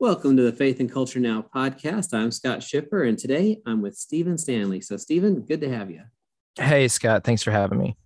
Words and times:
Welcome 0.00 0.34
to 0.38 0.42
the 0.42 0.52
Faith 0.52 0.80
and 0.80 0.90
Culture 0.90 1.20
Now 1.20 1.44
podcast. 1.54 2.14
I'm 2.14 2.30
Scott 2.30 2.60
Schipper, 2.60 3.06
and 3.06 3.18
today 3.18 3.60
I'm 3.66 3.82
with 3.82 3.96
Stephen 3.96 4.38
Stanley. 4.38 4.80
So, 4.80 4.96
Stephen, 4.96 5.42
good 5.42 5.60
to 5.60 5.68
have 5.68 5.90
you. 5.90 6.04
Hey, 6.56 6.88
Scott. 6.88 7.22
Thanks 7.22 7.42
for 7.42 7.50
having 7.50 7.78
me. 7.78 7.98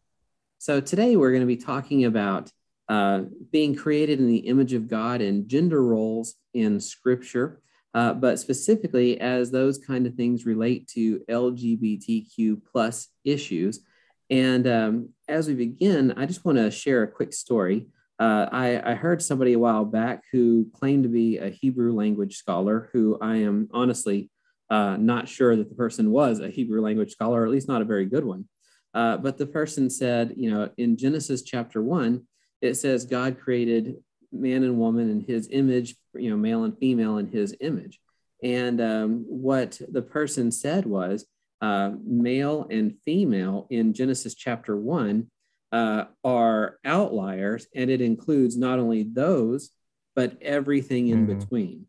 So, 0.59 0.81
today 0.81 1.15
we're 1.15 1.31
going 1.31 1.43
to 1.43 1.47
be 1.47 1.57
talking 1.57 2.05
about 2.05 2.51
uh, 2.89 3.23
being 3.53 3.77
created 3.77 4.19
in 4.19 4.27
the 4.27 4.39
image 4.39 4.73
of 4.73 4.89
God 4.89 5.21
and 5.21 5.49
gender 5.49 5.85
roles 5.85 6.35
in 6.53 6.81
Scripture, 6.81 7.63
uh, 7.95 8.13
but 8.13 8.41
specifically 8.41 9.21
as 9.21 9.53
those 9.53 9.79
kind 9.79 10.05
of 10.09 10.15
things 10.15 10.45
relate 10.45 10.89
to 10.89 11.21
LGBTQ 11.31 12.61
plus 12.73 13.07
issues. 13.25 13.87
And 14.31 14.67
um, 14.67 15.09
as 15.29 15.47
we 15.47 15.55
begin, 15.55 16.11
I 16.17 16.27
just 16.27 16.45
want 16.45 16.59
to 16.59 16.73
share 16.73 17.05
a 17.05 17.09
quick 17.09 17.33
story. 17.33 17.87
Uh, 18.19 18.47
I, 18.53 18.93
I, 18.93 18.95
heard 18.95 19.21
somebody 19.21 19.55
a 19.55 19.59
while 19.59 19.85
back 19.85 20.23
who 20.31 20.71
claimed 20.73 21.03
to 21.03 21.09
be 21.09 21.39
a 21.39 21.49
Hebrew 21.49 21.93
language 21.93 22.37
scholar, 22.37 22.89
who 22.93 23.19
I 23.21 23.39
am 23.39 23.69
honestly 23.73 24.31
uh, 24.71 24.97
not 24.97 25.29
sure 25.29 25.57
that 25.57 25.69
the 25.69 25.75
person 25.75 26.13
was 26.13 26.39
a 26.39 26.49
Hebrew 26.49 26.81
language 26.81 27.11
scholar, 27.11 27.43
or 27.43 27.45
at 27.45 27.51
least 27.51 27.67
not 27.67 27.83
a 27.83 27.87
very 27.87 28.07
good 28.07 28.25
one. 28.25 28.49
Uh, 28.95 29.17
but 29.17 29.37
the 29.37 29.47
person 29.47 29.91
said, 29.91 30.35
you 30.37 30.49
know, 30.49 30.71
in 30.77 30.97
Genesis 30.97 31.43
chapter 31.43 31.83
one, 31.83 32.23
it 32.63 32.75
says 32.75 33.05
God 33.05 33.41
created 33.41 33.97
man 34.31 34.63
and 34.63 34.79
woman 34.79 35.11
in 35.11 35.21
his 35.21 35.49
image, 35.51 35.97
you 36.15 36.31
know, 36.31 36.37
male 36.37 36.65
and 36.65 36.79
female 36.79 37.19
in 37.19 37.27
his 37.27 37.57
image. 37.61 37.99
And 38.43 38.81
um, 38.81 39.25
what 39.27 39.81
the 39.91 40.03
person 40.03 40.53
said 40.53 40.87
was 40.87 41.27
uh, 41.61 41.93
male 42.05 42.67
and 42.71 42.95
female 43.05 43.67
in 43.71 43.93
Genesis 43.93 44.35
chapter 44.35 44.77
one 44.77 45.31
uh, 45.75 46.05
are 46.23 46.79
outliers, 46.85 47.67
and 47.75 47.91
it 47.91 48.01
includes 48.01 48.57
not 48.57 48.79
only 48.79 49.03
those, 49.03 49.71
but 50.15 50.41
everything 50.41 51.09
in 51.09 51.27
mm. 51.27 51.37
between, 51.37 51.87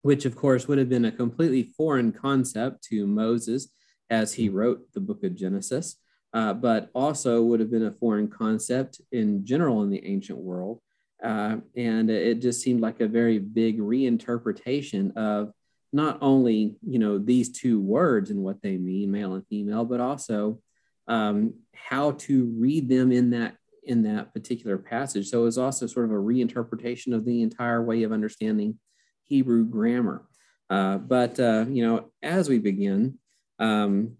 which 0.00 0.24
of 0.24 0.34
course 0.34 0.66
would 0.66 0.78
have 0.78 0.88
been 0.88 1.04
a 1.04 1.12
completely 1.12 1.74
foreign 1.76 2.10
concept 2.10 2.82
to 2.84 3.06
Moses 3.06 3.68
as 4.08 4.32
he 4.32 4.48
wrote 4.48 4.80
the 4.94 5.00
book 5.00 5.24
of 5.24 5.34
Genesis, 5.34 5.96
uh, 6.32 6.54
but 6.54 6.88
also 6.94 7.42
would 7.42 7.60
have 7.60 7.70
been 7.70 7.84
a 7.84 7.92
foreign 7.92 8.28
concept 8.28 9.02
in 9.12 9.44
general 9.44 9.82
in 9.82 9.90
the 9.90 10.06
ancient 10.06 10.38
world. 10.38 10.80
Uh, 11.22 11.56
and 11.76 12.08
it 12.08 12.40
just 12.40 12.62
seemed 12.62 12.80
like 12.80 13.00
a 13.00 13.06
very 13.06 13.38
big 13.38 13.78
reinterpretation 13.78 15.14
of 15.18 15.52
not 15.92 16.16
only 16.22 16.76
you 16.82 16.98
know 16.98 17.18
these 17.18 17.50
two 17.50 17.78
words 17.78 18.30
and 18.30 18.40
what 18.40 18.62
they 18.62 18.78
mean, 18.78 19.10
male 19.10 19.34
and 19.34 19.46
female, 19.48 19.84
but 19.84 20.00
also 20.00 20.60
um, 21.08 21.54
how 21.74 22.12
to 22.12 22.52
read 22.58 22.88
them 22.88 23.12
in 23.12 23.30
that 23.30 23.56
in 23.84 24.02
that 24.02 24.32
particular 24.34 24.76
passage. 24.76 25.28
So 25.28 25.42
it 25.42 25.44
was 25.44 25.58
also 25.58 25.86
sort 25.86 26.06
of 26.06 26.10
a 26.10 26.14
reinterpretation 26.14 27.14
of 27.14 27.24
the 27.24 27.42
entire 27.42 27.82
way 27.82 28.02
of 28.02 28.10
understanding 28.10 28.78
Hebrew 29.22 29.64
grammar. 29.64 30.26
Uh, 30.68 30.98
but 30.98 31.38
uh, 31.38 31.66
you 31.68 31.86
know, 31.86 32.10
as 32.22 32.48
we 32.48 32.58
begin, 32.58 33.18
um, 33.58 34.16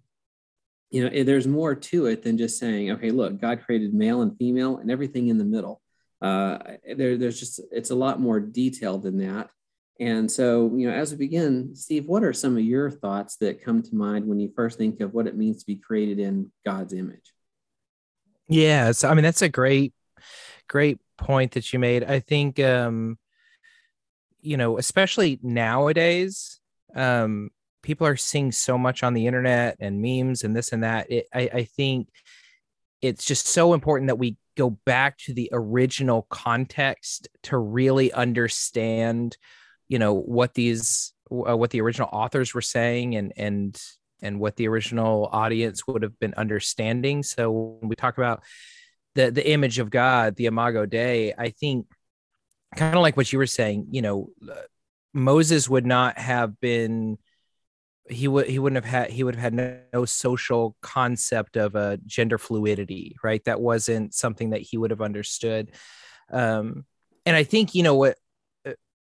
you 0.91 1.03
know, 1.03 1.25
there's 1.25 1.49
more 1.49 1.75
to 1.75 2.07
it 2.07 2.23
than 2.23 2.39
just 2.39 2.59
saying, 2.59 2.93
okay, 2.93 3.11
look, 3.11 3.41
God 3.41 3.63
created 3.65 3.93
male 3.93 4.23
and 4.23 4.37
female 4.39 4.79
and 4.79 4.91
everything 4.91 5.29
in 5.29 5.39
the 5.39 5.45
middle. 5.45 5.83
Uh, 6.23 6.59
there, 6.97 7.17
there's 7.17 7.39
just 7.39 7.61
it's 7.73 7.91
a 7.91 7.95
lot 7.95 8.21
more 8.21 8.41
detailed 8.41 9.03
than 9.03 9.19
that. 9.19 9.51
And 9.99 10.31
so, 10.31 10.73
you 10.75 10.89
know, 10.89 10.95
as 10.95 11.11
we 11.11 11.17
begin, 11.17 11.75
Steve, 11.75 12.07
what 12.07 12.23
are 12.23 12.33
some 12.33 12.57
of 12.57 12.63
your 12.63 12.91
thoughts 12.91 13.37
that 13.37 13.63
come 13.65 13.83
to 13.83 13.95
mind 13.95 14.27
when 14.27 14.39
you 14.39 14.53
first 14.55 14.77
think 14.79 15.01
of 15.01 15.15
what 15.15 15.27
it 15.27 15.37
means 15.37 15.61
to 15.61 15.67
be 15.67 15.77
created 15.77 16.19
in 16.19 16.53
God's 16.65 16.93
image? 16.93 17.33
Yeah, 18.49 18.93
so 18.93 19.09
I 19.09 19.15
mean 19.15 19.25
that's 19.25 19.43
a 19.43 19.49
great, 19.49 19.93
great 20.69 20.99
point 21.17 21.53
that 21.53 21.73
you 21.73 21.79
made. 21.79 22.05
I 22.05 22.21
think, 22.21 22.61
um, 22.61 23.19
you 24.41 24.57
know, 24.57 24.79
especially 24.79 25.41
nowadays, 25.43 26.61
um, 26.95 27.51
people 27.83 28.07
are 28.07 28.17
seeing 28.17 28.53
so 28.53 28.77
much 28.77 29.03
on 29.03 29.15
the 29.15 29.27
internet 29.27 29.77
and 29.81 30.03
memes 30.03 30.45
and 30.45 30.55
this 30.55 30.73
and 30.73 30.85
that. 30.85 31.11
It, 31.11 31.27
I, 31.35 31.51
I 31.53 31.65
think 31.65 32.09
it's 33.01 33.25
just 33.25 33.47
so 33.47 33.75
important 33.75 34.09
that 34.09 34.19
we 34.19 34.37
go 34.57 34.71
back 34.71 35.19
to 35.19 35.35
the 35.35 35.49
original 35.53 36.27
context 36.31 37.29
to 37.45 37.59
really 37.59 38.13
understand 38.13 39.37
you 39.89 39.99
know 39.99 40.15
what 40.15 40.55
these 40.55 41.13
uh, 41.31 41.57
what 41.57 41.71
the 41.71 41.81
original 41.81 42.09
authors 42.13 42.55
were 42.55 42.63
saying 42.63 43.17
and 43.17 43.33
and 43.37 43.81
and 44.23 44.41
what 44.41 44.57
the 44.57 44.67
original 44.67 45.29
audience 45.31 45.87
would 45.87 46.03
have 46.03 46.19
been 46.19 46.35
understanding. 46.37 47.23
So 47.23 47.51
when 47.81 47.89
we 47.89 47.97
talk 47.97 48.17
about 48.17 48.43
the 49.17 49.31
the 49.31 49.51
image 49.51 49.81
of 49.81 49.91
god 49.91 50.37
the 50.37 50.47
imago 50.47 50.87
dei 50.87 51.35
i 51.37 51.49
think 51.49 51.87
kind 52.77 52.95
of 52.95 53.03
like 53.03 53.17
what 53.17 53.33
you 53.33 53.39
were 53.39 53.47
saying 53.47 53.87
you 53.91 54.03
know 54.03 54.29
uh, 54.49 54.55
moses 55.13 55.69
would 55.69 55.87
not 55.87 56.17
have 56.19 56.61
been 56.61 57.19
he 58.09 58.29
would 58.29 58.47
he 58.47 58.61
wouldn't 58.61 58.85
have 58.85 58.93
had 58.93 59.11
he 59.11 59.25
would 59.25 59.35
have 59.35 59.43
had 59.43 59.55
no, 59.55 59.81
no, 59.93 60.05
social 60.05 60.77
concept 60.81 61.57
of 61.57 61.75
a 61.75 61.99
gender 62.07 62.39
fluidity 62.39 63.17
right? 63.25 63.43
That 63.45 63.61
wasn't 63.61 64.15
something 64.15 64.51
that 64.51 64.61
he 64.61 64.79
would 64.79 64.93
have 64.93 65.01
understood. 65.01 65.73
Um 66.31 66.85
and 67.25 67.35
i 67.35 67.43
think 67.43 67.75
you 67.75 67.83
know 67.83 67.97
what 67.97 68.17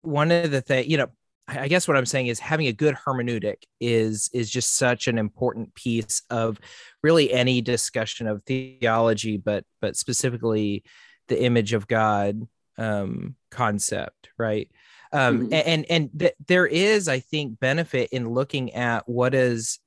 one 0.03 0.31
of 0.31 0.51
the 0.51 0.61
things, 0.61 0.87
you 0.87 0.97
know, 0.97 1.07
I 1.47 1.67
guess 1.67 1.87
what 1.87 1.97
I'm 1.97 2.05
saying 2.05 2.27
is 2.27 2.39
having 2.39 2.67
a 2.67 2.73
good 2.73 2.95
hermeneutic 2.95 3.63
is 3.81 4.29
is 4.33 4.49
just 4.49 4.77
such 4.77 5.07
an 5.07 5.17
important 5.17 5.75
piece 5.75 6.21
of 6.29 6.59
really 7.01 7.33
any 7.33 7.61
discussion 7.61 8.27
of 8.27 8.43
theology, 8.43 9.37
but 9.37 9.65
but 9.81 9.97
specifically 9.97 10.83
the 11.27 11.43
image 11.43 11.73
of 11.73 11.87
God 11.87 12.47
um, 12.77 13.35
concept, 13.51 14.29
right? 14.37 14.69
Um, 15.11 15.49
mm-hmm. 15.49 15.53
And 15.53 15.85
and 15.89 16.09
th- 16.17 16.35
there 16.47 16.65
is, 16.65 17.07
I 17.07 17.19
think, 17.19 17.59
benefit 17.59 18.09
in 18.11 18.29
looking 18.29 18.73
at 18.73 19.07
what 19.07 19.35
is, 19.35 19.79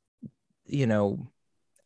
you 0.67 0.87
know, 0.87 1.31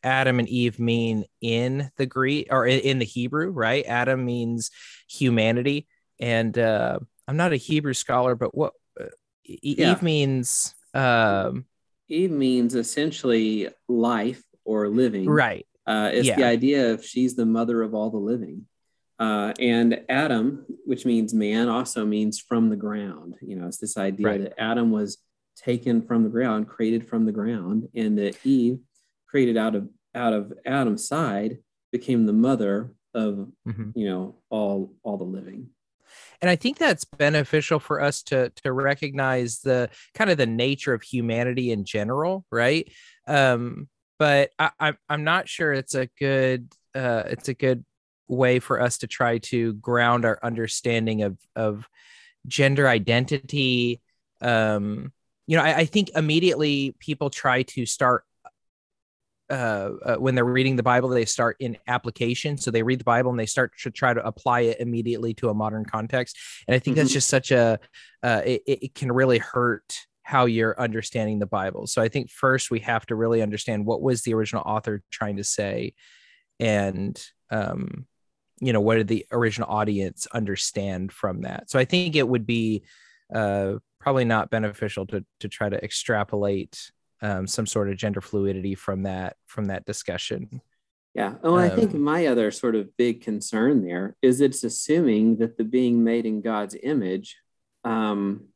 Adam 0.02 0.38
and 0.38 0.48
Eve 0.48 0.78
mean 0.78 1.24
in 1.40 1.90
the 1.96 2.06
Greek 2.06 2.48
or 2.50 2.66
in, 2.66 2.80
in 2.80 2.98
the 2.98 3.04
Hebrew, 3.04 3.50
right? 3.50 3.84
Adam 3.86 4.24
means 4.24 4.70
humanity, 5.08 5.86
and 6.18 6.58
uh, 6.58 6.98
I'm 7.30 7.36
not 7.36 7.52
a 7.52 7.56
Hebrew 7.56 7.94
scholar, 7.94 8.34
but 8.34 8.56
what 8.56 8.72
uh, 9.00 9.04
Eve 9.44 9.78
yeah. 9.78 9.98
means? 10.02 10.74
Um, 10.92 11.64
Eve 12.08 12.32
means 12.32 12.74
essentially 12.74 13.68
life 13.88 14.42
or 14.64 14.88
living. 14.88 15.30
Right. 15.30 15.64
Uh, 15.86 16.10
it's 16.12 16.26
yeah. 16.26 16.34
the 16.34 16.44
idea 16.44 16.92
of 16.92 17.04
she's 17.04 17.36
the 17.36 17.46
mother 17.46 17.82
of 17.82 17.94
all 17.94 18.10
the 18.10 18.18
living. 18.18 18.66
Uh, 19.20 19.52
and 19.60 20.00
Adam, 20.08 20.66
which 20.84 21.06
means 21.06 21.32
man, 21.32 21.68
also 21.68 22.04
means 22.04 22.40
from 22.40 22.68
the 22.68 22.74
ground. 22.74 23.36
You 23.40 23.54
know, 23.54 23.68
it's 23.68 23.78
this 23.78 23.96
idea 23.96 24.26
right. 24.26 24.40
that 24.40 24.60
Adam 24.60 24.90
was 24.90 25.18
taken 25.54 26.02
from 26.02 26.24
the 26.24 26.30
ground, 26.30 26.66
created 26.66 27.08
from 27.08 27.26
the 27.26 27.32
ground, 27.32 27.90
and 27.94 28.18
that 28.18 28.44
Eve, 28.44 28.80
created 29.28 29.56
out 29.56 29.76
of 29.76 29.88
out 30.16 30.32
of 30.32 30.52
Adam's 30.66 31.06
side, 31.06 31.58
became 31.92 32.26
the 32.26 32.32
mother 32.32 32.92
of 33.14 33.46
mm-hmm. 33.68 33.90
you 33.94 34.08
know 34.08 34.34
all 34.50 34.92
all 35.04 35.16
the 35.16 35.22
living 35.22 35.68
and 36.40 36.50
i 36.50 36.56
think 36.56 36.78
that's 36.78 37.04
beneficial 37.04 37.78
for 37.78 38.00
us 38.00 38.22
to 38.22 38.50
to 38.62 38.72
recognize 38.72 39.60
the 39.60 39.90
kind 40.14 40.30
of 40.30 40.36
the 40.36 40.46
nature 40.46 40.94
of 40.94 41.02
humanity 41.02 41.70
in 41.70 41.84
general 41.84 42.44
right? 42.50 42.90
Um 43.26 43.88
but 44.18 44.50
i, 44.58 44.70
I 44.78 44.92
i'm 45.08 45.24
not 45.24 45.48
sure 45.48 45.72
it's 45.72 45.94
a 45.94 46.08
good 46.18 46.72
uh 46.94 47.24
it's 47.26 47.48
a 47.48 47.54
good 47.54 47.84
way 48.28 48.60
for 48.60 48.80
us 48.80 48.98
to 48.98 49.06
try 49.06 49.38
to 49.38 49.74
ground 49.74 50.24
our 50.24 50.38
understanding 50.42 51.22
of 51.22 51.38
of 51.56 51.88
gender 52.46 52.88
identity. 52.88 54.00
Um 54.40 55.12
you 55.46 55.56
know 55.56 55.62
I, 55.62 55.78
I 55.78 55.84
think 55.84 56.10
immediately 56.14 56.94
people 56.98 57.30
try 57.30 57.62
to 57.62 57.86
start 57.86 58.24
uh, 59.50 59.90
uh, 60.04 60.16
when 60.16 60.34
they're 60.34 60.44
reading 60.44 60.76
the 60.76 60.82
Bible, 60.82 61.08
they 61.08 61.24
start 61.24 61.56
in 61.60 61.76
application. 61.88 62.56
So 62.56 62.70
they 62.70 62.82
read 62.82 63.00
the 63.00 63.04
Bible 63.04 63.30
and 63.30 63.38
they 63.38 63.46
start 63.46 63.72
to 63.82 63.90
try 63.90 64.14
to 64.14 64.24
apply 64.24 64.60
it 64.60 64.80
immediately 64.80 65.34
to 65.34 65.48
a 65.48 65.54
modern 65.54 65.84
context. 65.84 66.38
And 66.68 66.74
I 66.74 66.78
think 66.78 66.96
mm-hmm. 66.96 67.02
that's 67.02 67.12
just 67.12 67.28
such 67.28 67.50
a, 67.50 67.78
uh, 68.22 68.42
it, 68.44 68.62
it 68.66 68.94
can 68.94 69.10
really 69.12 69.38
hurt 69.38 70.06
how 70.30 70.46
you're 70.46 70.80
understanding 70.80 71.40
the 71.40 71.46
Bible. 71.46 71.88
So 71.88 72.00
I 72.00 72.08
think 72.08 72.30
first 72.30 72.70
we 72.70 72.78
have 72.80 73.04
to 73.06 73.16
really 73.16 73.42
understand 73.42 73.84
what 73.84 74.00
was 74.00 74.22
the 74.22 74.34
original 74.34 74.62
author 74.64 75.02
trying 75.10 75.36
to 75.38 75.44
say, 75.44 75.94
and 76.60 77.20
um, 77.50 78.06
you 78.60 78.72
know 78.72 78.80
what 78.80 78.94
did 78.94 79.08
the 79.08 79.26
original 79.32 79.68
audience 79.68 80.28
understand 80.32 81.10
from 81.10 81.42
that. 81.42 81.68
So 81.68 81.80
I 81.80 81.84
think 81.84 82.14
it 82.14 82.28
would 82.28 82.46
be 82.46 82.84
uh, 83.34 83.74
probably 83.98 84.24
not 84.24 84.50
beneficial 84.50 85.04
to 85.08 85.24
to 85.40 85.48
try 85.48 85.68
to 85.68 85.82
extrapolate 85.82 86.92
um, 87.22 87.46
some 87.46 87.66
sort 87.66 87.90
of 87.90 87.96
gender 87.96 88.20
fluidity 88.20 88.74
from 88.74 89.02
that 89.04 89.36
from 89.46 89.66
that 89.66 89.84
discussion. 89.84 90.60
Yeah. 91.14 91.34
Well, 91.42 91.56
um, 91.56 91.60
I 91.60 91.68
think 91.68 91.94
um, 91.94 92.02
my 92.02 92.26
other 92.26 92.50
sort 92.50 92.76
of 92.76 92.96
big 92.96 93.22
concern 93.22 93.84
there 93.84 94.16
is 94.22 94.40
it's 94.40 94.62
assuming 94.62 95.36
that 95.38 95.56
the 95.56 95.64
being 95.64 96.04
made 96.04 96.24
in 96.24 96.40
God's 96.40 96.76
image 96.82 97.36
um, 97.84 98.46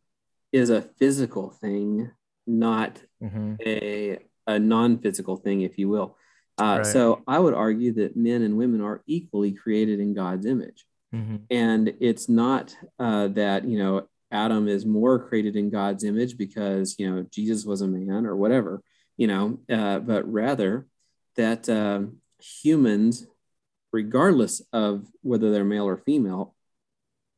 is 0.52 0.70
a 0.70 0.82
physical 0.82 1.50
thing, 1.50 2.10
not 2.46 3.02
mm-hmm. 3.22 3.54
a 3.64 4.18
a 4.46 4.58
non-physical 4.58 5.36
thing, 5.36 5.62
if 5.62 5.78
you 5.78 5.88
will. 5.88 6.16
Uh, 6.60 6.76
right. 6.78 6.86
So 6.86 7.22
I 7.26 7.38
would 7.38 7.54
argue 7.54 7.94
that 7.94 8.16
men 8.16 8.42
and 8.42 8.56
women 8.56 8.80
are 8.80 9.02
equally 9.06 9.52
created 9.52 9.98
in 9.98 10.14
God's 10.14 10.46
image, 10.46 10.84
mm-hmm. 11.12 11.36
and 11.50 11.94
it's 11.98 12.28
not 12.28 12.76
uh, 12.98 13.28
that 13.28 13.64
you 13.64 13.78
know 13.78 14.06
Adam 14.34 14.68
is 14.68 14.84
more 14.84 15.18
created 15.18 15.56
in 15.56 15.70
God's 15.70 16.04
image 16.04 16.36
because 16.36 16.96
you 16.98 17.08
know 17.08 17.24
Jesus 17.30 17.64
was 17.64 17.80
a 17.80 17.88
man 17.88 18.26
or 18.26 18.36
whatever, 18.36 18.82
you 19.16 19.28
know, 19.28 19.60
uh, 19.70 20.00
but 20.00 20.30
rather 20.30 20.86
that 21.36 21.68
uh, 21.68 22.00
humans, 22.40 23.26
regardless 23.92 24.60
of 24.72 25.06
whether 25.22 25.50
they're 25.50 25.64
male 25.64 25.86
or 25.86 25.96
female, 25.96 26.54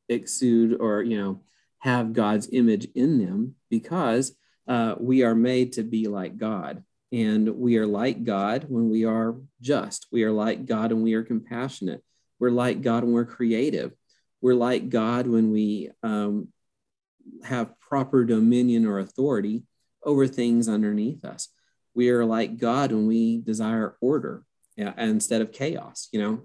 exude 0.09 0.81
or 0.81 1.03
you 1.03 1.19
know 1.19 1.41
have 1.81 2.15
God's 2.15 2.49
image 2.51 2.89
in 2.95 3.19
them 3.25 3.55
because 3.71 4.35
uh, 4.67 4.95
we 4.99 5.23
are 5.23 5.35
made 5.35 5.75
to 5.75 5.83
be 5.83 6.09
like 6.09 6.39
God. 6.39 6.83
And 7.13 7.49
we 7.57 7.77
are 7.79 7.87
like 7.87 8.25
God 8.25 8.67
when 8.69 8.91
we 8.91 9.05
are 9.05 9.37
just. 9.61 10.07
We 10.11 10.25
are 10.25 10.33
like 10.33 10.67
God 10.67 10.93
when 10.93 11.03
we 11.03 11.15
are 11.15 11.23
compassionate. 11.23 12.03
We're 12.41 12.51
like 12.51 12.83
God 12.83 13.05
when 13.05 13.13
we're 13.13 13.25
creative. 13.25 13.93
We're 14.41 14.55
like 14.55 14.89
God 14.89 15.27
when 15.27 15.53
we 15.53 15.91
um, 16.03 16.49
have 17.45 17.79
proper 17.81 18.25
dominion 18.25 18.87
or 18.87 18.99
authority 18.99 19.65
over 20.03 20.27
things 20.27 20.69
underneath 20.69 21.25
us. 21.25 21.49
We 21.95 22.11
are 22.11 22.25
like 22.25 22.59
God 22.59 22.93
when 22.93 23.07
we 23.07 23.41
desire 23.41 23.97
order 24.01 24.45
yeah, 24.77 24.93
instead 24.99 25.41
of 25.41 25.53
chaos. 25.53 26.09
You 26.13 26.21
know, 26.21 26.43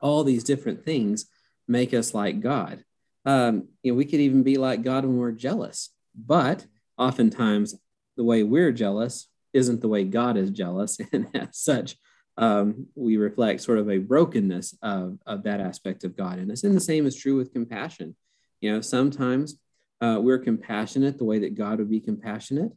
all 0.00 0.24
these 0.24 0.44
different 0.44 0.84
things 0.84 1.26
make 1.68 1.94
us 1.94 2.14
like 2.14 2.40
God. 2.40 2.84
Um, 3.24 3.68
you 3.82 3.92
know, 3.92 3.96
we 3.96 4.04
could 4.04 4.20
even 4.20 4.42
be 4.42 4.56
like 4.56 4.82
God 4.82 5.04
when 5.04 5.16
we're 5.16 5.32
jealous, 5.32 5.90
but 6.14 6.66
oftentimes 6.98 7.74
the 8.16 8.24
way 8.24 8.42
we're 8.42 8.72
jealous 8.72 9.28
isn't 9.52 9.80
the 9.80 9.88
way 9.88 10.04
God 10.04 10.36
is 10.36 10.50
jealous, 10.50 10.98
and 11.12 11.28
as 11.34 11.58
such, 11.58 11.96
um, 12.36 12.86
we 12.94 13.16
reflect 13.16 13.60
sort 13.60 13.78
of 13.78 13.90
a 13.90 13.98
brokenness 13.98 14.76
of, 14.82 15.18
of 15.26 15.42
that 15.44 15.60
aspect 15.60 16.04
of 16.04 16.16
God 16.16 16.38
in 16.38 16.50
us. 16.50 16.64
And 16.64 16.74
the 16.74 16.80
same 16.80 17.06
is 17.06 17.16
true 17.16 17.36
with 17.36 17.52
compassion. 17.52 18.16
You 18.60 18.72
know, 18.72 18.80
sometimes 18.80 19.58
uh, 20.00 20.18
we're 20.20 20.38
compassionate 20.38 21.18
the 21.18 21.24
way 21.24 21.38
that 21.40 21.54
God 21.54 21.78
would 21.78 21.90
be 21.90 22.00
compassionate. 22.00 22.72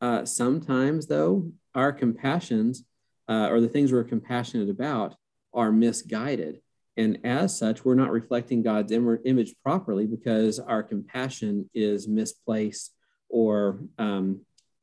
Uh, 0.00 0.24
sometimes, 0.24 1.06
though, 1.06 1.50
our 1.74 1.92
compassions 1.92 2.84
uh, 3.28 3.48
or 3.50 3.60
the 3.60 3.68
things 3.68 3.92
we're 3.92 4.04
compassionate 4.04 4.68
about 4.68 5.16
are 5.54 5.72
misguided. 5.72 6.60
And 6.96 7.18
as 7.24 7.58
such, 7.58 7.84
we're 7.84 7.94
not 7.94 8.12
reflecting 8.12 8.62
God's 8.62 8.92
Im- 8.92 9.18
image 9.24 9.54
properly 9.62 10.06
because 10.06 10.58
our 10.58 10.82
compassion 10.82 11.68
is 11.74 12.08
misplaced 12.08 12.92
or 13.28 13.80
um, 13.98 14.40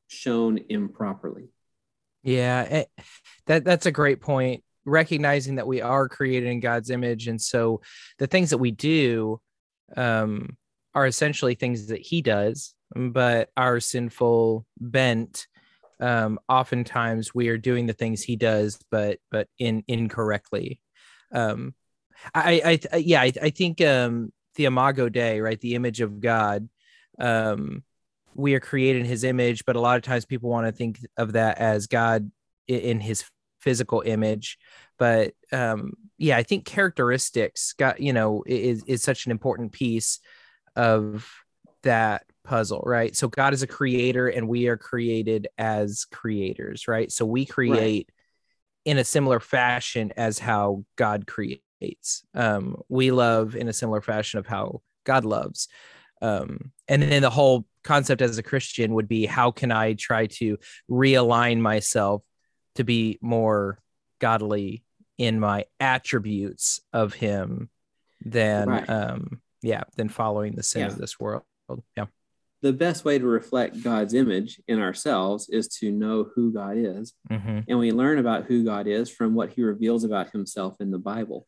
shown 0.08 0.58
improperly. 0.68 1.48
Yeah, 2.22 2.62
it, 2.62 2.90
eh, 2.96 3.02
that 3.46 3.64
that's 3.64 3.86
a 3.86 3.92
great 3.92 4.20
point. 4.20 4.62
Recognizing 4.86 5.56
that 5.56 5.66
we 5.66 5.80
are 5.80 6.08
created 6.08 6.48
in 6.50 6.60
God's 6.60 6.90
image, 6.90 7.26
and 7.28 7.40
so 7.40 7.80
the 8.18 8.26
things 8.26 8.50
that 8.50 8.58
we 8.58 8.70
do 8.70 9.40
um, 9.96 10.56
are 10.94 11.06
essentially 11.06 11.54
things 11.54 11.88
that 11.88 12.00
He 12.00 12.22
does, 12.22 12.74
but 12.94 13.50
our 13.56 13.80
sinful 13.80 14.66
bent. 14.78 15.46
Um, 16.00 16.38
oftentimes, 16.48 17.34
we 17.34 17.48
are 17.48 17.58
doing 17.58 17.86
the 17.86 17.92
things 17.92 18.22
He 18.22 18.36
does, 18.36 18.78
but 18.90 19.18
but 19.30 19.48
in 19.58 19.84
incorrectly. 19.88 20.80
Um, 21.32 21.74
I, 22.34 22.80
I, 22.92 22.96
yeah, 22.96 23.22
I, 23.22 23.32
I 23.42 23.50
think 23.50 23.80
um, 23.80 24.32
the 24.54 24.66
Imago 24.66 25.08
Dei, 25.08 25.40
right, 25.40 25.60
the 25.60 25.74
image 25.74 26.00
of 26.00 26.20
God. 26.20 26.68
Um, 27.18 27.82
we 28.34 28.54
are 28.54 28.60
created 28.60 29.00
in 29.00 29.06
His 29.06 29.24
image, 29.24 29.64
but 29.64 29.76
a 29.76 29.80
lot 29.80 29.96
of 29.96 30.02
times 30.02 30.24
people 30.24 30.50
want 30.50 30.66
to 30.66 30.72
think 30.72 30.98
of 31.16 31.32
that 31.32 31.58
as 31.58 31.86
God 31.86 32.30
in 32.66 33.00
His 33.00 33.24
physical 33.60 34.02
image. 34.04 34.58
But 34.98 35.34
um, 35.52 35.94
yeah, 36.18 36.36
I 36.36 36.42
think 36.42 36.64
characteristics 36.64 37.72
got 37.72 38.00
you 38.00 38.12
know 38.12 38.44
is 38.46 38.84
is 38.86 39.02
such 39.02 39.26
an 39.26 39.32
important 39.32 39.72
piece 39.72 40.20
of 40.76 41.28
that 41.82 42.24
puzzle, 42.44 42.82
right? 42.86 43.14
So 43.16 43.28
God 43.28 43.54
is 43.54 43.62
a 43.62 43.66
creator, 43.66 44.28
and 44.28 44.48
we 44.48 44.68
are 44.68 44.76
created 44.76 45.48
as 45.58 46.04
creators, 46.06 46.88
right? 46.88 47.10
So 47.10 47.24
we 47.24 47.46
create. 47.46 48.08
Right. 48.08 48.10
In 48.86 48.98
a 48.98 49.04
similar 49.04 49.40
fashion 49.40 50.12
as 50.14 50.38
how 50.38 50.84
God 50.96 51.26
creates. 51.26 52.22
Um, 52.34 52.82
we 52.90 53.12
love 53.12 53.56
in 53.56 53.66
a 53.66 53.72
similar 53.72 54.02
fashion 54.02 54.38
of 54.38 54.46
how 54.46 54.82
God 55.04 55.24
loves. 55.24 55.68
Um, 56.20 56.70
and 56.86 57.02
then 57.02 57.22
the 57.22 57.30
whole 57.30 57.64
concept 57.82 58.20
as 58.20 58.36
a 58.36 58.42
Christian 58.42 58.92
would 58.92 59.08
be 59.08 59.24
how 59.24 59.52
can 59.52 59.72
I 59.72 59.94
try 59.94 60.26
to 60.26 60.58
realign 60.90 61.60
myself 61.60 62.22
to 62.74 62.84
be 62.84 63.18
more 63.22 63.78
godly 64.18 64.84
in 65.16 65.40
my 65.40 65.64
attributes 65.80 66.80
of 66.92 67.14
Him 67.14 67.70
than, 68.24 68.68
right. 68.68 68.90
um, 68.90 69.40
yeah, 69.64 69.84
than 69.96 70.08
following 70.08 70.54
the 70.54 70.62
sin 70.62 70.82
yeah. 70.82 70.88
of 70.88 70.98
this 70.98 71.18
world. 71.18 71.42
Yeah. 71.96 72.06
The 72.60 72.72
best 72.72 73.04
way 73.04 73.18
to 73.18 73.26
reflect 73.26 73.82
God's 73.82 74.14
image 74.14 74.60
in 74.68 74.80
ourselves 74.80 75.48
is 75.48 75.68
to 75.80 75.90
know 75.90 76.30
who 76.34 76.52
God 76.52 76.76
is. 76.76 77.14
Mm-hmm. 77.30 77.60
And 77.68 77.78
we 77.78 77.92
learn 77.92 78.18
about 78.18 78.44
who 78.44 78.64
God 78.64 78.86
is 78.86 79.10
from 79.10 79.34
what 79.34 79.52
he 79.52 79.62
reveals 79.62 80.04
about 80.04 80.30
himself 80.30 80.76
in 80.80 80.90
the 80.90 80.98
Bible. 80.98 81.46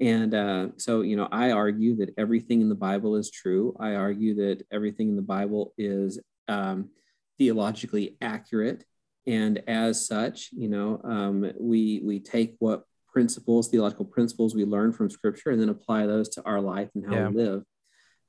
And 0.00 0.34
uh, 0.34 0.68
so, 0.76 1.02
you 1.02 1.16
know, 1.16 1.28
I 1.30 1.52
argue 1.52 1.96
that 1.96 2.14
everything 2.18 2.60
in 2.60 2.68
the 2.68 2.74
Bible 2.74 3.16
is 3.16 3.30
true. 3.30 3.76
I 3.78 3.94
argue 3.94 4.34
that 4.36 4.66
everything 4.70 5.08
in 5.08 5.16
the 5.16 5.22
Bible 5.22 5.72
is 5.78 6.18
um, 6.48 6.90
theologically 7.38 8.16
accurate. 8.20 8.84
And 9.26 9.62
as 9.66 10.06
such, 10.06 10.50
you 10.52 10.68
know, 10.68 11.00
um, 11.04 11.52
we, 11.58 12.00
we 12.04 12.20
take 12.20 12.56
what 12.58 12.84
principles, 13.14 13.68
theological 13.68 14.04
principles 14.04 14.54
we 14.54 14.66
learn 14.66 14.92
from 14.92 15.08
Scripture, 15.08 15.50
and 15.50 15.60
then 15.60 15.70
apply 15.70 16.06
those 16.06 16.28
to 16.30 16.42
our 16.44 16.60
life 16.60 16.90
and 16.94 17.06
how 17.06 17.14
yeah. 17.14 17.28
we 17.28 17.34
live. 17.34 17.62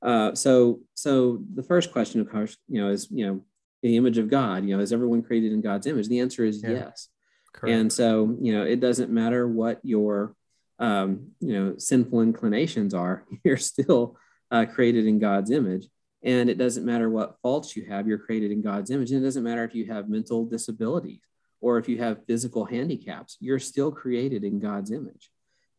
Uh, 0.00 0.34
so, 0.34 0.80
so 0.94 1.42
the 1.54 1.62
first 1.62 1.92
question, 1.92 2.22
of 2.22 2.30
course, 2.30 2.56
you 2.68 2.80
know, 2.80 2.88
is 2.88 3.08
you 3.10 3.26
know, 3.26 3.44
the 3.82 3.96
image 3.96 4.16
of 4.16 4.30
God. 4.30 4.64
You 4.64 4.76
know, 4.76 4.82
is 4.82 4.92
everyone 4.92 5.22
created 5.22 5.52
in 5.52 5.60
God's 5.60 5.86
image? 5.86 6.08
The 6.08 6.20
answer 6.20 6.44
is 6.44 6.62
yeah. 6.62 6.70
yes. 6.70 7.08
Correct. 7.52 7.74
And 7.74 7.92
so, 7.92 8.36
you 8.40 8.52
know, 8.56 8.64
it 8.64 8.80
doesn't 8.80 9.10
matter 9.10 9.46
what 9.46 9.80
your 9.82 10.34
um, 10.78 11.28
you 11.40 11.58
know 11.58 11.74
sinful 11.78 12.20
inclinations 12.20 12.94
are 12.94 13.24
you're 13.44 13.56
still 13.56 14.16
uh, 14.50 14.64
created 14.66 15.06
in 15.06 15.18
god's 15.18 15.50
image 15.50 15.86
and 16.22 16.48
it 16.50 16.58
doesn't 16.58 16.84
matter 16.84 17.08
what 17.08 17.36
faults 17.42 17.76
you 17.76 17.86
have 17.86 18.06
you're 18.06 18.18
created 18.18 18.50
in 18.50 18.62
god's 18.62 18.90
image 18.90 19.10
and 19.10 19.22
it 19.22 19.24
doesn't 19.24 19.44
matter 19.44 19.64
if 19.64 19.74
you 19.74 19.86
have 19.86 20.08
mental 20.08 20.44
disabilities 20.44 21.20
or 21.60 21.78
if 21.78 21.88
you 21.88 21.98
have 21.98 22.24
physical 22.26 22.64
handicaps 22.64 23.36
you're 23.40 23.58
still 23.58 23.90
created 23.90 24.44
in 24.44 24.58
god's 24.58 24.90
image. 24.90 25.30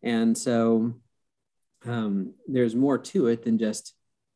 And 0.03 0.37
so 0.37 0.93
um, 1.85 2.33
there's 2.47 2.75
more 2.75 2.97
to 2.97 3.27
it 3.27 3.43
than 3.43 3.57
just 3.57 3.93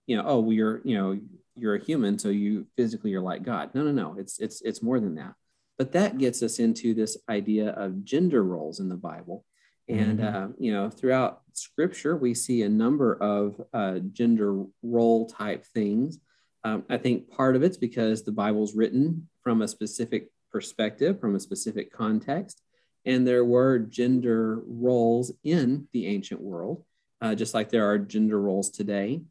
you 0.08 0.18
know 0.18 0.24
oh 0.26 0.40
well, 0.40 0.54
you're 0.54 0.82
you 0.84 0.98
know 0.98 1.20
you're 1.56 1.76
a 1.76 1.84
human 1.84 2.18
so 2.18 2.30
you 2.30 2.66
physically 2.76 3.14
are 3.14 3.22
like 3.22 3.44
god. 3.44 3.76
No 3.76 3.84
no 3.84 3.92
no. 3.92 4.16
It's 4.18 4.40
it's 4.40 4.62
it's 4.62 4.82
more 4.82 5.00
than 5.00 5.16
that. 5.16 5.34
But 5.78 5.94
that 5.94 6.18
gets 6.18 6.44
us 6.44 6.60
into 6.60 6.94
this 6.94 7.18
idea 7.30 7.70
of 7.70 8.04
gender 8.04 8.44
roles 8.44 8.80
in 8.80 8.90
the 8.90 8.96
bible. 8.96 9.46
And, 9.88 10.20
mm-hmm. 10.20 10.36
uh, 10.36 10.48
you 10.58 10.72
know, 10.72 10.90
throughout 10.90 11.42
scripture, 11.54 12.16
we 12.16 12.34
see 12.34 12.62
a 12.62 12.70
number 12.70 13.16
of 13.16 13.60
uh, 13.74 14.00
gender 14.14 14.64
role 14.84 15.28
type 15.28 15.66
things. 15.66 16.20
Um, 16.64 16.86
I 16.90 16.98
think 16.98 17.30
part 17.30 17.56
of 17.56 17.64
it's 17.64 17.78
because 17.78 18.24
the 18.24 18.32
Bible's 18.32 18.76
written 18.76 19.28
from 19.44 19.62
a 19.62 19.68
specific 19.68 20.30
perspective, 20.52 21.20
from 21.20 21.36
a 21.36 21.40
specific 21.40 21.92
context. 21.92 22.62
And 23.06 23.28
there 23.28 23.46
were 23.46 23.80
gender 23.80 24.62
roles 24.66 25.32
in 25.44 25.88
the 25.92 26.08
ancient 26.08 26.42
world, 26.42 26.84
uh, 27.22 27.36
just 27.36 27.54
like 27.54 27.70
there 27.70 27.90
are 27.90 27.98
gender 27.98 28.40
roles 28.40 28.70
today. 28.70 29.22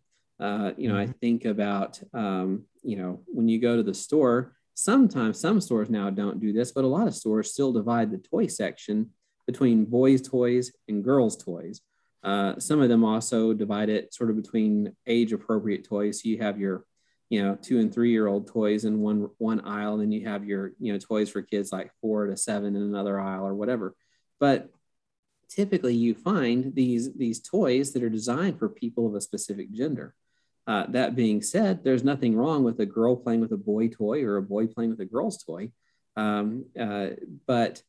Uh, 0.40 0.72
you 0.76 0.88
know, 0.88 0.96
I 0.96 1.04
mm-hmm. 1.04 1.12
think 1.20 1.44
about, 1.44 2.00
um, 2.14 2.64
you 2.82 2.96
know, 2.96 3.20
when 3.26 3.46
you 3.48 3.60
go 3.60 3.76
to 3.76 3.82
the 3.82 3.94
store, 3.94 4.56
sometimes 4.74 5.38
some 5.38 5.60
stores 5.60 5.90
now 5.90 6.08
don't 6.08 6.40
do 6.40 6.52
this, 6.52 6.72
but 6.72 6.84
a 6.84 6.88
lot 6.88 7.06
of 7.06 7.14
stores 7.14 7.52
still 7.52 7.72
divide 7.72 8.10
the 8.10 8.18
toy 8.18 8.46
section 8.46 9.10
between 9.46 9.84
boys' 9.84 10.22
toys 10.22 10.72
and 10.88 11.04
girls' 11.04 11.36
toys. 11.36 11.82
Uh, 12.22 12.58
some 12.58 12.80
of 12.80 12.88
them 12.88 13.04
also 13.04 13.52
divide 13.52 13.88
it 13.88 14.12
sort 14.14 14.30
of 14.30 14.36
between 14.36 14.94
age 15.06 15.32
appropriate 15.32 15.84
toys. 15.84 16.22
So 16.22 16.28
you 16.28 16.38
have 16.38 16.58
your, 16.58 16.84
you 17.30 17.42
know, 17.42 17.56
two 17.62 17.78
and 17.78 17.94
three 17.94 18.10
year 18.10 18.26
old 18.26 18.48
toys 18.48 18.84
in 18.84 19.00
one 19.00 19.30
one 19.38 19.60
aisle, 19.60 19.94
and 19.94 20.02
then 20.02 20.12
you 20.12 20.26
have 20.26 20.44
your, 20.44 20.72
you 20.78 20.92
know, 20.92 20.98
toys 20.98 21.30
for 21.30 21.40
kids 21.40 21.72
like 21.72 21.92
four 22.00 22.26
to 22.26 22.36
seven 22.36 22.76
in 22.76 22.82
another 22.82 23.18
aisle 23.18 23.46
or 23.46 23.54
whatever. 23.54 23.94
But 24.40 24.68
typically, 25.48 25.94
you 25.94 26.14
find 26.14 26.74
these 26.74 27.14
these 27.14 27.40
toys 27.40 27.92
that 27.92 28.02
are 28.02 28.10
designed 28.10 28.58
for 28.58 28.68
people 28.68 29.06
of 29.06 29.14
a 29.14 29.20
specific 29.20 29.72
gender. 29.72 30.14
Uh, 30.66 30.86
that 30.88 31.16
being 31.16 31.40
said, 31.40 31.82
there's 31.82 32.04
nothing 32.04 32.36
wrong 32.36 32.64
with 32.64 32.78
a 32.80 32.86
girl 32.86 33.16
playing 33.16 33.40
with 33.40 33.52
a 33.52 33.56
boy 33.56 33.88
toy 33.88 34.22
or 34.22 34.36
a 34.36 34.42
boy 34.42 34.66
playing 34.66 34.90
with 34.90 35.00
a 35.00 35.04
girl's 35.04 35.42
toy. 35.42 35.70
Um, 36.16 36.66
uh, 36.78 37.10
but 37.46 37.82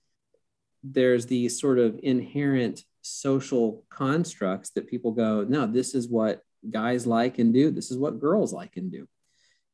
there's 0.83 1.25
these 1.25 1.59
sort 1.59 1.79
of 1.79 1.99
inherent 2.01 2.83
social 3.01 3.83
constructs 3.89 4.71
that 4.71 4.87
people 4.87 5.11
go, 5.11 5.43
no, 5.47 5.67
this 5.67 5.93
is 5.93 6.07
what 6.07 6.41
guys 6.69 7.05
like 7.05 7.39
and 7.39 7.53
do. 7.53 7.71
This 7.71 7.91
is 7.91 7.97
what 7.97 8.19
girls 8.19 8.53
like 8.53 8.77
and 8.77 8.91
do. 8.91 9.07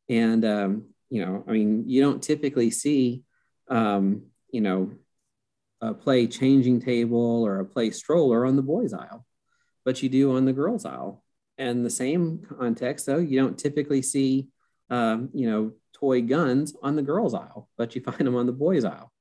And, 0.10 0.46
um, 0.46 0.86
you 1.10 1.26
know, 1.26 1.44
I 1.48 1.52
mean, 1.52 1.84
you 1.88 2.02
don't 2.02 2.22
typically 2.22 2.72
see, 2.72 3.24
um, 3.70 4.24
you 4.52 4.62
know, 4.62 4.92
a 5.82 5.94
play 5.94 6.28
changing 6.28 6.82
table 6.82 7.44
or 7.46 7.60
a 7.60 7.66
play 7.66 7.92
stroller 7.92 8.46
on 8.46 8.56
the 8.56 8.62
boys 8.62 8.94
aisle, 8.94 9.26
but 9.86 10.02
you 10.02 10.10
do 10.10 10.36
on 10.36 10.46
the 10.46 10.54
girls 10.54 10.86
aisle. 10.86 11.24
and 11.60 11.84
the 11.84 11.90
same 11.90 12.40
context, 12.60 13.08
though, 13.08 13.18
you 13.18 13.40
don't 13.40 13.58
typically 13.58 14.02
see, 14.02 14.48
um, 14.92 15.30
you 15.34 15.50
know, 15.50 15.72
toy 15.94 16.22
guns 16.22 16.76
on 16.84 16.96
the 16.96 17.02
girls' 17.02 17.34
aisle, 17.34 17.68
but 17.78 17.96
you 17.96 18.02
find 18.10 18.20
them 18.20 18.36
on 18.36 18.46
the 18.46 18.52
boys' 18.52 18.86
aisle. 18.86 19.12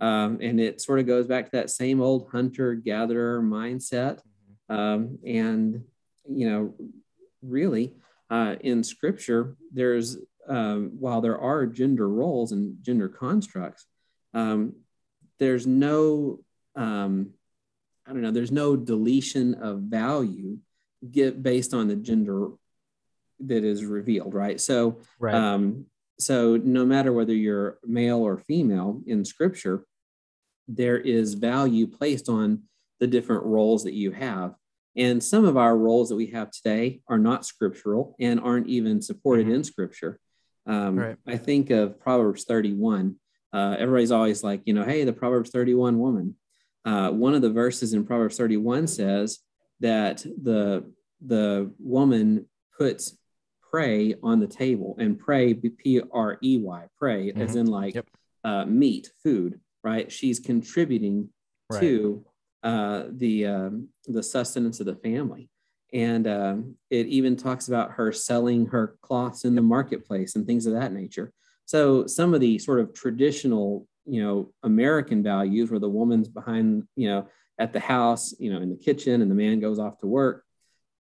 Um, 0.00 0.38
and 0.40 0.58
it 0.58 0.80
sort 0.80 0.98
of 0.98 1.06
goes 1.06 1.26
back 1.26 1.46
to 1.46 1.50
that 1.52 1.70
same 1.70 2.00
old 2.00 2.30
hunter 2.30 2.74
gatherer 2.74 3.42
mindset. 3.42 4.20
Um, 4.68 5.18
and, 5.26 5.84
you 6.28 6.48
know, 6.48 6.74
really 7.42 7.94
uh, 8.30 8.56
in 8.60 8.82
scripture, 8.82 9.56
there's, 9.72 10.16
um, 10.50 10.90
while 10.98 11.20
there 11.20 11.38
are 11.38 11.64
gender 11.64 12.08
roles 12.08 12.52
and 12.52 12.76
gender 12.82 13.08
constructs, 13.08 13.86
um, 14.34 14.74
there's 15.38 15.66
no, 15.66 16.40
um, 16.76 17.30
I 18.06 18.12
don't 18.12 18.22
know, 18.22 18.32
there's 18.32 18.52
no 18.52 18.76
deletion 18.76 19.54
of 19.54 19.82
value 19.82 20.58
get 21.08 21.42
based 21.42 21.72
on 21.72 21.88
the 21.88 21.96
gender 21.96 22.48
that 23.40 23.64
is 23.64 23.84
revealed, 23.84 24.34
right? 24.34 24.60
So, 24.60 25.00
right. 25.18 25.34
Um, 25.34 25.86
so 26.18 26.56
no 26.56 26.84
matter 26.84 27.12
whether 27.12 27.32
you're 27.32 27.78
male 27.82 28.18
or 28.18 28.36
female 28.36 29.00
in 29.06 29.24
scripture, 29.24 29.86
there 30.68 30.98
is 30.98 31.34
value 31.34 31.86
placed 31.86 32.28
on 32.28 32.64
the 32.98 33.06
different 33.06 33.44
roles 33.44 33.84
that 33.84 33.94
you 33.94 34.10
have. 34.10 34.54
And 34.96 35.22
some 35.22 35.44
of 35.44 35.56
our 35.56 35.76
roles 35.76 36.10
that 36.10 36.16
we 36.16 36.26
have 36.28 36.50
today 36.50 37.00
are 37.08 37.18
not 37.18 37.46
scriptural 37.46 38.16
and 38.20 38.40
aren't 38.40 38.66
even 38.66 39.00
supported 39.00 39.46
mm-hmm. 39.46 39.54
in 39.56 39.64
scripture. 39.64 40.20
Um, 40.66 40.96
right. 40.96 41.16
I 41.26 41.36
think 41.36 41.70
of 41.70 42.00
Proverbs 42.00 42.44
31. 42.44 43.16
Uh, 43.52 43.76
everybody's 43.78 44.12
always 44.12 44.44
like, 44.44 44.62
you 44.64 44.74
know, 44.74 44.84
hey, 44.84 45.04
the 45.04 45.12
Proverbs 45.12 45.50
31 45.50 45.98
woman. 45.98 46.36
Uh, 46.84 47.10
one 47.10 47.34
of 47.34 47.42
the 47.42 47.50
verses 47.50 47.92
in 47.92 48.04
Proverbs 48.04 48.36
31 48.36 48.86
says 48.86 49.40
that 49.80 50.18
the 50.18 50.90
the 51.22 51.70
woman 51.78 52.46
puts 52.78 53.18
prey 53.70 54.14
on 54.22 54.40
the 54.40 54.46
table 54.46 54.96
and 54.98 55.18
prey 55.18 55.52
p 55.52 56.00
r 56.12 56.38
e 56.42 56.56
y 56.56 56.86
prey 56.98 57.28
mm-hmm. 57.28 57.42
as 57.42 57.56
in 57.56 57.66
like 57.66 57.94
yep. 57.94 58.08
uh, 58.44 58.64
meat 58.64 59.10
food 59.22 59.60
right? 59.82 60.10
She's 60.10 60.38
contributing 60.38 61.28
right. 61.70 61.80
to 61.80 62.24
uh, 62.62 63.04
the 63.10 63.46
um, 63.46 63.88
the 64.06 64.22
sustenance 64.22 64.80
of 64.80 64.86
the 64.86 64.96
family, 64.96 65.48
and 65.92 66.26
um, 66.26 66.74
it 66.90 67.06
even 67.06 67.36
talks 67.36 67.68
about 67.68 67.92
her 67.92 68.12
selling 68.12 68.66
her 68.66 68.96
cloths 69.02 69.44
in 69.44 69.54
the 69.54 69.62
marketplace 69.62 70.36
and 70.36 70.46
things 70.46 70.66
of 70.66 70.74
that 70.74 70.92
nature. 70.92 71.32
So 71.66 72.06
some 72.06 72.34
of 72.34 72.40
the 72.40 72.58
sort 72.58 72.80
of 72.80 72.94
traditional, 72.94 73.86
you 74.06 74.22
know, 74.22 74.52
American 74.62 75.22
values, 75.22 75.70
where 75.70 75.80
the 75.80 75.88
woman's 75.88 76.28
behind, 76.28 76.84
you 76.96 77.08
know, 77.08 77.28
at 77.58 77.72
the 77.72 77.80
house, 77.80 78.34
you 78.38 78.52
know, 78.52 78.60
in 78.60 78.70
the 78.70 78.76
kitchen, 78.76 79.22
and 79.22 79.30
the 79.30 79.34
man 79.34 79.60
goes 79.60 79.78
off 79.78 79.98
to 79.98 80.06
work. 80.06 80.44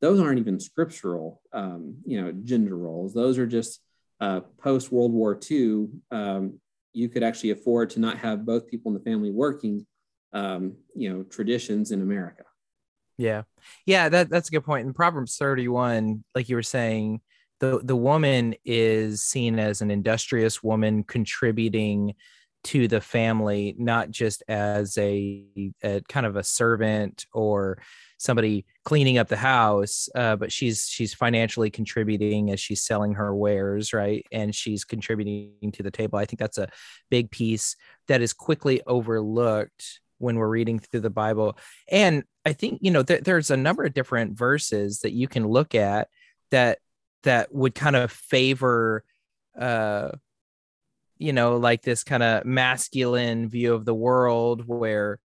Those 0.01 0.20
aren't 0.20 0.39
even 0.39 0.60
scriptural, 0.60 1.41
um, 1.53 1.98
you 2.06 2.22
know, 2.22 2.32
gender 2.32 2.77
roles. 2.77 3.13
Those 3.13 3.38
are 3.38 3.48
just 3.48 3.79
uh, 4.20 4.41
post 4.60 4.91
World 4.91 5.12
War 5.12 5.39
II 5.50 5.88
um, 6.12 6.60
you 6.98 7.10
could 7.10 7.22
actually 7.22 7.51
afford 7.51 7.91
to 7.91 8.00
not 8.00 8.17
have 8.17 8.46
both 8.46 8.67
people 8.67 8.91
in 8.91 8.98
the 8.98 9.03
family 9.03 9.29
working, 9.29 9.86
um, 10.34 10.75
you 10.96 11.13
know, 11.13 11.24
traditions 11.24 11.91
in 11.91 12.01
America. 12.01 12.44
Yeah, 13.17 13.43
yeah, 13.86 14.09
that 14.09 14.29
that's 14.29 14.50
a 14.50 14.51
good 14.51 14.63
point. 14.65 14.86
In 14.88 14.93
Proverbs 14.93 15.38
thirty-one, 15.38 16.24
like 16.36 16.50
you 16.50 16.55
were 16.55 16.63
saying, 16.63 17.21
the 17.59 17.79
the 17.83 17.95
woman 17.95 18.55
is 18.63 19.24
seen 19.24 19.57
as 19.59 19.81
an 19.81 19.89
industrious 19.91 20.62
woman 20.62 21.03
contributing 21.03 22.13
to 22.65 22.88
the 22.88 23.01
family, 23.01 23.75
not 23.77 24.12
just 24.12 24.43
as 24.47 24.97
a, 24.97 25.45
a 25.83 26.01
kind 26.09 26.25
of 26.25 26.36
a 26.36 26.43
servant 26.43 27.25
or 27.33 27.79
somebody 28.19 28.65
cleaning 28.83 29.19
up 29.19 29.27
the 29.27 29.38
house 29.38 30.09
uh, 30.15 30.36
but 30.36 30.51
she's 30.51 30.88
she's 30.89 31.13
financially 31.13 31.69
contributing 31.69 32.50
as 32.50 32.59
she's 32.59 32.81
selling 32.83 33.13
her 33.13 33.33
wares 33.36 33.93
right? 33.93 34.25
And 34.31 34.53
she's 34.55 34.83
contributing 34.83 35.71
to 35.74 35.83
the 35.83 35.91
table. 35.91 36.17
I 36.17 36.25
think 36.25 36.39
that's 36.39 36.57
a 36.57 36.67
big 37.12 37.29
piece 37.31 37.75
that 38.07 38.21
is 38.21 38.33
quickly 38.33 38.81
overlooked 38.88 40.00
when 40.17 40.38
we're 40.38 40.47
reading 40.47 40.79
through 40.79 41.01
the 41.01 41.09
bible. 41.09 41.57
And 41.89 42.24
i 42.47 42.53
think 42.53 42.79
you 42.81 42.91
know 42.91 43.03
th- 43.03 43.24
there's 43.24 43.51
a 43.51 43.57
number 43.57 43.83
of 43.83 43.93
different 43.93 44.38
verses 44.38 45.01
that 45.01 45.12
you 45.12 45.27
can 45.27 45.45
look 45.45 45.75
at 45.75 46.07
that 46.50 46.79
that 47.24 47.53
would 47.53 47.75
kind 47.75 47.95
of 47.95 48.09
favor 48.09 49.03
uh 49.59 50.09
you 51.17 51.33
know 51.33 51.57
like 51.57 51.81
this 51.81 52.03
kind 52.03 52.24
of 52.24 52.45
masculine 52.45 53.50
view 53.50 53.74
of 53.74 53.83
the 53.83 53.93
world 53.93 54.63
where 54.65 55.19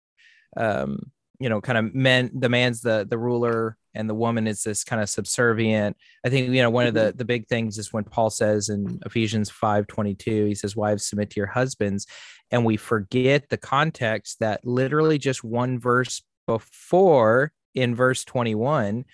um 0.56 1.10
you 1.40 1.48
know 1.48 1.60
kind 1.60 1.78
of 1.78 1.94
men 1.94 2.30
the 2.34 2.48
man's 2.48 2.80
the 2.82 3.04
the 3.08 3.18
ruler 3.18 3.76
and 3.98 4.08
the 4.08 4.14
woman 4.14 4.46
is 4.46 4.62
this 4.62 4.84
kind 4.84 5.02
of 5.02 5.10
subservient. 5.10 5.96
I 6.24 6.30
think 6.30 6.50
you 6.50 6.62
know 6.62 6.70
one 6.70 6.86
of 6.86 6.94
the 6.94 7.08
mm-hmm. 7.08 7.18
the 7.18 7.24
big 7.24 7.46
things 7.48 7.76
is 7.76 7.92
when 7.92 8.04
paul 8.04 8.30
says 8.30 8.68
in 8.68 9.00
ephesians 9.04 9.50
5 9.50 9.86
22 9.86 10.46
he 10.46 10.54
says 10.54 10.76
wives 10.76 11.04
submit 11.04 11.30
to 11.30 11.40
your 11.40 11.48
husbands. 11.48 12.06
And 12.50 12.64
we 12.64 12.78
forget 12.78 13.50
the 13.50 13.58
context 13.58 14.38
that 14.40 14.64
literally 14.64 15.18
just 15.18 15.44
one 15.44 15.78
verse 15.78 16.22
before 16.46 17.52
in 17.74 17.94
verse 17.94 18.24
21 18.24 19.04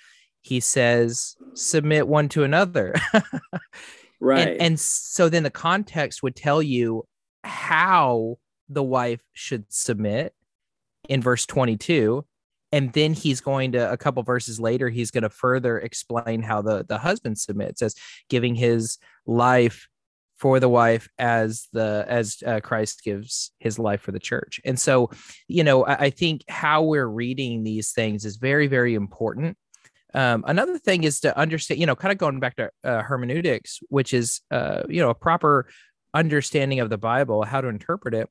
he 0.42 0.60
says 0.60 1.34
submit 1.54 2.06
one 2.06 2.28
to 2.28 2.44
another. 2.44 2.94
Right. 4.20 4.48
and, 4.48 4.60
and 4.62 4.80
so 4.80 5.28
then 5.28 5.42
the 5.42 5.50
context 5.50 6.22
would 6.22 6.34
tell 6.34 6.62
you 6.62 7.04
how 7.42 8.38
the 8.70 8.82
wife 8.82 9.20
should 9.34 9.66
submit 9.68 10.32
in 11.10 11.20
verse 11.20 11.44
22 11.44 12.24
and 12.74 12.92
then 12.92 13.14
he's 13.14 13.40
going 13.40 13.70
to 13.70 13.92
a 13.92 13.96
couple 13.96 14.20
verses 14.24 14.58
later 14.58 14.88
he's 14.88 15.12
going 15.12 15.22
to 15.22 15.30
further 15.30 15.78
explain 15.78 16.42
how 16.42 16.60
the 16.60 16.84
the 16.84 16.98
husband 16.98 17.38
submits 17.38 17.80
as 17.82 17.94
giving 18.28 18.56
his 18.56 18.98
life 19.26 19.86
for 20.36 20.58
the 20.58 20.68
wife 20.68 21.08
as 21.16 21.68
the 21.72 22.04
as 22.08 22.42
uh, 22.44 22.58
christ 22.60 23.04
gives 23.04 23.52
his 23.60 23.78
life 23.78 24.00
for 24.00 24.10
the 24.10 24.18
church. 24.18 24.60
And 24.64 24.78
so 24.78 25.10
you 25.46 25.62
know 25.62 25.84
I, 25.84 25.94
I, 26.06 26.10
think 26.10 26.42
how 26.48 26.82
we're 26.82 27.06
reading 27.06 27.62
these 27.62 27.92
things 27.92 28.24
is 28.24 28.36
very 28.36 28.66
very 28.66 28.94
important. 28.94 29.56
Um, 30.12 30.44
another 30.46 30.78
thing 30.78 31.04
is 31.04 31.20
to 31.20 31.36
understand 31.38 31.80
you 31.80 31.86
know 31.86 31.94
kind 31.94 32.10
of 32.10 32.18
going 32.18 32.40
back 32.40 32.56
to 32.56 32.70
uh, 32.82 33.02
hermeneutics 33.02 33.78
which 33.88 34.12
is 34.12 34.40
uh, 34.50 34.82
you 34.88 35.00
know 35.00 35.10
a 35.10 35.14
proper 35.14 35.68
understanding 36.12 36.80
of 36.80 36.90
the 36.90 36.98
bible 36.98 37.44
how 37.44 37.60
to 37.60 37.68
interpret 37.68 38.14
it. 38.14 38.28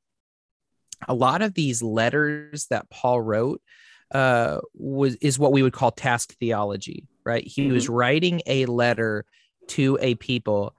A 1.07 1.13
lot 1.13 1.41
of 1.41 1.53
these 1.53 1.81
letters 1.81 2.67
that 2.69 2.89
Paul 2.89 3.21
wrote 3.21 3.61
uh, 4.13 4.59
was 4.73 5.15
is 5.15 5.39
what 5.39 5.51
we 5.51 5.63
would 5.63 5.73
call 5.73 5.91
task 5.91 6.35
theology, 6.39 7.07
right? 7.25 7.45
He 7.45 7.63
mm-hmm. 7.63 7.73
was 7.73 7.89
writing 7.89 8.41
a 8.45 8.65
letter 8.65 9.25
to 9.69 9.97
a 10.01 10.15
people 10.15 10.75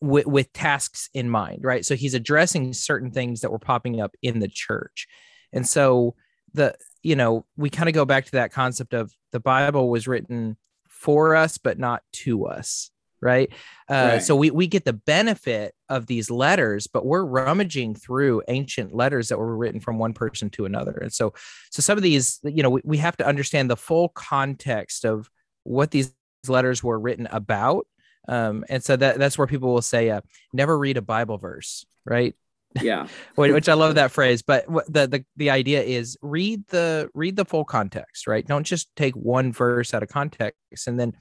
with, 0.00 0.26
with 0.26 0.52
tasks 0.52 1.10
in 1.14 1.28
mind, 1.28 1.64
right? 1.64 1.84
So 1.84 1.94
he's 1.94 2.14
addressing 2.14 2.72
certain 2.72 3.10
things 3.10 3.40
that 3.40 3.50
were 3.50 3.58
popping 3.58 4.00
up 4.00 4.14
in 4.22 4.40
the 4.40 4.48
church, 4.48 5.06
and 5.52 5.66
so 5.66 6.14
the 6.54 6.74
you 7.02 7.16
know 7.16 7.44
we 7.56 7.70
kind 7.70 7.88
of 7.88 7.94
go 7.94 8.04
back 8.04 8.24
to 8.26 8.32
that 8.32 8.52
concept 8.52 8.94
of 8.94 9.12
the 9.32 9.40
Bible 9.40 9.88
was 9.88 10.08
written 10.08 10.56
for 10.88 11.36
us 11.36 11.58
but 11.58 11.78
not 11.78 12.02
to 12.12 12.46
us 12.46 12.90
right? 13.20 13.50
Uh, 13.90 14.10
right. 14.12 14.22
So 14.22 14.36
we, 14.36 14.50
we 14.50 14.66
get 14.66 14.84
the 14.84 14.92
benefit 14.92 15.74
of 15.88 16.06
these 16.06 16.30
letters, 16.30 16.86
but 16.86 17.04
we're 17.04 17.24
rummaging 17.24 17.94
through 17.94 18.42
ancient 18.48 18.94
letters 18.94 19.28
that 19.28 19.38
were 19.38 19.56
written 19.56 19.80
from 19.80 19.98
one 19.98 20.12
person 20.12 20.50
to 20.50 20.64
another. 20.64 20.92
And 20.92 21.12
so, 21.12 21.34
so 21.70 21.82
some 21.82 21.98
of 21.98 22.02
these, 22.02 22.40
you 22.44 22.62
know, 22.62 22.70
we, 22.70 22.80
we 22.84 22.96
have 22.98 23.16
to 23.18 23.26
understand 23.26 23.70
the 23.70 23.76
full 23.76 24.10
context 24.10 25.04
of 25.04 25.28
what 25.64 25.90
these 25.90 26.12
letters 26.46 26.82
were 26.82 26.98
written 26.98 27.26
about. 27.30 27.86
Um, 28.28 28.64
and 28.68 28.84
so 28.84 28.94
that, 28.96 29.18
that's 29.18 29.38
where 29.38 29.46
people 29.46 29.72
will 29.72 29.82
say, 29.82 30.10
uh, 30.10 30.20
never 30.52 30.78
read 30.78 30.96
a 30.96 31.02
Bible 31.02 31.38
verse, 31.38 31.86
right? 32.04 32.34
Yeah. 32.80 33.08
which 33.34 33.68
I 33.68 33.74
love 33.74 33.94
that 33.94 34.12
phrase, 34.12 34.42
but 34.42 34.66
the, 34.66 35.06
the, 35.06 35.24
the 35.36 35.50
idea 35.50 35.82
is 35.82 36.18
read 36.20 36.66
the, 36.68 37.08
read 37.14 37.36
the 37.36 37.46
full 37.46 37.64
context, 37.64 38.26
right? 38.26 38.46
Don't 38.46 38.64
just 38.64 38.94
take 38.94 39.14
one 39.14 39.52
verse 39.52 39.94
out 39.94 40.02
of 40.02 40.10
context 40.10 40.86
and 40.86 41.00
then, 41.00 41.14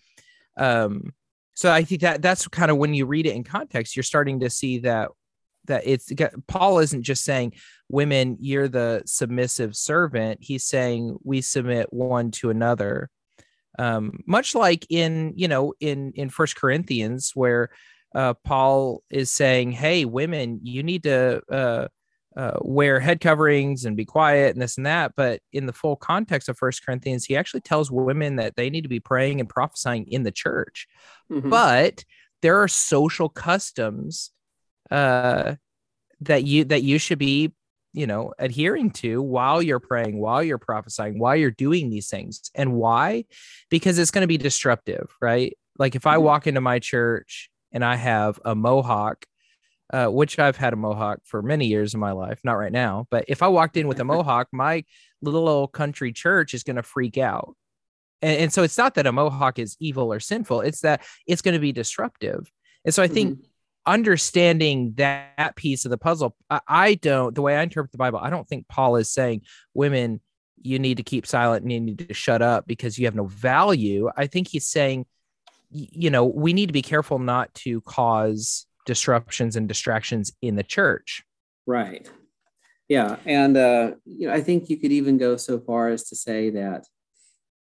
um, 0.57 1.13
so 1.57 1.71
I 1.71 1.83
think 1.83 2.01
that 2.01 2.21
that's 2.21 2.47
kind 2.47 2.69
of 2.69 2.77
when 2.77 2.93
you 2.93 3.07
read 3.07 3.25
it 3.25 3.33
in 3.33 3.43
context, 3.43 3.95
you're 3.95 4.03
starting 4.03 4.41
to 4.41 4.49
see 4.51 4.77
that 4.81 5.09
that 5.65 5.81
it's 5.87 6.11
Paul 6.47 6.77
isn't 6.77 7.01
just 7.01 7.23
saying 7.23 7.53
women 7.89 8.37
you're 8.39 8.67
the 8.67 9.01
submissive 9.07 9.75
servant. 9.75 10.37
He's 10.39 10.65
saying 10.65 11.17
we 11.23 11.41
submit 11.41 11.91
one 11.91 12.29
to 12.33 12.51
another. 12.51 13.09
Um, 13.79 14.19
much 14.27 14.53
like 14.53 14.85
in 14.91 15.33
you 15.35 15.47
know 15.47 15.73
in 15.79 16.11
in 16.13 16.29
First 16.29 16.55
Corinthians 16.57 17.31
where 17.33 17.71
uh, 18.13 18.35
Paul 18.35 19.01
is 19.09 19.31
saying, 19.31 19.71
"Hey, 19.71 20.05
women, 20.05 20.59
you 20.61 20.83
need 20.83 21.01
to 21.03 21.41
uh, 21.51 21.87
uh, 22.37 22.59
wear 22.61 22.99
head 22.99 23.19
coverings 23.19 23.83
and 23.83 23.97
be 23.97 24.05
quiet 24.05 24.53
and 24.53 24.61
this 24.61 24.77
and 24.77 24.85
that. 24.85 25.13
But 25.17 25.41
in 25.51 25.65
the 25.65 25.73
full 25.73 25.95
context 25.95 26.47
of 26.47 26.57
First 26.57 26.85
Corinthians, 26.85 27.25
he 27.25 27.35
actually 27.35 27.61
tells 27.61 27.89
women 27.89 28.35
that 28.35 28.55
they 28.55 28.69
need 28.69 28.83
to 28.83 28.89
be 28.89 28.99
praying 28.99 29.39
and 29.39 29.49
prophesying 29.49 30.07
in 30.07 30.21
the 30.21 30.31
church. 30.31 30.87
Mm-hmm. 31.31 31.49
But 31.49 32.05
there 32.43 32.61
are 32.61 32.67
social 32.67 33.27
customs 33.27 34.31
uh, 34.91 35.55
that 36.21 36.43
you 36.43 36.65
that 36.65 36.83
you 36.83 36.99
should 36.99 37.19
be 37.19 37.53
you 37.93 38.05
know 38.05 38.33
adhering 38.37 38.91
to 38.91 39.21
while 39.21 39.61
you're 39.61 39.79
praying 39.79 40.19
while 40.19 40.43
you're 40.43 40.57
prophesying 40.57 41.17
while 41.17 41.35
you're 41.35 41.49
doing 41.49 41.89
these 41.89 42.09
things 42.09 42.51
and 42.53 42.73
why 42.73 43.23
because 43.69 43.97
it's 43.97 44.11
going 44.11 44.21
to 44.23 44.27
be 44.27 44.37
disruptive 44.37 45.09
right 45.21 45.57
like 45.79 45.95
if 45.95 46.05
i 46.05 46.15
mm-hmm. 46.15 46.25
walk 46.25 46.47
into 46.47 46.61
my 46.61 46.79
church 46.79 47.49
and 47.71 47.83
i 47.85 47.95
have 47.95 48.39
a 48.43 48.53
mohawk 48.53 49.25
uh, 49.93 50.07
which 50.07 50.37
i've 50.39 50.57
had 50.57 50.73
a 50.73 50.75
mohawk 50.75 51.19
for 51.23 51.41
many 51.41 51.67
years 51.67 51.93
in 51.93 51.99
my 51.99 52.11
life 52.11 52.39
not 52.43 52.53
right 52.53 52.71
now 52.71 53.05
but 53.09 53.25
if 53.27 53.41
i 53.41 53.47
walked 53.47 53.77
in 53.77 53.87
with 53.87 53.99
a 53.99 54.03
mohawk 54.05 54.47
my 54.51 54.83
little 55.21 55.47
old 55.47 55.71
country 55.71 56.11
church 56.11 56.53
is 56.53 56.63
going 56.63 56.75
to 56.75 56.83
freak 56.83 57.17
out. 57.17 57.55
And, 58.21 58.41
and, 58.41 58.53
so 58.53 58.63
it's 58.63 58.77
not 58.77 58.95
that 58.95 59.07
a 59.07 59.11
mohawk 59.11 59.59
is 59.59 59.77
evil 59.79 60.11
or 60.11 60.19
sinful 60.19 60.61
it's 60.61 60.81
that 60.81 61.03
it's 61.27 61.41
going 61.41 61.53
to 61.53 61.59
be 61.59 61.71
disruptive. 61.71 62.51
And 62.85 62.93
so 62.93 63.03
i 63.03 63.07
think 63.07 63.37
mm-hmm. 63.37 63.91
understanding 63.91 64.93
that, 64.97 65.33
that 65.37 65.55
piece 65.55 65.85
of 65.85 65.91
the 65.91 65.97
puzzle, 65.97 66.35
I, 66.49 66.61
I, 66.67 66.93
don't, 66.95 67.35
the 67.35 67.41
way 67.41 67.55
I 67.55 67.63
interpret 67.63 67.91
the 67.91 67.97
Bible, 67.97 68.19
I 68.19 68.29
don't 68.29 68.47
think 68.47 68.67
Paul 68.67 68.95
is 68.95 69.11
saying 69.11 69.41
women, 69.73 70.21
you 70.61 70.79
need 70.79 70.97
to 70.97 71.03
keep 71.03 71.27
silent 71.27 71.63
and 71.63 71.71
you 71.71 71.79
need 71.79 71.99
to 71.99 72.13
shut 72.13 72.41
up 72.41 72.65
because 72.65 72.97
you 72.97 73.05
have 73.05 73.15
no 73.15 73.25
value. 73.25 74.09
I 74.17 74.25
think 74.25 74.47
he's 74.47 74.65
saying, 74.65 75.05
you 75.69 76.09
know, 76.09 76.25
we 76.25 76.53
need 76.53 76.67
to 76.67 76.73
be 76.73 76.81
careful 76.81 77.19
not 77.19 77.53
to 77.53 77.81
cause 77.81 78.65
disruptions 78.87 79.55
and 79.55 79.67
distractions 79.67 80.33
in 80.41 80.55
the 80.55 80.63
church. 80.63 81.23
Right. 81.67 82.09
Yeah. 82.89 83.17
And, 83.25 83.55
uh, 83.55 83.91
you 84.05 84.27
know, 84.27 84.33
I 84.33 84.41
think 84.41 84.69
you 84.69 84.77
could 84.77 84.91
even 84.91 85.19
go 85.19 85.37
so 85.37 85.59
far 85.59 85.89
as 85.89 86.09
to 86.09 86.15
say 86.15 86.49
that, 86.51 86.85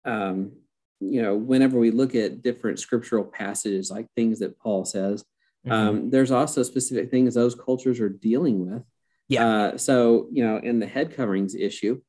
um, 0.05 0.53
you 1.01 1.21
know, 1.21 1.35
whenever 1.35 1.77
we 1.77 1.91
look 1.91 2.15
at 2.15 2.41
different 2.41 2.79
scriptural 2.79 3.25
passages, 3.25 3.91
like 3.91 4.07
things 4.15 4.39
that 4.39 4.57
Paul 4.57 4.85
says, 4.85 5.25
Mm-hmm. 5.65 5.73
Um, 5.73 6.09
there's 6.09 6.31
also 6.31 6.63
specific 6.63 7.09
things 7.09 7.33
those 7.33 7.55
cultures 7.55 7.99
are 7.99 8.09
dealing 8.09 8.69
with. 8.69 8.83
Yeah. 9.27 9.47
Uh, 9.47 9.77
so 9.77 10.27
you 10.31 10.45
know, 10.45 10.57
in 10.57 10.79
the 10.79 10.85
head 10.85 11.15
coverings 11.15 11.55
issue, 11.55 12.01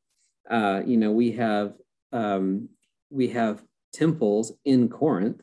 uh, 0.50 0.82
you 0.84 0.96
know, 0.96 1.10
we 1.10 1.32
have 1.32 1.74
um, 2.12 2.68
we 3.10 3.28
have 3.28 3.62
temples 3.94 4.52
in 4.64 4.88
Corinth 4.88 5.40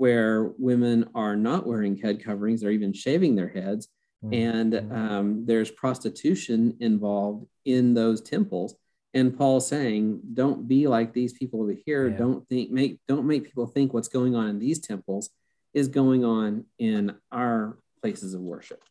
where 0.00 0.52
women 0.56 1.10
are 1.14 1.36
not 1.36 1.66
wearing 1.66 1.96
head 1.96 2.24
coverings; 2.24 2.60
they're 2.60 2.70
even 2.70 2.92
shaving 2.92 3.36
their 3.36 3.48
heads, 3.48 3.88
mm-hmm. 4.24 4.34
and 4.34 4.92
um, 4.92 5.46
there's 5.46 5.70
prostitution 5.70 6.76
involved 6.80 7.46
in 7.64 7.94
those 7.94 8.22
temples. 8.22 8.74
And 9.12 9.36
Paul's 9.36 9.68
saying, 9.68 10.20
"Don't 10.32 10.66
be 10.66 10.86
like 10.86 11.12
these 11.12 11.34
people 11.34 11.60
over 11.60 11.74
here. 11.84 12.08
Yeah. 12.08 12.16
Don't 12.16 12.48
think 12.48 12.70
make 12.70 12.98
don't 13.06 13.26
make 13.26 13.44
people 13.44 13.66
think 13.66 13.92
what's 13.92 14.08
going 14.08 14.34
on 14.34 14.48
in 14.48 14.58
these 14.58 14.78
temples 14.78 15.28
is 15.74 15.88
going 15.88 16.24
on 16.24 16.64
in 16.78 17.14
our 17.30 17.78
places 18.00 18.34
of 18.34 18.40
worship. 18.40 18.82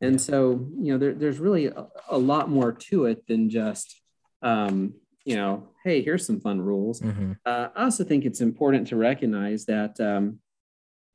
And 0.00 0.20
so, 0.20 0.68
you 0.78 0.92
know, 0.92 0.98
there, 0.98 1.14
there's 1.14 1.38
really 1.38 1.66
a, 1.66 1.86
a, 2.10 2.18
lot 2.18 2.50
more 2.50 2.72
to 2.72 3.06
it 3.06 3.26
than 3.26 3.48
just, 3.48 4.00
um, 4.42 4.94
you 5.24 5.36
know, 5.36 5.68
hey, 5.84 6.02
here's 6.02 6.26
some 6.26 6.40
fun 6.40 6.60
rules. 6.60 7.00
Mm-hmm. 7.00 7.32
Uh, 7.46 7.68
I 7.74 7.84
also 7.84 8.04
think 8.04 8.24
it's 8.24 8.40
important 8.40 8.88
to 8.88 8.96
recognize 8.96 9.64
that, 9.66 9.98
um, 10.00 10.40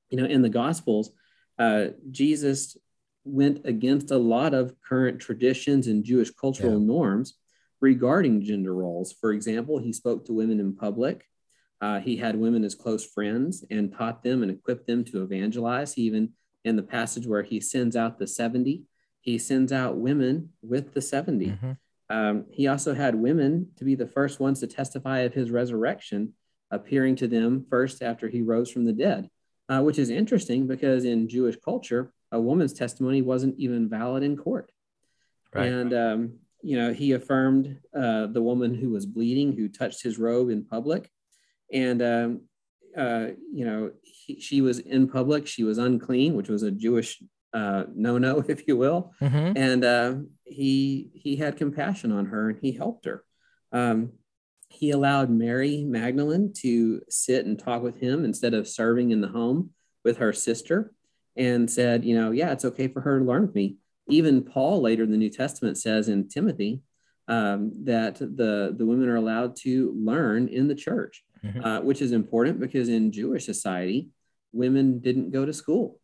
you 0.09 0.17
know, 0.17 0.25
in 0.25 0.41
the 0.41 0.49
Gospels, 0.49 1.11
uh, 1.57 1.87
Jesus 2.09 2.77
went 3.25 3.61
against 3.65 4.11
a 4.11 4.17
lot 4.17 4.53
of 4.53 4.73
current 4.81 5.19
traditions 5.19 5.87
and 5.87 6.03
Jewish 6.03 6.31
cultural 6.31 6.79
yeah. 6.79 6.87
norms 6.87 7.35
regarding 7.81 8.43
gender 8.43 8.73
roles. 8.73 9.13
For 9.13 9.31
example, 9.31 9.79
he 9.79 9.93
spoke 9.93 10.25
to 10.25 10.33
women 10.33 10.59
in 10.59 10.75
public. 10.75 11.25
Uh, 11.81 11.99
he 11.99 12.17
had 12.17 12.35
women 12.35 12.63
as 12.63 12.75
close 12.75 13.05
friends 13.05 13.63
and 13.69 13.93
taught 13.93 14.23
them 14.23 14.43
and 14.43 14.51
equipped 14.51 14.87
them 14.87 15.03
to 15.05 15.23
evangelize. 15.23 15.93
He 15.93 16.03
even, 16.03 16.33
in 16.65 16.75
the 16.75 16.83
passage 16.83 17.25
where 17.25 17.43
he 17.43 17.61
sends 17.61 17.95
out 17.95 18.19
the 18.19 18.27
70, 18.27 18.83
he 19.21 19.37
sends 19.37 19.71
out 19.71 19.97
women 19.97 20.49
with 20.61 20.93
the 20.93 21.01
70. 21.01 21.47
Mm-hmm. 21.47 21.71
Um, 22.09 22.45
he 22.51 22.67
also 22.67 22.93
had 22.93 23.15
women 23.15 23.69
to 23.77 23.85
be 23.85 23.95
the 23.95 24.07
first 24.07 24.39
ones 24.39 24.59
to 24.59 24.67
testify 24.67 25.19
of 25.19 25.33
his 25.33 25.51
resurrection, 25.51 26.33
appearing 26.71 27.15
to 27.17 27.27
them 27.27 27.65
first 27.69 28.01
after 28.01 28.27
he 28.27 28.41
rose 28.41 28.71
from 28.71 28.85
the 28.85 28.93
dead, 28.93 29.29
uh, 29.69 29.81
which 29.81 29.99
is 29.99 30.09
interesting 30.09 30.67
because 30.67 31.05
in 31.05 31.29
Jewish 31.29 31.55
culture, 31.63 32.11
a 32.31 32.39
woman's 32.39 32.73
testimony 32.73 33.21
wasn't 33.21 33.57
even 33.57 33.89
valid 33.89 34.23
in 34.23 34.35
court. 34.35 34.71
Right. 35.53 35.67
And, 35.67 35.94
um, 35.94 36.33
you 36.61 36.77
know, 36.77 36.94
he 36.94 37.13
affirmed 37.13 37.77
uh, 37.96 38.27
the 38.27 38.41
woman 38.41 38.75
who 38.75 38.89
was 38.89 39.05
bleeding, 39.05 39.55
who 39.55 39.70
touched 39.70 40.03
his 40.03 40.17
robe 40.17 40.50
in 40.50 40.65
public 40.65 41.09
and 41.72 42.01
um, 42.01 42.41
uh, 42.98 43.27
you 43.53 43.65
know 43.65 43.91
he, 44.01 44.39
she 44.39 44.61
was 44.61 44.79
in 44.79 45.07
public 45.07 45.48
she 45.48 45.63
was 45.63 45.77
unclean 45.77 46.35
which 46.35 46.50
was 46.50 46.63
a 46.63 46.72
jewish 46.72 47.22
uh, 47.53 47.83
no-no 47.96 48.39
if 48.48 48.67
you 48.67 48.77
will 48.77 49.13
mm-hmm. 49.22 49.53
and 49.55 49.83
uh, 49.85 50.15
he 50.46 51.09
he 51.13 51.35
had 51.35 51.57
compassion 51.57 52.11
on 52.11 52.25
her 52.27 52.50
and 52.50 52.59
he 52.61 52.72
helped 52.72 53.05
her 53.05 53.24
um, 53.72 54.11
he 54.70 54.92
allowed 54.92 55.29
mary 55.29 55.84
magdalene 55.84 56.53
to 56.53 57.01
sit 57.10 57.46
and 57.46 57.60
talk 57.60 57.82
with 57.82 58.00
him 58.00 58.24
instead 58.24 58.53
of 58.53 58.68
serving 58.68 59.12
in 59.12 59.22
the 59.22 59.27
home 59.27 59.72
with 60.03 60.18
her 60.18 60.34
sister 60.34 60.94
and 61.36 61.70
said 61.70 62.05
you 62.05 62.16
know 62.16 62.32
yeah 62.32 62.51
it's 62.51 62.66
okay 62.66 62.88
for 62.88 63.01
her 63.01 63.20
to 63.20 63.25
learn 63.25 63.42
with 63.42 63.55
me 63.55 63.75
even 64.08 64.44
paul 64.44 64.82
later 64.82 65.03
in 65.03 65.12
the 65.12 65.18
new 65.18 65.29
testament 65.29 65.77
says 65.77 66.10
in 66.10 66.27
timothy 66.27 66.82
um, 67.27 67.72
that 67.84 68.16
the 68.16 68.74
the 68.75 68.86
women 68.86 69.08
are 69.08 69.18
allowed 69.18 69.55
to 69.58 69.94
learn 69.96 70.48
in 70.48 70.68
the 70.68 70.74
church 70.74 71.24
mm-hmm. 71.44 71.64
uh, 71.64 71.82
which 71.82 72.01
is 72.01 72.12
important 72.12 72.60
because 72.60 72.90
in 72.90 73.12
Jewish 73.12 73.46
society, 73.46 74.10
women 74.51 75.00
didn't 75.00 75.32
go 75.32 75.46
to 75.46 75.53
school. 75.53 76.00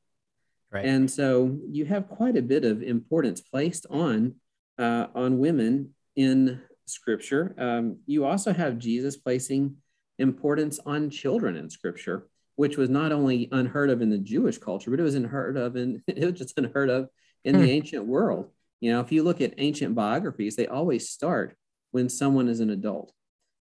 Right. 0.72 0.86
And 0.86 1.10
so 1.10 1.58
you 1.70 1.86
have 1.86 2.08
quite 2.08 2.38
a 2.38 2.42
bit 2.42 2.66
of 2.66 2.82
importance 2.82 3.42
placed 3.42 3.86
on 3.90 4.36
uh, 4.78 5.08
on 5.16 5.40
women 5.40 5.94
in 6.16 6.62
Scripture. 6.86 7.56
Um, 7.58 7.98
you 8.06 8.26
also 8.26 8.54
have 8.54 8.78
Jesus 8.78 9.18
placing 9.18 9.78
importance 10.20 10.80
on 10.86 11.10
children 11.10 11.56
in 11.56 11.70
Scripture, 11.70 12.28
which 12.56 12.78
was 12.78 12.90
not 12.90 13.12
only 13.12 13.50
unheard 13.52 13.90
of 13.90 14.02
in 14.02 14.10
the 14.10 14.18
Jewish 14.18 14.58
culture, 14.58 14.92
but 14.92 15.00
it 15.00 15.04
was 15.04 15.16
unheard 15.16 15.58
of 15.58 15.76
in 15.76 16.02
it 16.08 16.24
was 16.24 16.40
just 16.40 16.58
unheard 16.58 16.90
of 16.90 17.10
in 17.44 17.56
hmm. 17.56 17.62
the 17.62 17.72
ancient 17.72 18.06
world. 18.06 18.50
You 18.82 18.92
know, 18.92 19.02
if 19.02 19.12
you 19.12 19.24
look 19.24 19.42
at 19.42 19.54
ancient 19.58 19.96
biographies, 19.96 20.56
they 20.56 20.68
always 20.68 21.10
start 21.10 21.56
when 21.92 22.10
someone 22.10 22.50
is 22.50 22.60
an 22.60 22.70
adult 22.70 23.14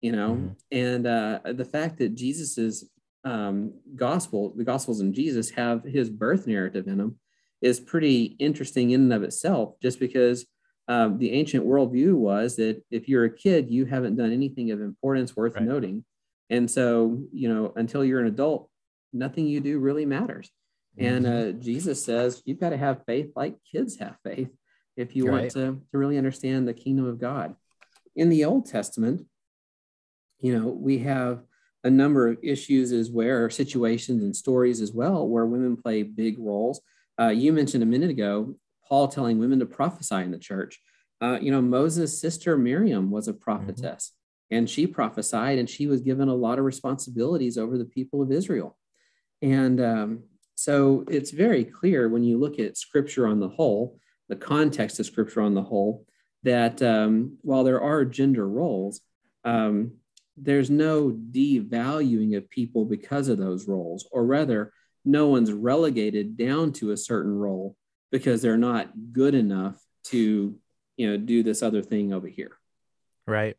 you 0.01 0.11
know 0.11 0.31
mm-hmm. 0.31 0.47
and 0.71 1.07
uh, 1.07 1.39
the 1.45 1.65
fact 1.65 1.97
that 1.97 2.15
jesus's 2.15 2.89
um, 3.25 3.73
gospel 3.95 4.53
the 4.55 4.63
gospels 4.63 5.01
in 5.01 5.13
jesus 5.13 5.49
have 5.49 5.83
his 5.83 6.09
birth 6.09 6.47
narrative 6.47 6.87
in 6.87 6.97
them 6.97 7.19
is 7.61 7.79
pretty 7.79 8.23
interesting 8.39 8.91
in 8.91 9.01
and 9.01 9.13
of 9.13 9.23
itself 9.23 9.75
just 9.81 9.99
because 9.99 10.45
um, 10.89 11.17
the 11.17 11.31
ancient 11.31 11.65
worldview 11.65 12.13
was 12.13 12.57
that 12.57 12.83
if 12.91 13.07
you're 13.07 13.25
a 13.25 13.33
kid 13.33 13.69
you 13.69 13.85
haven't 13.85 14.17
done 14.17 14.33
anything 14.33 14.71
of 14.71 14.81
importance 14.81 15.35
worth 15.35 15.55
right. 15.55 15.63
noting 15.63 16.03
and 16.49 16.69
so 16.69 17.21
you 17.31 17.47
know 17.47 17.71
until 17.77 18.03
you're 18.03 18.19
an 18.19 18.27
adult 18.27 18.69
nothing 19.13 19.45
you 19.45 19.61
do 19.61 19.79
really 19.79 20.05
matters 20.05 20.49
mm-hmm. 20.99 21.15
and 21.15 21.27
uh, 21.27 21.51
jesus 21.59 22.03
says 22.03 22.41
you've 22.45 22.59
got 22.59 22.71
to 22.71 22.77
have 22.77 23.05
faith 23.05 23.31
like 23.35 23.55
kids 23.71 23.97
have 23.99 24.17
faith 24.23 24.49
if 24.97 25.15
you 25.15 25.27
right. 25.27 25.31
want 25.31 25.51
to, 25.51 25.81
to 25.91 25.97
really 25.97 26.17
understand 26.17 26.67
the 26.67 26.73
kingdom 26.73 27.05
of 27.05 27.19
god 27.19 27.55
in 28.15 28.27
the 28.29 28.43
old 28.43 28.65
testament 28.65 29.25
you 30.39 30.57
know, 30.57 30.67
we 30.67 30.99
have 30.99 31.43
a 31.83 31.89
number 31.89 32.27
of 32.27 32.37
issues 32.41 32.91
as 32.91 33.09
where 33.09 33.49
situations 33.49 34.23
and 34.23 34.35
stories 34.35 34.81
as 34.81 34.91
well 34.91 35.27
where 35.27 35.45
women 35.45 35.77
play 35.77 36.03
big 36.03 36.37
roles. 36.39 36.81
Uh, 37.19 37.27
you 37.27 37.53
mentioned 37.53 37.83
a 37.83 37.85
minute 37.85 38.09
ago 38.09 38.55
Paul 38.89 39.07
telling 39.07 39.39
women 39.39 39.59
to 39.59 39.65
prophesy 39.65 40.15
in 40.15 40.31
the 40.31 40.39
church. 40.39 40.79
Uh, 41.21 41.37
you 41.41 41.51
know, 41.51 41.61
Moses' 41.61 42.19
sister 42.19 42.57
Miriam 42.57 43.11
was 43.11 43.27
a 43.27 43.33
prophetess, 43.33 44.11
mm-hmm. 44.11 44.57
and 44.57 44.69
she 44.69 44.87
prophesied, 44.87 45.59
and 45.59 45.69
she 45.69 45.87
was 45.87 46.01
given 46.01 46.29
a 46.29 46.35
lot 46.35 46.59
of 46.59 46.65
responsibilities 46.65 47.57
over 47.57 47.77
the 47.77 47.85
people 47.85 48.21
of 48.21 48.31
Israel. 48.31 48.77
And 49.41 49.79
um, 49.81 50.23
so 50.55 51.05
it's 51.09 51.31
very 51.31 51.63
clear 51.63 52.09
when 52.09 52.23
you 52.23 52.37
look 52.37 52.59
at 52.59 52.77
Scripture 52.77 53.27
on 53.27 53.39
the 53.39 53.49
whole, 53.49 53.99
the 54.27 54.35
context 54.35 54.99
of 54.99 55.05
Scripture 55.05 55.41
on 55.41 55.53
the 55.53 55.61
whole, 55.61 56.05
that 56.43 56.81
um, 56.81 57.37
while 57.41 57.63
there 57.63 57.81
are 57.81 58.05
gender 58.05 58.47
roles, 58.47 59.01
um, 59.43 59.93
there's 60.37 60.69
no 60.69 61.11
devaluing 61.11 62.35
of 62.37 62.49
people 62.49 62.85
because 62.85 63.27
of 63.27 63.37
those 63.37 63.67
roles, 63.67 64.07
or 64.11 64.25
rather, 64.25 64.71
no 65.05 65.27
one's 65.27 65.51
relegated 65.51 66.37
down 66.37 66.71
to 66.73 66.91
a 66.91 66.97
certain 66.97 67.31
role 67.31 67.75
because 68.11 68.41
they're 68.41 68.57
not 68.57 68.91
good 69.11 69.35
enough 69.35 69.81
to, 70.05 70.55
you 70.97 71.09
know, 71.09 71.17
do 71.17 71.43
this 71.43 71.61
other 71.61 71.81
thing 71.81 72.13
over 72.13 72.27
here. 72.27 72.51
Right. 73.27 73.55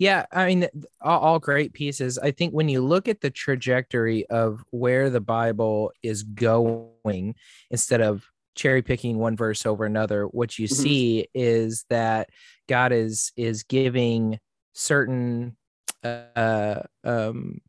Yeah. 0.00 0.26
I 0.32 0.46
mean, 0.46 0.66
all, 1.00 1.20
all, 1.20 1.38
great 1.38 1.72
pieces. 1.72 2.18
I 2.18 2.32
think 2.32 2.52
when 2.52 2.68
you 2.68 2.80
look 2.80 3.06
at 3.06 3.20
the 3.20 3.30
trajectory 3.30 4.26
of 4.26 4.64
where 4.70 5.10
the 5.10 5.20
Bible 5.20 5.92
is 6.02 6.24
going, 6.24 7.36
instead 7.70 8.00
of 8.00 8.26
cherry 8.56 8.82
picking 8.82 9.18
one 9.18 9.36
verse 9.36 9.64
over 9.64 9.84
another, 9.84 10.24
what 10.24 10.58
you 10.58 10.66
mm-hmm. 10.66 10.82
see 10.82 11.28
is 11.34 11.84
that 11.88 12.30
God 12.68 12.90
is 12.90 13.30
is 13.36 13.62
giving 13.62 14.40
certain 14.72 15.56
uh, 16.02 16.80
um, 17.04 17.60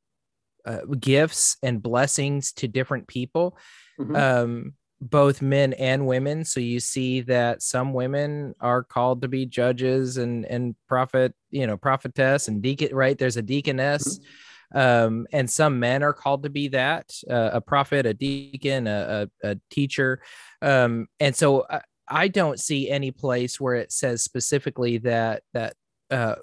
uh, 0.65 0.81
gifts 0.99 1.57
and 1.61 1.83
blessings 1.83 2.51
to 2.53 2.67
different 2.67 3.07
people. 3.07 3.57
Mm-hmm. 3.99 4.15
Um, 4.15 4.73
both 5.09 5.41
men 5.41 5.73
and 5.73 6.07
women. 6.07 6.45
So 6.45 6.59
you 6.59 6.79
see 6.79 7.21
that 7.21 7.61
some 7.61 7.93
women 7.93 8.55
are 8.59 8.83
called 8.83 9.21
to 9.21 9.27
be 9.27 9.45
judges 9.45 10.17
and 10.17 10.45
and 10.45 10.75
prophet, 10.87 11.33
you 11.51 11.67
know, 11.67 11.77
prophetess 11.77 12.47
and 12.47 12.61
deacon. 12.61 12.95
Right? 12.95 13.17
There's 13.17 13.37
a 13.37 13.41
deaconess. 13.41 14.19
Mm-hmm. 14.19 14.27
Um, 14.75 15.27
and 15.31 15.49
some 15.49 15.79
men 15.79 16.01
are 16.01 16.13
called 16.13 16.43
to 16.43 16.49
be 16.49 16.69
that 16.69 17.13
uh, 17.29 17.51
a 17.53 17.61
prophet, 17.61 18.07
a 18.07 18.13
deacon, 18.15 18.87
a, 18.87 19.29
a, 19.43 19.49
a 19.51 19.59
teacher. 19.69 20.19
Um, 20.63 21.07
and 21.19 21.35
so 21.35 21.67
I, 21.69 21.81
I, 22.07 22.27
don't 22.27 22.59
see 22.59 22.89
any 22.89 23.11
place 23.11 23.61
where 23.61 23.75
it 23.75 23.91
says 23.91 24.23
specifically 24.23 24.97
that 24.99 25.43
that 25.53 25.75
uh, 26.09 26.35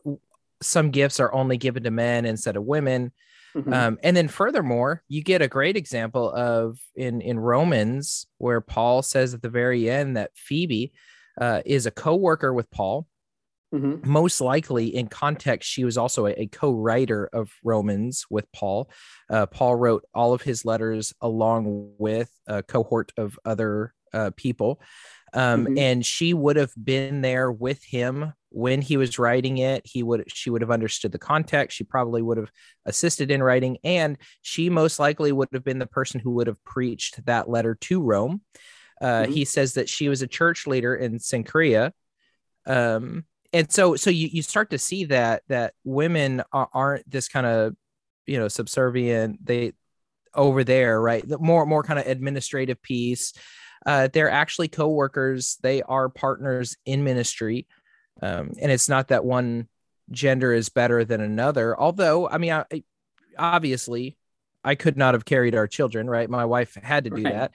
some 0.63 0.91
gifts 0.91 1.19
are 1.19 1.33
only 1.33 1.57
given 1.57 1.83
to 1.83 1.91
men 1.91 2.25
instead 2.25 2.57
of 2.57 2.65
women. 2.65 3.13
Mm-hmm. 3.57 3.73
Um, 3.73 3.99
and 4.03 4.17
then 4.17 4.29
furthermore, 4.29 5.03
you 5.09 5.23
get 5.23 5.43
a 5.43 5.49
great 5.49 5.77
example 5.77 6.31
of 6.33 6.79
in 6.95 7.21
in 7.21 7.39
Romans 7.39 8.27
where 8.39 8.61
Paul 8.61 9.03
says 9.03 9.35
at 9.35 9.43
the 9.43 9.49
very 9.49 9.91
end 9.91 10.17
that 10.17 10.31
Phoebe 10.35 10.93
uh, 11.41 11.63
is 11.65 11.87
a 11.87 11.91
co-worker 11.91 12.53
with 12.55 12.71
Paul. 12.71 13.07
Mm-hmm. 13.75 14.11
Most 14.11 14.41
likely, 14.41 14.95
in 14.95 15.07
context, 15.07 15.71
she 15.71 15.85
was 15.85 15.97
also 15.97 16.27
a, 16.27 16.33
a 16.33 16.47
co-writer 16.47 17.29
of 17.33 17.53
Romans 17.63 18.27
with 18.29 18.51
Paul. 18.53 18.91
Uh, 19.29 19.47
Paul 19.47 19.77
wrote 19.77 20.05
all 20.13 20.33
of 20.33 20.43
his 20.43 20.65
letters 20.65 21.15
along 21.21 21.93
with 21.99 22.31
a 22.49 22.65
cohort 22.65 23.13
of 23.17 23.39
other 23.45 23.95
uh, 24.13 24.31
people, 24.37 24.81
um, 25.33 25.67
mm-hmm. 25.67 25.79
and 25.79 26.07
she 26.07 26.35
would 26.35 26.57
have 26.57 26.73
been 26.83 27.21
there 27.21 27.51
with 27.51 27.83
him 27.85 28.33
when 28.53 28.83
he 28.83 28.97
was 28.97 29.19
writing 29.19 29.59
it 29.59 29.83
he 29.85 30.03
would 30.03 30.25
she 30.27 30.51
would 30.51 30.61
have 30.61 30.73
understood 30.73 31.13
the 31.13 31.19
context 31.19 31.77
she 31.77 31.85
probably 31.85 32.21
would 32.21 32.37
have 32.37 32.51
assisted 32.85 33.31
in 33.31 33.43
writing 33.43 33.79
and 33.85 34.19
she 34.43 34.69
most 34.69 34.99
likely 34.99 35.31
would 35.31 35.49
have 35.53 35.63
been 35.63 35.79
the 35.79 35.87
person 35.87 36.19
who 36.19 36.33
would 36.33 36.49
have 36.49 36.63
preached 36.65 37.25
that 37.27 37.49
letter 37.49 37.77
to 37.77 38.03
rome 38.03 38.41
uh, 39.01 39.23
mm-hmm. 39.23 39.33
he 39.33 39.45
says 39.45 39.75
that 39.75 39.89
she 39.89 40.09
was 40.09 40.23
a 40.23 40.27
church 40.27 40.67
leader 40.67 40.95
in 40.95 41.19
Cenchrea. 41.19 41.93
Um, 42.67 43.25
and 43.53 43.71
so 43.73 43.97
so 43.97 44.11
you, 44.11 44.29
you 44.31 44.43
start 44.43 44.71
to 44.71 44.79
see 44.79 45.07
that 45.07 45.43
that 45.49 45.75
women 45.83 46.43
are, 46.53 46.69
aren't 46.73 47.11
this 47.11 47.29
kind 47.29 47.47
of 47.47 47.75
you 48.27 48.39
know 48.39 48.47
subservient 48.47 49.45
they 49.45 49.73
over 50.35 50.63
there 50.63 51.01
right 51.01 51.27
the 51.27 51.39
more 51.39 51.67
more 51.67 51.83
kind 51.83 51.99
of 51.99 52.07
administrative 52.07 52.81
piece 52.81 53.33
uh, 53.87 54.09
they're 54.13 54.31
actually 54.31 54.69
co-workers. 54.69 55.59
They 55.63 55.83
are 55.83 56.09
partners 56.09 56.77
in 56.85 57.05
ministry. 57.05 57.67
Um, 58.23 58.53
and 58.61 58.71
it's 58.71 58.89
not 58.89 59.09
that 59.09 59.25
one 59.25 59.69
gender 60.11 60.53
is 60.53 60.69
better 60.69 61.05
than 61.05 61.21
another. 61.21 61.79
Although 61.79 62.29
i 62.29 62.39
mean 62.39 62.53
I, 62.53 62.83
obviously 63.39 64.17
i 64.65 64.75
could 64.75 64.97
not 64.97 65.15
have 65.15 65.25
carried 65.25 65.55
our 65.55 65.67
children 65.67 66.09
right? 66.11 66.29
My 66.29 66.45
wife 66.45 66.75
had 66.75 67.05
to 67.05 67.11
do 67.11 67.23
right. 67.23 67.35
that. 67.35 67.53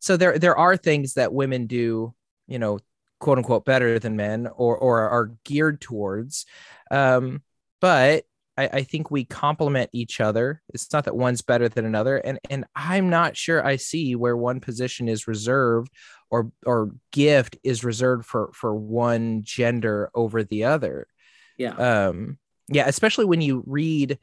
So 0.00 0.16
there 0.16 0.38
there 0.38 0.56
are 0.56 0.76
things 0.76 1.14
that 1.14 1.32
women 1.32 1.66
do 1.66 2.14
you 2.46 2.58
know 2.58 2.78
quote 3.20 3.38
unquote 3.38 3.64
better 3.64 3.98
than 3.98 4.16
men 4.16 4.46
or 4.46 4.76
or 4.76 5.00
are 5.08 5.32
geared 5.44 5.80
towards. 5.80 6.46
Um, 6.90 7.42
but 7.80 8.24
I, 8.58 8.68
I 8.72 8.82
think 8.82 9.10
we 9.10 9.24
complement 9.24 9.88
each 9.92 10.20
other. 10.20 10.60
It's 10.74 10.92
not 10.92 11.04
that 11.04 11.16
one's 11.16 11.42
better 11.42 11.68
than 11.68 11.86
another 11.86 12.16
and 12.16 12.40
and 12.50 12.64
i'm 12.74 13.08
not 13.08 13.36
sure 13.36 13.64
i 13.64 13.76
see 13.76 14.16
where 14.16 14.36
one 14.36 14.60
position 14.60 15.08
is 15.08 15.28
reserved 15.28 15.92
or 16.28 16.50
or 16.66 16.90
gift 17.12 17.56
is 17.62 17.84
reserved 17.84 18.26
for 18.26 18.50
for 18.52 18.74
one 18.74 19.42
gender 19.42 20.10
over 20.14 20.42
the 20.42 20.64
other. 20.64 21.06
Yeah. 21.56 21.74
Um 21.74 22.38
yeah 22.68 22.84
especially 22.86 23.24
when 23.24 23.40
you 23.40 23.62
read 23.66 24.18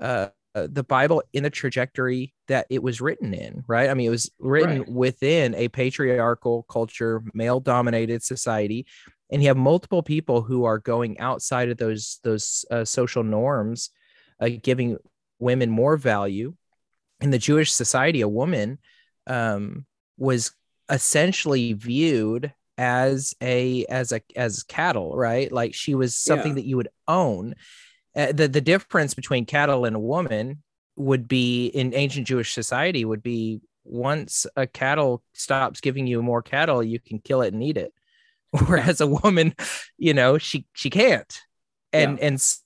uh, 0.00 0.28
the 0.54 0.82
bible 0.82 1.22
in 1.34 1.42
the 1.42 1.50
trajectory 1.50 2.32
that 2.48 2.66
it 2.70 2.82
was 2.82 3.00
written 3.02 3.34
in 3.34 3.62
right? 3.68 3.90
I 3.90 3.94
mean 3.94 4.06
it 4.06 4.10
was 4.10 4.30
written 4.38 4.78
right. 4.78 4.88
within 4.88 5.54
a 5.54 5.68
patriarchal 5.68 6.64
culture 6.68 7.22
male 7.34 7.60
dominated 7.60 8.22
society 8.22 8.86
and 9.30 9.42
you 9.42 9.48
have 9.48 9.56
multiple 9.56 10.02
people 10.02 10.42
who 10.42 10.64
are 10.64 10.78
going 10.78 11.18
outside 11.18 11.70
of 11.70 11.78
those 11.78 12.20
those 12.22 12.64
uh, 12.70 12.84
social 12.84 13.22
norms 13.22 13.90
uh, 14.40 14.48
giving 14.62 14.96
women 15.38 15.70
more 15.70 15.96
value. 15.96 16.54
In 17.20 17.30
the 17.30 17.38
jewish 17.38 17.72
society 17.72 18.20
a 18.20 18.28
woman 18.28 18.78
um, 19.26 19.86
was 20.18 20.52
essentially 20.90 21.72
viewed 21.72 22.52
as 22.78 23.34
a 23.40 23.86
as 23.86 24.12
a 24.12 24.20
as 24.36 24.62
cattle 24.62 25.16
right? 25.16 25.50
Like 25.50 25.74
she 25.74 25.94
was 25.94 26.14
something 26.14 26.52
yeah. 26.52 26.56
that 26.56 26.66
you 26.66 26.76
would 26.76 26.90
own. 27.08 27.54
Uh, 28.14 28.32
the 28.32 28.48
the 28.48 28.60
difference 28.60 29.14
between 29.14 29.46
cattle 29.46 29.84
and 29.84 29.96
a 29.96 30.00
woman 30.00 30.62
would 30.96 31.28
be 31.28 31.66
in 31.66 31.94
ancient 31.94 32.26
jewish 32.26 32.54
society 32.54 33.04
would 33.04 33.22
be 33.22 33.60
once 33.84 34.46
a 34.56 34.66
cattle 34.66 35.22
stops 35.34 35.80
giving 35.80 36.06
you 36.06 36.22
more 36.22 36.42
cattle 36.42 36.82
you 36.82 36.98
can 36.98 37.18
kill 37.18 37.42
it 37.42 37.52
and 37.52 37.62
eat 37.62 37.76
it 37.76 37.92
whereas 38.66 39.00
a 39.00 39.06
woman 39.06 39.54
you 39.98 40.14
know 40.14 40.38
she 40.38 40.66
she 40.72 40.90
can't 40.90 41.40
and 41.92 42.18
yeah. 42.18 42.26
and 42.26 42.56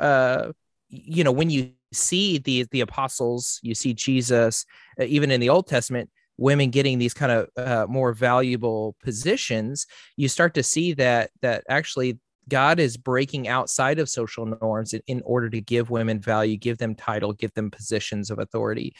uh 0.00 0.52
you 0.88 1.24
know 1.24 1.32
when 1.32 1.50
you 1.50 1.72
see 1.92 2.38
the 2.38 2.66
the 2.70 2.80
apostles 2.80 3.58
you 3.62 3.74
see 3.74 3.92
jesus 3.92 4.64
uh, 5.00 5.04
even 5.04 5.30
in 5.30 5.40
the 5.40 5.48
old 5.48 5.66
testament 5.66 6.10
women 6.36 6.70
getting 6.70 6.98
these 6.98 7.12
kind 7.12 7.32
of 7.32 7.48
uh, 7.56 7.86
more 7.88 8.12
valuable 8.12 8.96
positions 9.02 9.86
you 10.16 10.28
start 10.28 10.54
to 10.54 10.62
see 10.62 10.92
that 10.92 11.30
that 11.42 11.64
actually 11.68 12.18
god 12.48 12.78
is 12.78 12.96
breaking 12.96 13.48
outside 13.48 13.98
of 13.98 14.08
social 14.08 14.46
norms 14.46 14.92
in, 14.94 15.02
in 15.06 15.22
order 15.24 15.50
to 15.50 15.60
give 15.60 15.90
women 15.90 16.20
value 16.20 16.56
give 16.56 16.78
them 16.78 16.94
title 16.94 17.32
give 17.32 17.52
them 17.54 17.70
positions 17.70 18.30
of 18.30 18.38
authority 18.38 18.94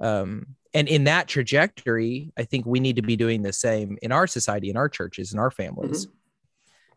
um, 0.00 0.46
and 0.74 0.88
in 0.88 1.04
that 1.04 1.28
trajectory 1.28 2.32
i 2.36 2.44
think 2.44 2.66
we 2.66 2.80
need 2.80 2.96
to 2.96 3.02
be 3.02 3.16
doing 3.16 3.42
the 3.42 3.52
same 3.52 3.98
in 4.02 4.12
our 4.12 4.26
society 4.26 4.70
in 4.70 4.76
our 4.76 4.88
churches 4.88 5.32
in 5.32 5.38
our 5.38 5.50
families 5.50 6.06
mm-hmm. 6.06 6.16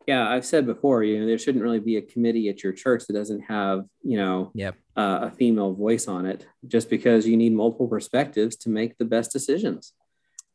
yeah 0.07 0.29
i've 0.29 0.45
said 0.45 0.65
before 0.65 1.03
you 1.03 1.19
know 1.19 1.25
there 1.25 1.37
shouldn't 1.37 1.63
really 1.63 1.79
be 1.79 1.97
a 1.97 2.01
committee 2.01 2.49
at 2.49 2.63
your 2.63 2.73
church 2.73 3.05
that 3.05 3.13
doesn't 3.13 3.41
have 3.41 3.85
you 4.03 4.17
know 4.17 4.51
yep 4.53 4.75
uh, 4.95 5.19
a 5.23 5.31
female 5.31 5.73
voice 5.73 6.07
on 6.07 6.25
it 6.25 6.47
just 6.67 6.89
because 6.89 7.27
you 7.27 7.35
need 7.37 7.53
multiple 7.53 7.87
perspectives 7.87 8.55
to 8.55 8.69
make 8.69 8.97
the 8.97 9.05
best 9.05 9.31
decisions. 9.31 9.93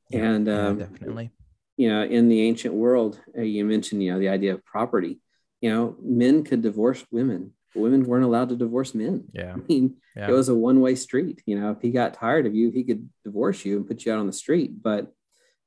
Yeah, 0.09 0.21
and 0.21 0.49
um, 0.49 0.81
yeah, 0.81 0.87
definitely, 0.87 1.31
you 1.77 1.89
know, 1.89 2.03
in 2.03 2.29
the 2.29 2.41
ancient 2.43 2.75
world, 2.75 3.21
uh, 3.37 3.43
you 3.43 3.65
mentioned, 3.65 4.03
you 4.03 4.13
know, 4.13 4.19
the 4.19 4.29
idea 4.29 4.55
of 4.55 4.65
property. 4.65 5.21
You 5.61 5.71
know, 5.71 5.97
men 6.03 6.43
could 6.43 6.63
divorce 6.63 7.05
women, 7.11 7.53
women 7.75 8.05
weren't 8.05 8.25
allowed 8.25 8.49
to 8.51 8.57
divorce 8.57 8.95
men. 8.95 9.25
Yeah. 9.33 9.53
I 9.57 9.57
mean, 9.69 9.97
yeah. 10.17 10.29
it 10.29 10.33
was 10.33 10.49
a 10.49 10.55
one 10.55 10.81
way 10.81 10.95
street. 10.95 11.43
You 11.47 11.61
know, 11.61 11.71
if 11.71 11.81
he 11.81 11.91
got 11.91 12.15
tired 12.15 12.47
of 12.47 12.55
you, 12.55 12.71
he 12.71 12.85
could 12.85 13.09
divorce 13.25 13.65
you 13.65 13.77
and 13.77 13.87
put 13.87 14.05
you 14.05 14.13
out 14.13 14.19
on 14.19 14.27
the 14.27 14.33
street. 14.33 14.83
But, 14.83 15.13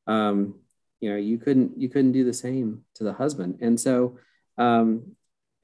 um, 0.07 0.59
you 0.99 1.09
know, 1.09 1.17
you 1.17 1.37
couldn't 1.37 1.79
you 1.79 1.89
couldn't 1.89 2.13
do 2.13 2.23
the 2.23 2.33
same 2.33 2.83
to 2.95 3.03
the 3.03 3.13
husband. 3.13 3.59
And 3.61 3.79
so, 3.79 4.17
um, 4.57 5.15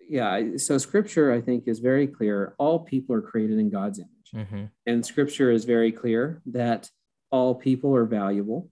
yeah, 0.10 0.58
so 0.58 0.78
scripture, 0.78 1.32
I 1.32 1.40
think, 1.40 1.68
is 1.68 1.80
very 1.80 2.08
clear. 2.08 2.56
All 2.58 2.80
people 2.80 3.16
are 3.16 3.22
created 3.22 3.60
in 3.60 3.70
God's 3.70 4.00
image. 4.00 4.48
Mm-hmm. 4.48 4.66
And 4.86 5.06
scripture 5.06 5.52
is 5.52 5.66
very 5.66 5.92
clear 5.92 6.42
that 6.48 6.90
all 7.30 7.56
people 7.56 7.96
are 7.96 8.06
valuable. 8.06 8.70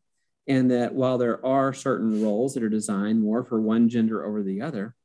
And 0.48 0.72
that 0.72 0.94
while 0.94 1.18
there 1.18 1.46
are 1.46 1.74
certain 1.74 2.24
roles 2.24 2.54
that 2.54 2.64
are 2.64 2.70
designed 2.70 3.22
more 3.22 3.44
for 3.44 3.60
one 3.60 3.90
gender 3.90 4.26
over 4.26 4.42
the 4.42 4.62
other, 4.62 4.96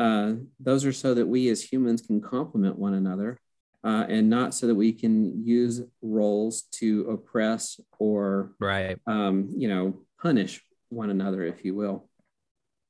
uh, 0.00 0.32
those 0.58 0.86
are 0.86 0.94
so 0.94 1.12
that 1.12 1.26
we 1.26 1.50
as 1.50 1.62
humans 1.62 2.00
can 2.00 2.22
complement 2.22 2.78
one 2.78 2.94
another 2.94 3.38
uh, 3.84 4.06
and 4.08 4.30
not 4.30 4.54
so 4.54 4.66
that 4.66 4.74
we 4.74 4.94
can 4.94 5.44
use 5.44 5.82
roles 6.00 6.62
to 6.72 7.02
oppress 7.10 7.78
or, 7.98 8.52
right. 8.58 8.98
um, 9.06 9.50
you 9.54 9.68
know, 9.68 10.00
punish 10.22 10.64
one 10.88 11.10
another, 11.10 11.44
if 11.44 11.66
you 11.66 11.74
will. 11.74 12.08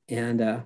And 0.09 0.41
uh, 0.41 0.61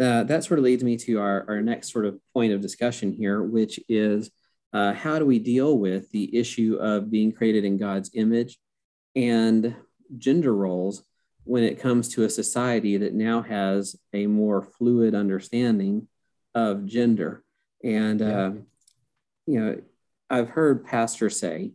uh, 0.00 0.24
that 0.24 0.42
sort 0.44 0.58
of 0.58 0.64
leads 0.64 0.82
me 0.82 0.96
to 0.96 1.20
our, 1.20 1.44
our 1.46 1.60
next 1.60 1.92
sort 1.92 2.06
of 2.06 2.18
point 2.32 2.54
of 2.54 2.62
discussion 2.62 3.12
here, 3.12 3.42
which 3.42 3.78
is 3.86 4.30
uh, 4.72 4.94
how 4.94 5.18
do 5.18 5.26
we 5.26 5.38
deal 5.38 5.76
with 5.76 6.10
the 6.12 6.34
issue 6.34 6.78
of 6.80 7.10
being 7.10 7.30
created 7.30 7.66
in 7.66 7.76
God's 7.76 8.10
image 8.14 8.58
and 9.14 9.76
gender 10.16 10.54
roles 10.54 11.02
when 11.44 11.64
it 11.64 11.80
comes 11.80 12.08
to 12.10 12.24
a 12.24 12.30
society 12.30 12.96
that 12.98 13.14
now 13.14 13.42
has 13.42 13.96
a 14.12 14.26
more 14.26 14.62
fluid 14.62 15.14
understanding 15.14 16.08
of 16.54 16.86
gender? 16.86 17.42
And, 17.82 18.20
yeah. 18.20 18.38
uh, 18.38 18.52
you 19.46 19.60
know, 19.60 19.80
I've 20.28 20.48
heard 20.48 20.84
pastors 20.84 21.38
say, 21.38 21.72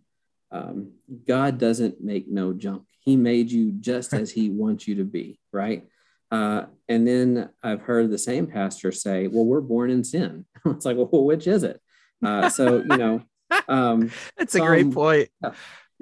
um, 0.51 0.91
God 1.28 1.58
doesn't 1.58 2.01
make 2.01 2.28
no 2.28 2.54
junk. 2.54 2.84
He 2.99 3.17
made 3.17 3.51
you 3.51 3.71
just 3.71 4.13
as 4.13 4.32
he 4.32 4.49
wants 4.51 4.88
you 4.88 4.95
to 4.95 5.04
be, 5.04 5.39
right? 5.51 5.86
Uh, 6.32 6.65
and 6.88 7.08
then 7.08 7.49
I've 7.62 7.82
heard 7.82 8.10
the 8.10 8.17
same 8.17 8.47
pastor 8.47 8.91
say, 8.91 9.28
well, 9.28 9.45
we're 9.45 9.62
born 9.62 9.89
in 9.89 10.04
sin. 10.04 10.45
it's 10.65 10.86
like, 10.86 10.97
well, 10.97 11.23
which 11.23 11.47
is 11.47 11.63
it? 11.63 11.80
Uh, 12.23 12.49
so, 12.49 12.78
you 12.78 12.97
know, 12.97 13.21
um, 13.67 14.12
that's 14.38 14.56
a 14.56 14.60
great 14.60 14.91
point. 14.91 15.30
Yeah. 15.43 15.51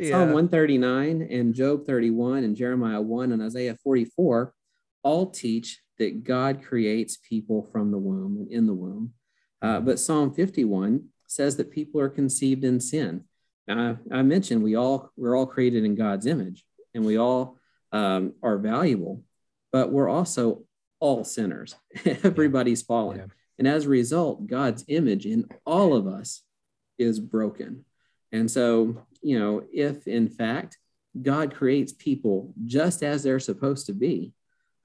Psalm 0.02 0.34
139 0.34 1.28
and 1.30 1.54
Job 1.54 1.86
31 1.86 2.44
and 2.44 2.56
Jeremiah 2.56 3.02
1 3.02 3.32
and 3.32 3.44
Isaiah 3.44 3.78
44 3.84 4.54
all 5.04 5.30
teach 5.30 5.82
that 6.00 6.24
God 6.24 6.64
creates 6.64 7.18
people 7.18 7.70
from 7.72 7.92
the 7.92 7.98
womb 7.98 8.38
and 8.38 8.52
in 8.52 8.66
the 8.66 8.74
womb. 8.74 9.14
Uh, 9.62 9.80
but 9.80 10.00
Psalm 10.00 10.34
51 10.34 11.10
says 11.28 11.58
that 11.58 11.72
people 11.72 12.02
are 12.02 12.10
conceived 12.10 12.64
in 12.64 12.80
sin. 12.80 13.26
Now, 13.68 13.98
I, 14.12 14.18
I 14.18 14.22
mentioned 14.24 14.64
we 14.64 14.76
all 14.76 15.12
we're 15.16 15.38
all 15.38 15.46
created 15.46 15.86
in 15.86 15.96
God's 15.96 16.26
image, 16.26 16.66
and 16.94 17.06
we 17.06 17.18
all 17.18 17.58
um, 17.92 18.34
are 18.42 18.58
valuable, 18.58 19.24
but 19.72 19.92
we're 19.92 20.10
also 20.10 20.64
all 21.00 21.24
sinners. 21.24 21.76
Everybody's 22.06 22.82
fallen. 22.82 23.18
Yeah. 23.18 23.26
And 23.60 23.68
as 23.68 23.86
a 23.86 23.90
result, 23.90 24.48
God's 24.48 24.84
image 24.88 25.26
in 25.26 25.48
all 25.66 25.96
of 25.96 26.08
us 26.08 26.42
is 26.98 27.20
broken. 27.20 27.86
And 28.32 28.50
so, 28.50 29.06
you 29.24 29.40
know, 29.40 29.64
if 29.74 30.08
in 30.08 30.30
fact 30.30 30.78
God 31.20 31.54
creates 31.54 31.94
people 31.94 32.54
just 32.66 33.04
as 33.04 33.24
they're 33.24 33.40
supposed 33.40 33.88
to 33.88 33.94
be, 33.94 34.34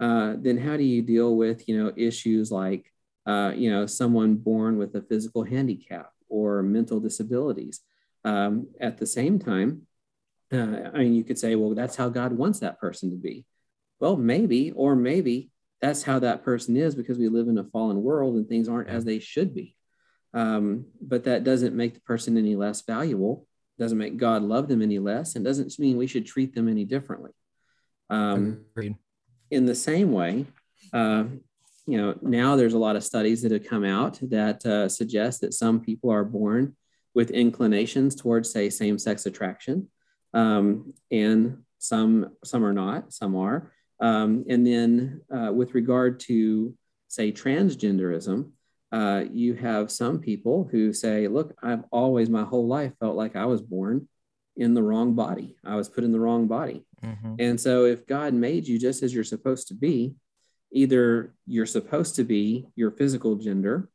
uh, 0.00 0.34
then 0.38 0.58
how 0.58 0.76
do 0.76 0.84
you 0.84 1.02
deal 1.02 1.36
with, 1.36 1.68
you 1.68 1.82
know, 1.82 1.92
issues 1.96 2.50
like, 2.50 2.92
uh, 3.26 3.52
you 3.54 3.70
know, 3.70 3.86
someone 3.86 4.36
born 4.36 4.78
with 4.78 4.94
a 4.94 5.02
physical 5.02 5.42
handicap 5.42 6.12
or 6.28 6.62
mental 6.62 7.00
disabilities? 7.00 7.80
Um, 8.24 8.68
at 8.80 8.98
the 8.98 9.06
same 9.06 9.38
time, 9.38 9.86
uh, 10.52 10.90
I 10.94 10.98
mean, 10.98 11.14
you 11.14 11.24
could 11.24 11.38
say, 11.38 11.54
well, 11.54 11.74
that's 11.74 11.96
how 11.96 12.08
God 12.08 12.32
wants 12.32 12.60
that 12.60 12.78
person 12.78 13.10
to 13.10 13.16
be. 13.16 13.44
Well, 14.00 14.16
maybe, 14.16 14.70
or 14.70 14.94
maybe 14.94 15.50
that's 15.80 16.02
how 16.02 16.20
that 16.20 16.44
person 16.44 16.76
is 16.76 16.94
because 16.94 17.18
we 17.18 17.28
live 17.28 17.48
in 17.48 17.58
a 17.58 17.64
fallen 17.64 18.02
world 18.02 18.36
and 18.36 18.48
things 18.48 18.68
aren't 18.68 18.88
as 18.88 19.04
they 19.04 19.18
should 19.18 19.54
be. 19.54 19.74
Um, 20.34 20.86
but 21.00 21.24
that 21.24 21.44
doesn't 21.44 21.74
make 21.74 21.94
the 21.94 22.00
person 22.00 22.36
any 22.36 22.54
less 22.54 22.82
valuable, 22.82 23.46
doesn't 23.78 23.98
make 23.98 24.16
God 24.16 24.42
love 24.42 24.68
them 24.68 24.82
any 24.82 24.98
less, 24.98 25.36
and 25.36 25.44
doesn't 25.44 25.78
mean 25.78 25.96
we 25.96 26.06
should 26.06 26.26
treat 26.26 26.54
them 26.54 26.68
any 26.68 26.84
differently. 26.84 27.30
Um, 28.10 28.64
in 29.50 29.66
the 29.66 29.74
same 29.74 30.12
way, 30.12 30.46
uh, 30.92 31.24
you 31.86 31.96
know, 31.96 32.18
now 32.20 32.56
there's 32.56 32.74
a 32.74 32.78
lot 32.78 32.96
of 32.96 33.04
studies 33.04 33.42
that 33.42 33.52
have 33.52 33.64
come 33.64 33.84
out 33.84 34.18
that 34.22 34.64
uh, 34.66 34.88
suggest 34.88 35.40
that 35.40 35.54
some 35.54 35.80
people 35.80 36.10
are 36.10 36.24
born 36.24 36.76
with 37.14 37.30
inclinations 37.30 38.14
towards, 38.14 38.50
say, 38.50 38.68
same-sex 38.68 39.26
attraction, 39.26 39.88
um, 40.34 40.92
and 41.10 41.62
some 41.78 42.36
some 42.44 42.64
are 42.64 42.72
not, 42.74 43.12
some 43.12 43.36
are. 43.36 43.72
Um, 44.00 44.44
and 44.48 44.66
then 44.66 45.22
uh, 45.34 45.52
with 45.52 45.74
regard 45.74 46.20
to, 46.20 46.74
say, 47.08 47.32
transgenderism, 47.32 48.52
uh, 48.90 49.24
you 49.30 49.54
have 49.54 49.90
some 49.90 50.18
people 50.18 50.68
who 50.70 50.92
say, 50.92 51.28
look, 51.28 51.54
I've 51.62 51.84
always, 51.90 52.30
my 52.30 52.44
whole 52.44 52.66
life, 52.66 52.92
felt 53.00 53.16
like 53.16 53.36
I 53.36 53.44
was 53.44 53.60
born 53.60 54.08
in 54.56 54.74
the 54.74 54.82
wrong 54.82 55.14
body. 55.14 55.56
I 55.64 55.76
was 55.76 55.88
put 55.88 56.04
in 56.04 56.12
the 56.12 56.20
wrong 56.20 56.46
body. 56.46 56.84
Mm-hmm. 57.02 57.34
And 57.38 57.60
so 57.60 57.84
if 57.84 58.06
God 58.06 58.34
made 58.34 58.66
you 58.66 58.78
just 58.78 59.02
as 59.02 59.14
you're 59.14 59.24
supposed 59.24 59.68
to 59.68 59.74
be, 59.74 60.14
either 60.72 61.34
you're 61.46 61.66
supposed 61.66 62.16
to 62.16 62.24
be 62.24 62.66
your 62.74 62.90
physical 62.90 63.36
gender, 63.36 63.88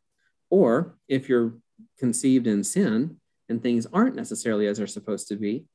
or 0.49 0.95
if 1.08 1.27
you're 1.27 1.56
conceived 1.99 2.47
in 2.47 2.63
sin 2.63 3.17
and 3.49 3.62
things 3.62 3.88
aren't 3.91 4.15
necessarily 4.15 4.67
as 4.67 4.77
they're 4.77 4.88
supposed 4.88 5.27
to 5.29 5.36
be, 5.36 5.65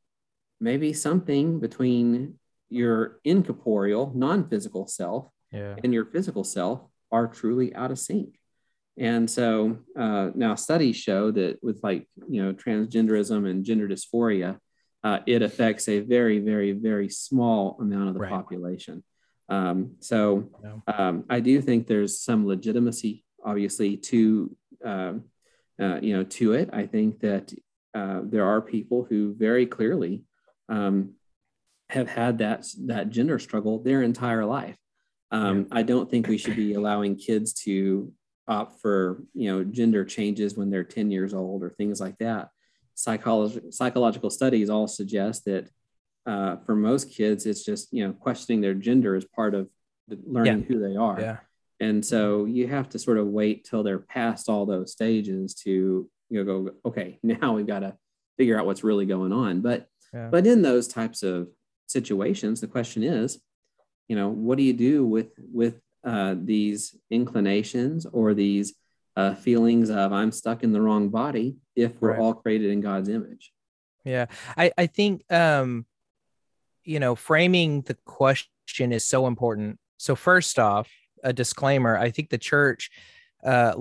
maybe 0.60 0.92
something 0.92 1.60
between 1.60 2.38
your 2.70 3.20
incorporeal, 3.24 4.12
non 4.14 4.48
physical 4.48 4.86
self 4.86 5.28
yeah. 5.52 5.76
and 5.82 5.92
your 5.92 6.04
physical 6.06 6.44
self 6.44 6.82
are 7.10 7.26
truly 7.26 7.74
out 7.74 7.90
of 7.90 7.98
sync. 7.98 8.38
And 8.98 9.30
so 9.30 9.78
uh, 9.98 10.30
now 10.34 10.54
studies 10.56 10.96
show 10.96 11.30
that 11.30 11.58
with 11.62 11.80
like, 11.82 12.08
you 12.28 12.42
know, 12.42 12.52
transgenderism 12.52 13.48
and 13.48 13.64
gender 13.64 13.88
dysphoria, 13.88 14.58
uh, 15.04 15.20
it 15.26 15.42
affects 15.42 15.88
a 15.88 16.00
very, 16.00 16.40
very, 16.40 16.72
very 16.72 17.08
small 17.08 17.76
amount 17.80 18.08
of 18.08 18.14
the 18.14 18.20
right. 18.20 18.30
population. 18.30 19.04
Um, 19.48 19.92
so 20.00 20.50
um, 20.86 21.24
I 21.30 21.40
do 21.40 21.60
think 21.62 21.86
there's 21.86 22.20
some 22.20 22.46
legitimacy, 22.46 23.24
obviously, 23.44 23.96
to 23.96 24.56
uh, 24.84 25.12
uh, 25.80 26.00
you 26.02 26.16
know 26.16 26.24
to 26.24 26.52
it. 26.52 26.70
I 26.72 26.86
think 26.86 27.20
that 27.20 27.52
uh, 27.94 28.20
there 28.24 28.44
are 28.44 28.60
people 28.60 29.06
who 29.08 29.34
very 29.34 29.64
clearly 29.66 30.24
um, 30.68 31.14
have 31.88 32.08
had 32.08 32.38
that 32.38 32.66
that 32.86 33.10
gender 33.10 33.38
struggle 33.38 33.82
their 33.82 34.02
entire 34.02 34.44
life. 34.44 34.76
Um, 35.30 35.68
I 35.70 35.82
don't 35.82 36.10
think 36.10 36.26
we 36.26 36.38
should 36.38 36.56
be 36.56 36.74
allowing 36.74 37.16
kids 37.16 37.52
to 37.64 38.12
opt 38.48 38.80
for 38.80 39.22
you 39.34 39.50
know 39.50 39.62
gender 39.62 40.04
changes 40.04 40.56
when 40.56 40.70
they're 40.70 40.84
10 40.84 41.10
years 41.10 41.34
old 41.34 41.62
or 41.62 41.70
things 41.70 42.00
like 42.00 42.18
that. 42.18 42.48
Psychology, 42.94 43.60
psychological 43.70 44.30
studies 44.30 44.70
all 44.70 44.88
suggest 44.88 45.44
that 45.44 45.70
uh, 46.26 46.56
for 46.66 46.74
most 46.74 47.10
kids, 47.10 47.46
it's 47.46 47.64
just 47.64 47.92
you 47.92 48.06
know 48.06 48.12
questioning 48.12 48.60
their 48.60 48.74
gender 48.74 49.14
is 49.14 49.24
part 49.24 49.54
of 49.54 49.68
learning 50.26 50.60
yeah. 50.60 50.66
who 50.66 50.80
they 50.80 50.96
are. 50.96 51.20
Yeah. 51.20 51.36
And 51.80 52.04
so 52.04 52.44
you 52.44 52.66
have 52.66 52.88
to 52.90 52.98
sort 52.98 53.18
of 53.18 53.28
wait 53.28 53.64
till 53.64 53.82
they're 53.82 54.00
past 54.00 54.48
all 54.48 54.66
those 54.66 54.90
stages 54.90 55.54
to 55.64 56.10
you 56.30 56.44
know 56.44 56.44
go 56.44 56.72
okay 56.84 57.18
now 57.22 57.54
we've 57.54 57.66
got 57.66 57.80
to 57.80 57.96
figure 58.36 58.58
out 58.58 58.66
what's 58.66 58.84
really 58.84 59.06
going 59.06 59.32
on. 59.32 59.60
But 59.60 59.88
yeah. 60.14 60.28
but 60.30 60.46
in 60.46 60.62
those 60.62 60.88
types 60.88 61.22
of 61.22 61.48
situations, 61.86 62.60
the 62.60 62.68
question 62.68 63.02
is, 63.02 63.38
you 64.06 64.16
know, 64.16 64.28
what 64.28 64.56
do 64.56 64.64
you 64.64 64.72
do 64.72 65.04
with 65.04 65.32
with 65.52 65.80
uh, 66.04 66.34
these 66.38 66.96
inclinations 67.10 68.06
or 68.06 68.34
these 68.34 68.74
uh, 69.16 69.34
feelings 69.34 69.90
of 69.90 70.12
I'm 70.12 70.30
stuck 70.30 70.62
in 70.62 70.72
the 70.72 70.80
wrong 70.80 71.08
body 71.08 71.56
if 71.74 72.00
we're 72.00 72.12
right. 72.12 72.20
all 72.20 72.34
created 72.34 72.70
in 72.70 72.80
God's 72.80 73.08
image? 73.08 73.52
Yeah, 74.04 74.26
I 74.56 74.70
I 74.78 74.86
think 74.86 75.30
um, 75.32 75.86
you 76.84 77.00
know, 77.00 77.14
framing 77.14 77.82
the 77.82 77.94
question 78.04 78.92
is 78.92 79.04
so 79.04 79.26
important. 79.26 79.78
So 79.98 80.14
first 80.14 80.58
off, 80.58 80.88
a 81.24 81.32
disclaimer: 81.32 81.98
I 81.98 82.10
think 82.10 82.30
the 82.30 82.38
church 82.38 82.90
uh, 83.44 83.74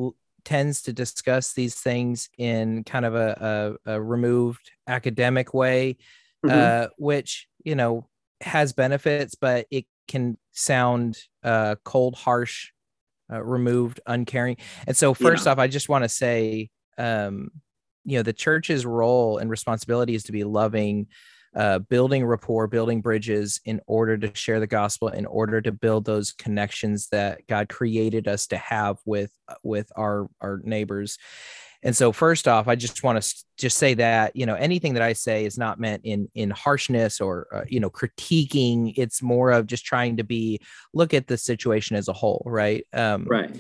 tends 0.44 0.82
to 0.84 0.94
discuss 0.94 1.54
these 1.54 1.76
things 1.76 2.30
in 2.38 2.84
kind 2.84 3.06
of 3.06 3.14
a, 3.14 3.78
a, 3.86 3.94
a 3.94 4.02
removed 4.02 4.72
academic 4.88 5.54
way, 5.54 5.98
mm-hmm. 6.44 6.50
uh, 6.50 6.88
which 6.98 7.48
you 7.64 7.76
know 7.76 8.08
has 8.42 8.74
benefits, 8.74 9.36
but 9.36 9.68
it 9.72 9.86
can 10.08 10.38
sound 10.52 11.18
uh, 11.44 11.76
cold, 11.84 12.16
harsh, 12.16 12.72
uh, 13.32 13.44
removed, 13.44 14.00
uncaring. 14.06 14.58
And 14.86 14.96
so, 14.96 15.14
first 15.14 15.46
yeah. 15.46 15.52
off, 15.52 15.58
I 15.58 15.68
just 15.68 15.90
want 15.90 16.04
to 16.04 16.10
say, 16.10 16.70
um, 16.98 17.50
you 18.06 18.18
know, 18.18 18.24
the 18.24 18.34
church's 18.34 18.86
role 18.86 19.38
and 19.38 19.50
responsibility 19.50 20.16
is 20.16 20.24
to 20.24 20.32
be 20.32 20.44
loving, 20.44 21.08
uh, 21.56 21.80
building 21.80 22.26
rapport, 22.26 22.68
building 22.68 23.02
bridges 23.02 23.60
in 23.66 23.82
order 23.88 24.18
to 24.18 24.34
share 24.34 24.60
the 24.60 24.68
gospel, 24.68 25.10
in 25.10 25.26
order 25.26 25.62
to 25.62 25.72
build 25.72 26.06
those 26.06 26.32
connections 26.32 27.10
that 27.10 27.46
God 27.48 27.68
created 27.68 28.28
us 28.28 28.48
to 28.48 28.58
have 28.58 28.98
with 29.06 29.32
with 29.64 29.92
our 29.96 30.30
our 30.40 30.62
neighbors. 30.64 31.18
And 31.84 31.96
so, 31.96 32.12
first 32.12 32.48
off, 32.48 32.68
I 32.68 32.76
just 32.76 33.04
want 33.04 33.22
to 33.22 33.36
just 33.58 33.78
say 33.78 33.94
that 33.96 34.36
you 34.36 34.46
know 34.46 34.56
anything 34.56 34.94
that 34.96 35.04
I 35.04 35.14
say 35.14 35.46
is 35.46 35.58
not 35.58 35.80
meant 35.80 36.02
in 36.04 36.30
in 36.34 36.50
harshness 36.50 37.22
or 37.22 37.48
uh, 37.54 37.64
you 37.68 37.80
know 37.80 37.90
critiquing. 37.90 38.94
It's 38.98 39.22
more 39.22 39.52
of 39.52 39.68
just 39.68 39.86
trying 39.86 40.18
to 40.18 40.24
be 40.24 40.60
look 40.94 41.14
at 41.14 41.28
the 41.28 41.38
situation 41.38 41.96
as 41.96 42.08
a 42.08 42.14
whole, 42.14 42.44
right? 42.46 42.86
Um, 42.94 43.26
right. 43.26 43.56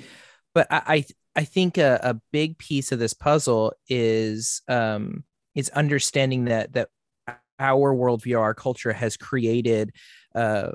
But 0.53 0.67
I 0.71 0.81
I, 0.87 1.05
I 1.35 1.43
think 1.43 1.77
a, 1.77 1.99
a, 2.01 2.19
big 2.31 2.57
piece 2.57 2.91
of 2.91 2.97
this 2.97 3.13
puzzle 3.13 3.73
is 3.87 4.61
um, 4.67 5.23
is 5.53 5.69
understanding 5.69 6.45
that 6.45 6.73
that 6.73 6.89
our 7.59 7.93
worldview, 7.93 8.39
our 8.39 8.53
culture 8.53 8.93
has 8.93 9.17
created. 9.17 9.93
Uh, 10.33 10.71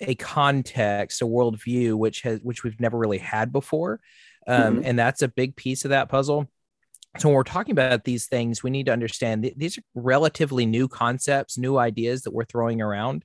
a 0.00 0.14
context, 0.14 1.22
a 1.22 1.24
worldview, 1.24 1.94
which 1.94 2.20
has 2.20 2.38
which 2.40 2.62
we've 2.62 2.78
never 2.78 2.98
really 2.98 3.16
had 3.16 3.50
before, 3.50 3.98
um, 4.46 4.74
mm-hmm. 4.74 4.82
and 4.84 4.98
that's 4.98 5.22
a 5.22 5.28
big 5.28 5.56
piece 5.56 5.86
of 5.86 5.88
that 5.88 6.10
puzzle 6.10 6.50
so 7.18 7.28
when 7.28 7.34
we're 7.34 7.42
talking 7.42 7.72
about 7.72 8.04
these 8.04 8.26
things 8.26 8.62
we 8.62 8.70
need 8.70 8.86
to 8.86 8.92
understand 8.92 9.42
th- 9.42 9.54
these 9.56 9.78
are 9.78 9.82
relatively 9.94 10.66
new 10.66 10.88
concepts 10.88 11.58
new 11.58 11.78
ideas 11.78 12.22
that 12.22 12.32
we're 12.32 12.44
throwing 12.44 12.80
around. 12.80 13.24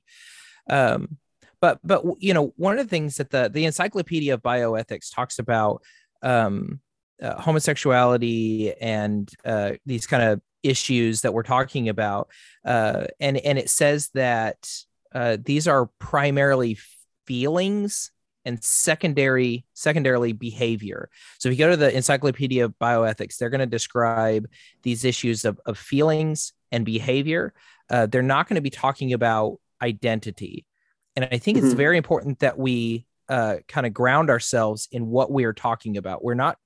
Um, 0.68 1.18
but 1.60 1.78
but 1.84 2.04
you 2.18 2.34
know 2.34 2.52
one 2.56 2.78
of 2.78 2.84
the 2.84 2.90
things 2.90 3.16
that 3.16 3.30
the 3.30 3.48
the 3.52 3.64
encyclopedia 3.64 4.34
of 4.34 4.42
bioethics 4.42 5.14
talks 5.14 5.38
about 5.38 5.82
um, 6.22 6.80
uh, 7.22 7.40
homosexuality 7.40 8.74
and 8.80 9.30
uh, 9.44 9.72
these 9.86 10.06
kind 10.06 10.22
of 10.22 10.40
issues 10.62 11.22
that 11.22 11.32
we're 11.32 11.42
talking 11.42 11.88
about 11.88 12.28
uh, 12.64 13.06
and 13.20 13.38
and 13.38 13.58
it 13.58 13.70
says 13.70 14.10
that 14.14 14.68
uh, 15.14 15.36
these 15.42 15.66
are 15.68 15.86
primarily 15.98 16.78
feelings 17.26 18.10
and 18.44 18.62
secondary 18.62 19.64
secondarily 19.74 20.32
behavior. 20.32 21.08
So 21.38 21.48
if 21.48 21.58
you 21.58 21.64
go 21.64 21.70
to 21.70 21.76
the 21.76 21.94
encyclopedia 21.94 22.64
of 22.64 22.78
bioethics 22.78 23.36
they're 23.36 23.50
going 23.50 23.60
to 23.60 23.66
describe 23.66 24.48
these 24.82 25.04
issues 25.04 25.44
of, 25.44 25.60
of 25.66 25.78
feelings 25.78 26.52
and 26.70 26.84
behavior. 26.84 27.52
Uh, 27.90 28.06
they're 28.06 28.22
not 28.22 28.48
going 28.48 28.54
to 28.54 28.62
be 28.62 28.70
talking 28.70 29.12
about 29.12 29.58
identity. 29.82 30.66
And 31.14 31.28
i 31.30 31.38
think 31.38 31.58
mm-hmm. 31.58 31.66
it's 31.66 31.74
very 31.74 31.96
important 31.96 32.38
that 32.38 32.58
we 32.58 33.06
uh, 33.28 33.56
kind 33.68 33.86
of 33.86 33.94
ground 33.94 34.30
ourselves 34.30 34.88
in 34.90 35.06
what 35.06 35.30
we 35.30 35.44
are 35.44 35.52
talking 35.52 35.96
about. 35.96 36.22
We're 36.22 36.34
not 36.34 36.58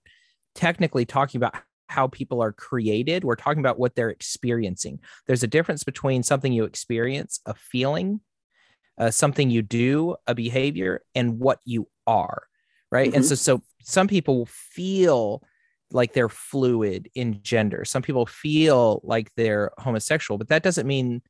technically 0.55 1.05
talking 1.05 1.39
about 1.39 1.55
how 1.89 2.09
people 2.09 2.43
are 2.43 2.53
created. 2.53 3.25
We're 3.25 3.37
talking 3.37 3.61
about 3.61 3.79
what 3.79 3.95
they're 3.95 4.11
experiencing. 4.11 5.01
There's 5.27 5.43
a 5.43 5.49
difference 5.49 5.85
between 5.85 6.23
something 6.23 6.53
you 6.53 6.65
experience 6.65 7.41
a 7.47 7.55
feeling 7.55 8.21
uh, 8.99 9.11
something 9.11 9.51
you 9.51 9.63
do, 9.63 10.17
a 10.27 10.35
behavior, 10.35 11.03
and 11.15 11.39
what 11.39 11.61
you 11.65 11.89
are, 12.07 12.45
right? 12.91 13.09
Mm-hmm. 13.09 13.17
And 13.17 13.25
so, 13.25 13.35
so 13.35 13.63
some 13.83 14.09
people 14.09 14.47
feel 14.47 15.43
like 15.93 16.13
they're 16.13 16.29
fluid 16.29 17.09
in 17.15 17.41
gender. 17.43 17.85
Some 17.85 18.03
people 18.03 18.27
feel 18.27 19.01
like 19.05 19.31
they're 19.37 19.73
homosexual, 19.79 20.39
but 20.39 20.49
that 20.49 20.63
doesn't 20.63 20.87
mean 20.87 21.23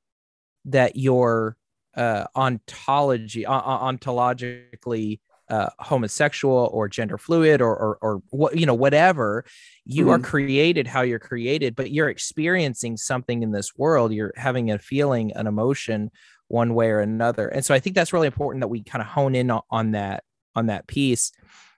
that 0.64 0.96
you're 0.96 1.56
uh, 1.96 2.24
ontology, 2.34 3.46
uh, 3.46 3.60
ontologically 3.60 5.20
uh, 5.48 5.68
homosexual 5.78 6.70
or 6.72 6.88
gender 6.88 7.16
fluid 7.18 7.60
or, 7.60 7.76
or, 7.76 7.98
or 8.02 8.22
what, 8.30 8.58
you 8.58 8.66
know, 8.66 8.74
whatever, 8.74 9.44
you 9.84 10.06
mm-hmm. 10.06 10.14
are 10.14 10.18
created 10.18 10.86
how 10.86 11.02
you're 11.02 11.18
created, 11.18 11.76
but 11.76 11.92
you're 11.92 12.08
experiencing 12.08 12.96
something 12.96 13.42
in 13.42 13.52
this 13.52 13.76
world. 13.76 14.12
You're 14.12 14.32
having 14.36 14.70
a 14.70 14.78
feeling, 14.78 15.32
an 15.36 15.46
emotion 15.46 16.10
one 16.48 16.74
way 16.74 16.90
or 16.90 17.00
another. 17.00 17.48
And 17.48 17.64
so 17.64 17.74
I 17.74 17.80
think 17.80 17.94
that's 17.94 18.12
really 18.12 18.26
important 18.26 18.62
that 18.62 18.68
we 18.68 18.82
kind 18.82 19.02
of 19.02 19.08
hone 19.08 19.34
in 19.34 19.50
on 19.50 19.92
that, 19.92 20.24
on 20.54 20.66
that 20.66 20.86
piece. 20.86 21.32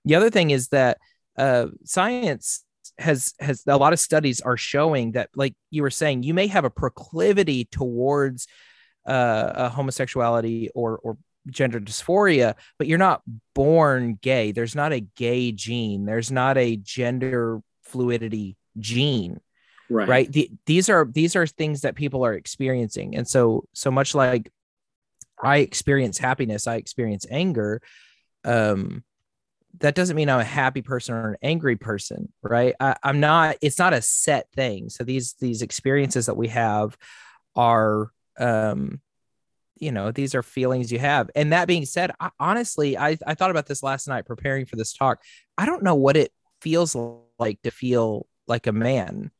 The 0.04 0.14
other 0.14 0.30
thing 0.30 0.50
is 0.50 0.68
that 0.68 0.98
uh, 1.36 1.66
science 1.84 2.64
has 2.98 3.34
has 3.38 3.62
a 3.66 3.76
lot 3.76 3.92
of 3.92 4.00
studies 4.00 4.40
are 4.40 4.56
showing 4.56 5.12
that 5.12 5.30
like 5.36 5.54
you 5.70 5.82
were 5.82 5.90
saying 5.90 6.24
you 6.24 6.34
may 6.34 6.48
have 6.48 6.64
a 6.64 6.70
proclivity 6.70 7.64
towards 7.66 8.48
uh, 9.06 9.52
a 9.54 9.68
homosexuality 9.68 10.68
or 10.74 10.98
or 10.98 11.16
gender 11.48 11.78
dysphoria 11.78 12.54
but 12.76 12.88
you're 12.88 12.98
not 12.98 13.22
born 13.54 14.18
gay. 14.20 14.50
There's 14.50 14.74
not 14.74 14.92
a 14.92 15.00
gay 15.00 15.52
gene. 15.52 16.06
There's 16.06 16.32
not 16.32 16.58
a 16.58 16.76
gender 16.76 17.60
fluidity 17.82 18.56
gene 18.78 19.40
right. 19.90 20.08
right? 20.08 20.32
The, 20.32 20.50
these 20.66 20.88
are 20.88 21.08
these 21.10 21.36
are 21.36 21.46
things 21.46 21.82
that 21.82 21.94
people 21.94 22.24
are 22.24 22.34
experiencing. 22.34 23.16
And 23.16 23.26
so 23.26 23.64
so 23.72 23.90
much 23.90 24.14
like 24.14 24.50
i 25.42 25.58
experience 25.58 26.18
happiness 26.18 26.66
i 26.66 26.76
experience 26.76 27.26
anger 27.30 27.80
um 28.44 29.02
that 29.80 29.94
doesn't 29.94 30.16
mean 30.16 30.28
I'm 30.28 30.40
a 30.40 30.44
happy 30.44 30.82
person 30.82 31.14
or 31.14 31.30
an 31.30 31.36
angry 31.42 31.76
person, 31.76 32.32
right? 32.42 32.74
I, 32.80 32.96
am 33.04 33.20
not. 33.20 33.56
It's 33.60 33.78
not 33.78 33.92
a 33.92 34.02
set 34.02 34.50
thing. 34.52 34.88
So 34.88 35.04
these 35.04 35.34
these 35.34 35.62
experiences 35.62 36.26
that 36.26 36.36
we 36.36 36.48
have 36.48 36.96
are, 37.54 38.10
um, 38.38 39.00
you 39.76 39.92
know, 39.92 40.10
these 40.10 40.34
are 40.34 40.42
feelings 40.42 40.90
you 40.90 40.98
have. 40.98 41.30
And 41.34 41.52
that 41.52 41.68
being 41.68 41.84
said, 41.84 42.12
I, 42.18 42.30
honestly, 42.40 42.96
I 42.96 43.18
I 43.26 43.34
thought 43.34 43.50
about 43.50 43.66
this 43.66 43.82
last 43.82 44.08
night 44.08 44.26
preparing 44.26 44.66
for 44.66 44.76
this 44.76 44.92
talk. 44.92 45.22
I 45.56 45.66
don't 45.66 45.82
know 45.82 45.94
what 45.94 46.16
it 46.16 46.32
feels 46.60 46.96
like 47.38 47.62
to 47.62 47.70
feel 47.70 48.26
like 48.46 48.66
a 48.66 48.72
man. 48.72 49.30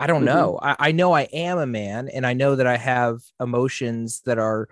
I 0.00 0.06
don't 0.06 0.24
mm-hmm. 0.24 0.36
know. 0.36 0.58
I, 0.62 0.76
I 0.78 0.92
know 0.92 1.12
I 1.12 1.22
am 1.22 1.58
a 1.58 1.66
man, 1.66 2.08
and 2.08 2.26
I 2.26 2.32
know 2.32 2.56
that 2.56 2.66
I 2.66 2.76
have 2.76 3.20
emotions 3.40 4.22
that 4.24 4.38
are 4.38 4.68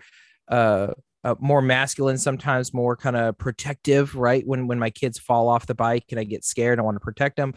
uh 0.53 0.93
uh, 1.25 1.35
more 1.39 1.63
masculine 1.63 2.19
sometimes 2.19 2.75
more 2.75 2.97
kind 2.97 3.17
of 3.17 3.39
protective 3.39 4.15
right? 4.17 4.47
When 4.47 4.67
when 4.67 4.79
my 4.79 4.91
kids 4.91 5.19
fall 5.19 5.49
off 5.49 5.67
the 5.67 5.75
bike 5.75 6.07
and 6.11 6.19
i 6.19 6.25
get 6.25 6.45
scared 6.45 6.79
i 6.79 6.83
want 6.83 6.97
to 6.97 7.01
protect 7.01 7.37
them 7.37 7.55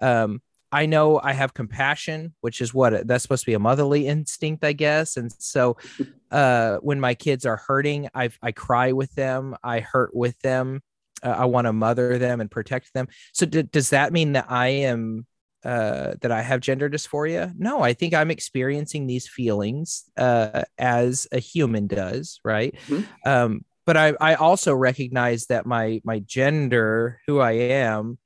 um, 0.00 0.40
i 0.72 0.86
know 0.86 1.20
i 1.20 1.32
have 1.32 1.52
compassion 1.52 2.34
which 2.40 2.60
is 2.60 2.72
what 2.72 3.06
that's 3.06 3.22
supposed 3.22 3.42
to 3.42 3.50
be 3.50 3.54
a 3.54 3.58
motherly 3.58 4.06
instinct 4.06 4.64
i 4.64 4.72
guess. 4.72 5.16
And 5.16 5.32
so 5.38 5.76
uh, 6.30 6.76
when 6.76 7.00
my 7.00 7.14
kids 7.14 7.44
are 7.44 7.56
hurting 7.56 8.08
i 8.14 8.30
i 8.42 8.52
cry 8.52 8.92
with 8.92 9.12
them 9.14 9.56
i 9.62 9.80
hurt 9.80 10.14
with 10.14 10.38
them 10.40 10.80
uh, 11.24 11.30
i 11.30 11.44
want 11.46 11.66
to 11.66 11.72
mother 11.72 12.18
them 12.18 12.40
and 12.40 12.50
protect 12.50 12.94
them. 12.94 13.08
So 13.32 13.46
d- 13.46 13.62
does 13.62 13.90
that 13.90 14.12
mean 14.12 14.32
that 14.32 14.46
i 14.48 14.68
am 14.68 15.26
uh, 15.64 16.14
that 16.20 16.32
I 16.32 16.42
have 16.42 16.60
gender 16.60 16.88
dysphoria? 16.88 17.52
No, 17.56 17.82
I 17.82 17.92
think 17.92 18.14
I'm 18.14 18.30
experiencing 18.30 19.06
these 19.06 19.28
feelings 19.28 20.04
uh, 20.16 20.62
as 20.78 21.26
a 21.32 21.38
human 21.38 21.86
does, 21.86 22.40
right? 22.44 22.74
Mm-hmm. 22.86 23.28
Um, 23.28 23.64
but 23.86 23.96
I, 23.96 24.14
I 24.20 24.34
also 24.34 24.74
recognize 24.74 25.46
that 25.46 25.66
my 25.66 26.00
my 26.04 26.20
gender, 26.20 27.20
who 27.26 27.40
I 27.40 27.52
am, 27.52 28.18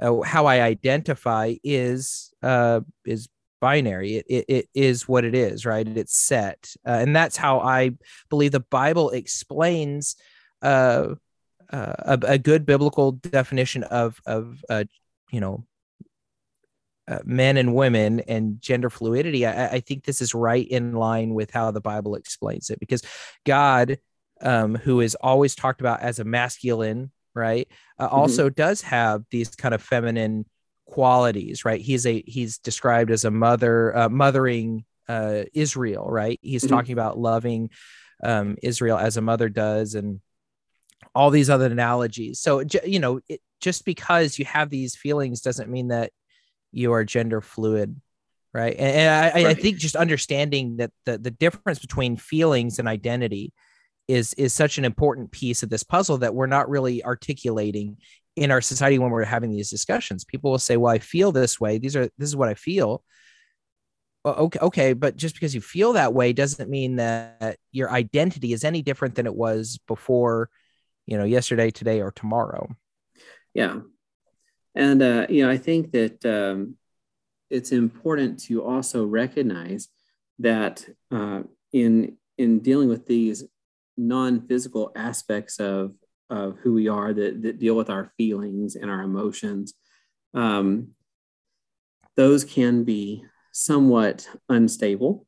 uh, 0.00 0.20
how 0.22 0.46
I 0.46 0.62
identify 0.62 1.56
is 1.62 2.32
uh, 2.42 2.80
is 3.04 3.28
binary. 3.60 4.16
It, 4.16 4.26
it, 4.28 4.44
it 4.48 4.68
is 4.74 5.06
what 5.06 5.24
it 5.24 5.34
is, 5.34 5.66
right? 5.66 5.86
It's 5.86 6.16
set, 6.16 6.74
uh, 6.86 6.92
and 6.92 7.14
that's 7.14 7.36
how 7.36 7.60
I 7.60 7.92
believe 8.30 8.52
the 8.52 8.60
Bible 8.60 9.10
explains. 9.10 10.16
Uh, 10.62 11.14
uh, 11.72 11.94
a, 11.98 12.32
a, 12.32 12.38
good 12.38 12.66
biblical 12.66 13.12
definition 13.12 13.84
of 13.84 14.20
of 14.26 14.64
uh, 14.68 14.84
you 15.30 15.40
know 15.40 15.64
uh, 17.10 17.18
men 17.24 17.56
and 17.56 17.74
women 17.74 18.20
and 18.20 18.60
gender 18.60 18.88
fluidity, 18.88 19.44
I, 19.44 19.66
I, 19.66 19.80
think 19.80 20.04
this 20.04 20.22
is 20.22 20.32
right 20.32 20.66
in 20.66 20.92
line 20.92 21.34
with 21.34 21.50
how 21.50 21.72
the 21.72 21.80
Bible 21.80 22.14
explains 22.14 22.70
it 22.70 22.78
because 22.78 23.02
God, 23.44 23.98
um, 24.40 24.76
who 24.76 25.00
is 25.00 25.16
always 25.16 25.56
talked 25.56 25.80
about 25.80 26.00
as 26.02 26.20
a 26.20 26.24
masculine, 26.24 27.10
right, 27.34 27.66
uh, 27.98 28.06
mm-hmm. 28.06 28.14
also 28.14 28.48
does 28.48 28.82
have 28.82 29.24
these 29.30 29.48
kind 29.56 29.74
of 29.74 29.82
feminine 29.82 30.46
qualities, 30.86 31.64
right? 31.64 31.80
He's 31.80 32.06
a 32.06 32.22
he's 32.26 32.58
described 32.58 33.10
as 33.10 33.24
a 33.24 33.30
mother, 33.30 33.96
uh, 33.96 34.08
mothering 34.08 34.84
uh, 35.08 35.42
Israel, 35.52 36.08
right? 36.08 36.38
He's 36.42 36.62
mm-hmm. 36.62 36.74
talking 36.74 36.92
about 36.92 37.18
loving 37.18 37.70
um, 38.22 38.56
Israel 38.62 38.98
as 38.98 39.16
a 39.16 39.20
mother 39.20 39.48
does, 39.48 39.96
and 39.96 40.20
all 41.12 41.30
these 41.30 41.50
other 41.50 41.66
analogies. 41.66 42.40
So 42.40 42.62
you 42.84 43.00
know, 43.00 43.20
it, 43.28 43.40
just 43.60 43.84
because 43.84 44.38
you 44.38 44.44
have 44.44 44.70
these 44.70 44.94
feelings 44.94 45.40
doesn't 45.40 45.68
mean 45.68 45.88
that 45.88 46.12
you 46.72 46.92
are 46.92 47.04
gender 47.04 47.40
fluid 47.40 48.00
right? 48.52 48.74
And, 48.76 48.96
and 48.96 49.10
I, 49.10 49.30
right. 49.30 49.46
I, 49.46 49.54
think 49.54 49.78
just 49.78 49.96
understanding 49.96 50.78
that 50.78 50.90
the, 51.04 51.18
the 51.18 51.30
difference 51.30 51.78
between 51.78 52.16
feelings 52.16 52.78
and 52.78 52.88
identity 52.88 53.52
is 54.08 54.34
is 54.34 54.52
such 54.52 54.76
an 54.78 54.84
important 54.84 55.30
piece 55.30 55.62
of 55.62 55.70
this 55.70 55.84
puzzle 55.84 56.18
that 56.18 56.34
we're 56.34 56.46
not 56.46 56.68
really 56.68 57.04
articulating 57.04 57.96
in 58.34 58.50
our 58.50 58.60
society 58.60 58.98
when 58.98 59.10
we're 59.10 59.24
having 59.24 59.50
these 59.50 59.70
discussions. 59.70 60.24
People 60.24 60.50
will 60.50 60.58
say 60.58 60.76
well 60.76 60.92
i 60.92 60.98
feel 60.98 61.32
this 61.32 61.60
way. 61.60 61.78
These 61.78 61.96
are 61.96 62.08
this 62.18 62.28
is 62.28 62.36
what 62.36 62.48
i 62.48 62.54
feel. 62.54 63.04
Well, 64.24 64.34
okay 64.34 64.58
okay 64.60 64.92
but 64.94 65.16
just 65.16 65.34
because 65.34 65.54
you 65.54 65.60
feel 65.60 65.92
that 65.92 66.12
way 66.12 66.32
doesn't 66.32 66.68
mean 66.68 66.96
that 66.96 67.56
your 67.72 67.90
identity 67.90 68.52
is 68.52 68.64
any 68.64 68.82
different 68.82 69.14
than 69.14 69.26
it 69.26 69.34
was 69.34 69.78
before 69.86 70.50
you 71.06 71.16
know 71.16 71.24
yesterday 71.24 71.70
today 71.70 72.00
or 72.00 72.10
tomorrow. 72.10 72.68
Yeah 73.54 73.80
and, 74.74 75.02
uh, 75.02 75.26
you 75.28 75.44
know, 75.44 75.50
I 75.50 75.58
think 75.58 75.92
that 75.92 76.24
um, 76.24 76.76
it's 77.48 77.72
important 77.72 78.40
to 78.44 78.64
also 78.64 79.04
recognize 79.04 79.88
that 80.38 80.86
uh, 81.10 81.42
in, 81.72 82.16
in 82.38 82.60
dealing 82.60 82.88
with 82.88 83.06
these 83.06 83.44
non-physical 83.96 84.92
aspects 84.96 85.58
of, 85.58 85.92
of 86.30 86.56
who 86.62 86.72
we 86.74 86.88
are 86.88 87.12
that, 87.12 87.42
that 87.42 87.58
deal 87.58 87.74
with 87.74 87.90
our 87.90 88.12
feelings 88.16 88.76
and 88.76 88.90
our 88.90 89.02
emotions, 89.02 89.74
um, 90.34 90.88
those 92.16 92.44
can 92.44 92.84
be 92.84 93.24
somewhat 93.52 94.28
unstable 94.48 95.26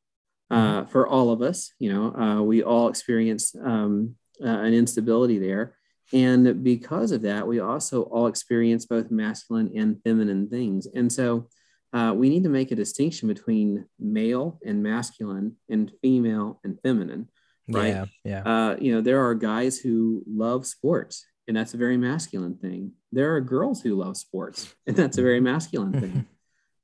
uh, 0.50 0.82
mm-hmm. 0.82 0.90
for 0.90 1.06
all 1.06 1.30
of 1.30 1.42
us. 1.42 1.72
You 1.78 1.92
know, 1.92 2.14
uh, 2.14 2.42
we 2.42 2.62
all 2.62 2.88
experience 2.88 3.54
um, 3.62 4.16
uh, 4.42 4.48
an 4.48 4.74
instability 4.74 5.38
there. 5.38 5.74
And 6.12 6.62
because 6.62 7.10
of 7.10 7.22
that, 7.22 7.46
we 7.46 7.60
also 7.60 8.02
all 8.02 8.26
experience 8.26 8.84
both 8.86 9.10
masculine 9.10 9.72
and 9.74 10.00
feminine 10.02 10.48
things. 10.48 10.86
And 10.86 11.10
so 11.10 11.48
uh, 11.92 12.12
we 12.16 12.28
need 12.28 12.42
to 12.44 12.48
make 12.48 12.70
a 12.70 12.76
distinction 12.76 13.28
between 13.28 13.86
male 13.98 14.58
and 14.64 14.82
masculine 14.82 15.56
and 15.68 15.92
female 16.00 16.60
and 16.64 16.78
feminine, 16.82 17.28
right? 17.68 17.88
Yeah. 17.88 18.04
yeah. 18.24 18.42
Uh, 18.42 18.76
you 18.80 18.94
know, 18.94 19.00
there 19.00 19.26
are 19.26 19.34
guys 19.34 19.78
who 19.78 20.22
love 20.26 20.66
sports, 20.66 21.26
and 21.46 21.56
that's 21.56 21.74
a 21.74 21.78
very 21.78 21.96
masculine 21.96 22.56
thing. 22.56 22.92
There 23.10 23.34
are 23.34 23.40
girls 23.40 23.82
who 23.82 23.94
love 23.94 24.16
sports, 24.16 24.74
and 24.86 24.96
that's 24.96 25.18
a 25.18 25.22
very 25.22 25.40
masculine 25.52 25.92
thing. 25.92 26.26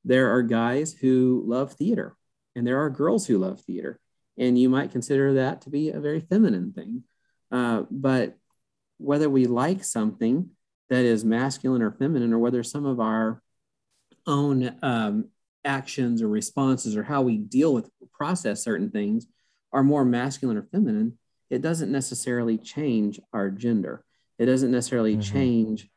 there 0.05 0.35
are 0.35 0.43
guys 0.43 0.93
who 0.93 1.43
love 1.47 1.73
theater, 1.73 2.15
and 2.55 2.67
there 2.67 2.83
are 2.83 2.91
girls 2.91 3.27
who 3.27 3.39
love 3.39 3.61
theater. 3.61 4.01
And 4.37 4.59
you 4.59 4.69
might 4.69 4.93
consider 4.93 5.35
that 5.35 5.63
to 5.63 5.71
be 5.71 5.91
a 5.91 6.01
very 6.01 6.21
feminine 6.21 6.73
thing. 6.73 7.03
Uh, 7.51 7.85
but 7.91 8.37
whether 8.99 9.31
we 9.31 9.47
like 9.47 9.85
something 9.85 10.51
that 10.91 11.05
is 11.05 11.25
masculine 11.25 11.83
or 11.83 11.91
feminine, 11.91 12.33
or 12.33 12.39
whether 12.39 12.63
some 12.63 12.87
of 12.87 13.01
our 13.01 13.43
own 14.27 14.77
um, 14.83 15.29
actions 15.65 16.23
or 16.23 16.29
responses 16.29 16.97
or 16.97 17.03
how 17.03 17.23
we 17.23 17.39
deal 17.39 17.75
with 17.75 17.91
process 18.13 18.63
certain 18.63 18.91
things 18.91 19.27
are 19.73 19.83
more 19.83 20.05
masculine 20.05 20.57
or 20.57 20.63
feminine, 20.63 21.19
it 21.51 21.63
doesn't 21.63 21.93
necessarily 21.93 22.59
change 22.59 23.21
our 23.33 23.51
gender. 23.51 24.05
It 24.39 24.47
doesn't 24.47 24.71
necessarily 24.71 25.15
mm-hmm. 25.15 25.33
change 25.33 25.89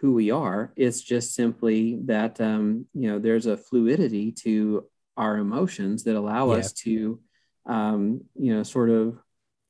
who 0.00 0.14
we 0.14 0.30
are. 0.30 0.72
It's 0.76 1.02
just 1.02 1.34
simply 1.34 1.98
that 2.06 2.40
um, 2.40 2.86
you 2.94 3.10
know 3.10 3.18
there's 3.18 3.46
a 3.46 3.56
fluidity 3.56 4.32
to 4.44 4.86
our 5.16 5.36
emotions 5.36 6.04
that 6.04 6.16
allow 6.16 6.52
yeah. 6.52 6.58
us 6.58 6.72
to 6.72 7.20
um, 7.66 8.22
you 8.34 8.54
know 8.54 8.62
sort 8.62 8.90
of 8.90 9.18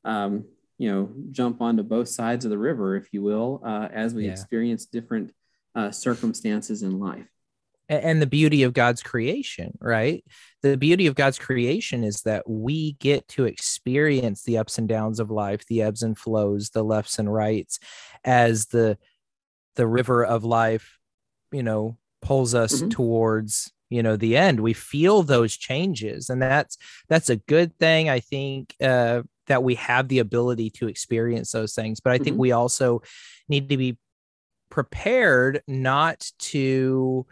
um, 0.05 0.45
you 0.81 0.91
know 0.91 1.11
jump 1.31 1.61
onto 1.61 1.83
both 1.83 2.09
sides 2.09 2.47
of 2.47 2.51
the 2.51 2.59
river 2.59 2.97
if 2.97 3.12
you 3.12 3.22
will 3.22 3.61
uh, 3.64 3.89
as 3.93 4.14
we 4.14 4.24
yeah. 4.24 4.33
experience 4.33 4.87
different 4.87 5.33
uh, 5.74 5.91
circumstances 5.91 6.83
in 6.83 6.99
life 6.99 7.28
and 7.91 8.22
the 8.22 8.26
beauty 8.26 8.62
of 8.62 8.72
God's 8.72 9.03
creation, 9.03 9.76
right? 9.81 10.24
The 10.62 10.76
beauty 10.76 11.09
of 11.09 11.16
God's 11.16 11.41
creation 11.41 12.05
is 12.05 12.22
that 12.22 12.49
we 12.49 12.93
get 12.93 13.26
to 13.31 13.47
experience 13.47 14.45
the 14.45 14.59
ups 14.59 14.78
and 14.78 14.89
downs 14.89 15.18
of 15.18 15.28
life, 15.28 15.66
the 15.66 15.83
ebbs 15.83 16.05
and 16.05 16.16
flows, 16.16 16.70
the 16.70 16.85
lefts 16.85 17.18
and 17.18 17.33
rights 17.33 17.81
as 18.24 18.66
the 18.66 18.97
the 19.74 19.89
river 19.89 20.24
of 20.24 20.45
life, 20.45 20.99
you 21.51 21.64
know, 21.64 21.99
pulls 22.22 22.55
us 22.55 22.74
mm-hmm. 22.76 22.91
towards, 22.91 23.72
you 23.89 24.05
know, 24.05 24.16
the 24.16 24.37
end. 24.37 24.61
We 24.61 24.72
feel 24.72 25.24
those 25.24 25.57
changes 25.57 26.31
and 26.31 26.41
that's 26.41 26.78
that's 27.09 27.28
a 27.28 27.37
good 27.37 27.76
thing. 27.78 28.09
I 28.09 28.20
think 28.20 28.76
uh 28.81 29.22
that 29.51 29.62
we 29.62 29.74
have 29.74 30.09
the 30.09 30.18
ability 30.18 30.70
to 30.70 30.88
experience 30.88 31.53
those 31.53 31.74
things 31.74 32.01
but 32.01 32.12
i 32.12 32.16
think 32.16 32.34
mm-hmm. 32.34 32.40
we 32.40 32.53
also 32.53 33.03
need 33.48 33.68
to 33.68 33.76
be 33.76 33.98
prepared 34.70 35.62
not 35.66 36.30
to 36.38 37.26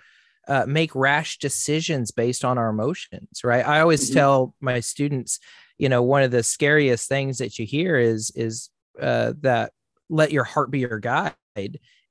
uh, 0.49 0.65
make 0.67 0.95
rash 0.95 1.39
decisions 1.39 2.11
based 2.11 2.45
on 2.45 2.59
our 2.59 2.69
emotions 2.69 3.43
right 3.45 3.67
i 3.67 3.81
always 3.81 4.07
mm-hmm. 4.07 4.19
tell 4.19 4.55
my 4.61 4.81
students 4.81 5.39
you 5.79 5.89
know 5.89 6.03
one 6.03 6.23
of 6.23 6.31
the 6.31 6.43
scariest 6.43 7.09
things 7.09 7.39
that 7.39 7.59
you 7.59 7.67
hear 7.67 7.97
is 7.97 8.31
is 8.35 8.71
uh, 9.01 9.33
that 9.41 9.73
let 10.11 10.33
your 10.33 10.45
heart 10.45 10.71
be 10.71 10.81
your 10.81 10.99
guide 10.99 11.35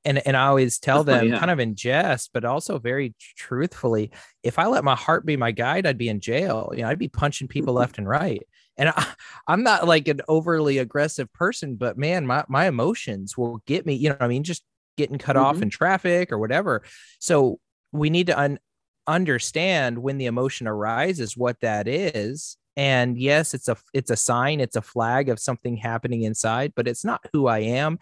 and 0.07 0.25
and 0.25 0.37
I 0.37 0.47
always 0.47 0.79
tell 0.79 1.03
them 1.03 1.27
yeah. 1.27 1.39
kind 1.39 1.51
of 1.51 1.59
in 1.59 1.75
jest, 1.75 2.31
but 2.33 2.45
also 2.45 2.79
very 2.79 3.13
truthfully, 3.35 4.11
if 4.41 4.57
I 4.57 4.67
let 4.67 4.83
my 4.83 4.95
heart 4.95 5.25
be 5.25 5.35
my 5.35 5.51
guide, 5.51 5.85
I'd 5.85 5.97
be 5.97 6.09
in 6.09 6.21
jail. 6.21 6.71
You 6.73 6.83
know, 6.83 6.89
I'd 6.89 6.97
be 6.97 7.09
punching 7.09 7.49
people 7.49 7.73
left 7.73 7.97
and 7.97 8.07
right. 8.07 8.41
And 8.77 8.89
I, 8.89 9.07
am 9.47 9.63
not 9.63 9.87
like 9.87 10.07
an 10.07 10.21
overly 10.27 10.77
aggressive 10.77 11.31
person, 11.33 11.75
but 11.75 11.97
man, 11.97 12.25
my 12.25 12.43
my 12.47 12.67
emotions 12.67 13.37
will 13.37 13.61
get 13.65 13.85
me. 13.85 13.95
You 13.95 14.09
know, 14.09 14.17
I 14.19 14.27
mean, 14.27 14.43
just 14.43 14.63
getting 14.97 15.17
cut 15.17 15.35
mm-hmm. 15.35 15.45
off 15.45 15.61
in 15.61 15.69
traffic 15.69 16.31
or 16.31 16.39
whatever. 16.39 16.83
So 17.19 17.59
we 17.91 18.09
need 18.09 18.27
to 18.27 18.39
un- 18.39 18.59
understand 19.05 19.99
when 19.99 20.17
the 20.17 20.25
emotion 20.25 20.67
arises, 20.67 21.37
what 21.37 21.59
that 21.61 21.87
is, 21.87 22.57
and 22.77 23.17
yes 23.17 23.55
it's 23.55 23.67
a 23.67 23.75
it's 23.93 24.11
a 24.11 24.15
sign 24.15 24.61
it's 24.61 24.75
a 24.75 24.81
flag 24.81 25.27
of 25.27 25.39
something 25.39 25.75
happening 25.75 26.21
inside 26.21 26.71
but 26.75 26.87
it's 26.87 27.03
not 27.03 27.25
who 27.33 27.47
i 27.47 27.57
am 27.59 27.97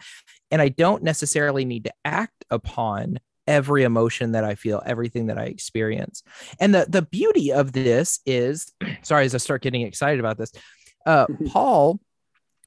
and 0.50 0.62
i 0.62 0.68
don't 0.68 1.02
necessarily 1.02 1.64
need 1.64 1.84
to 1.84 1.92
act 2.04 2.44
upon 2.50 3.18
every 3.46 3.82
emotion 3.82 4.32
that 4.32 4.44
i 4.44 4.54
feel 4.54 4.82
everything 4.86 5.26
that 5.26 5.38
i 5.38 5.44
experience 5.44 6.22
and 6.60 6.74
the 6.74 6.86
the 6.88 7.02
beauty 7.02 7.52
of 7.52 7.72
this 7.72 8.20
is 8.26 8.72
sorry 9.02 9.24
as 9.24 9.34
i 9.34 9.38
start 9.38 9.62
getting 9.62 9.82
excited 9.82 10.20
about 10.20 10.38
this 10.38 10.52
uh 11.06 11.26
paul 11.48 12.00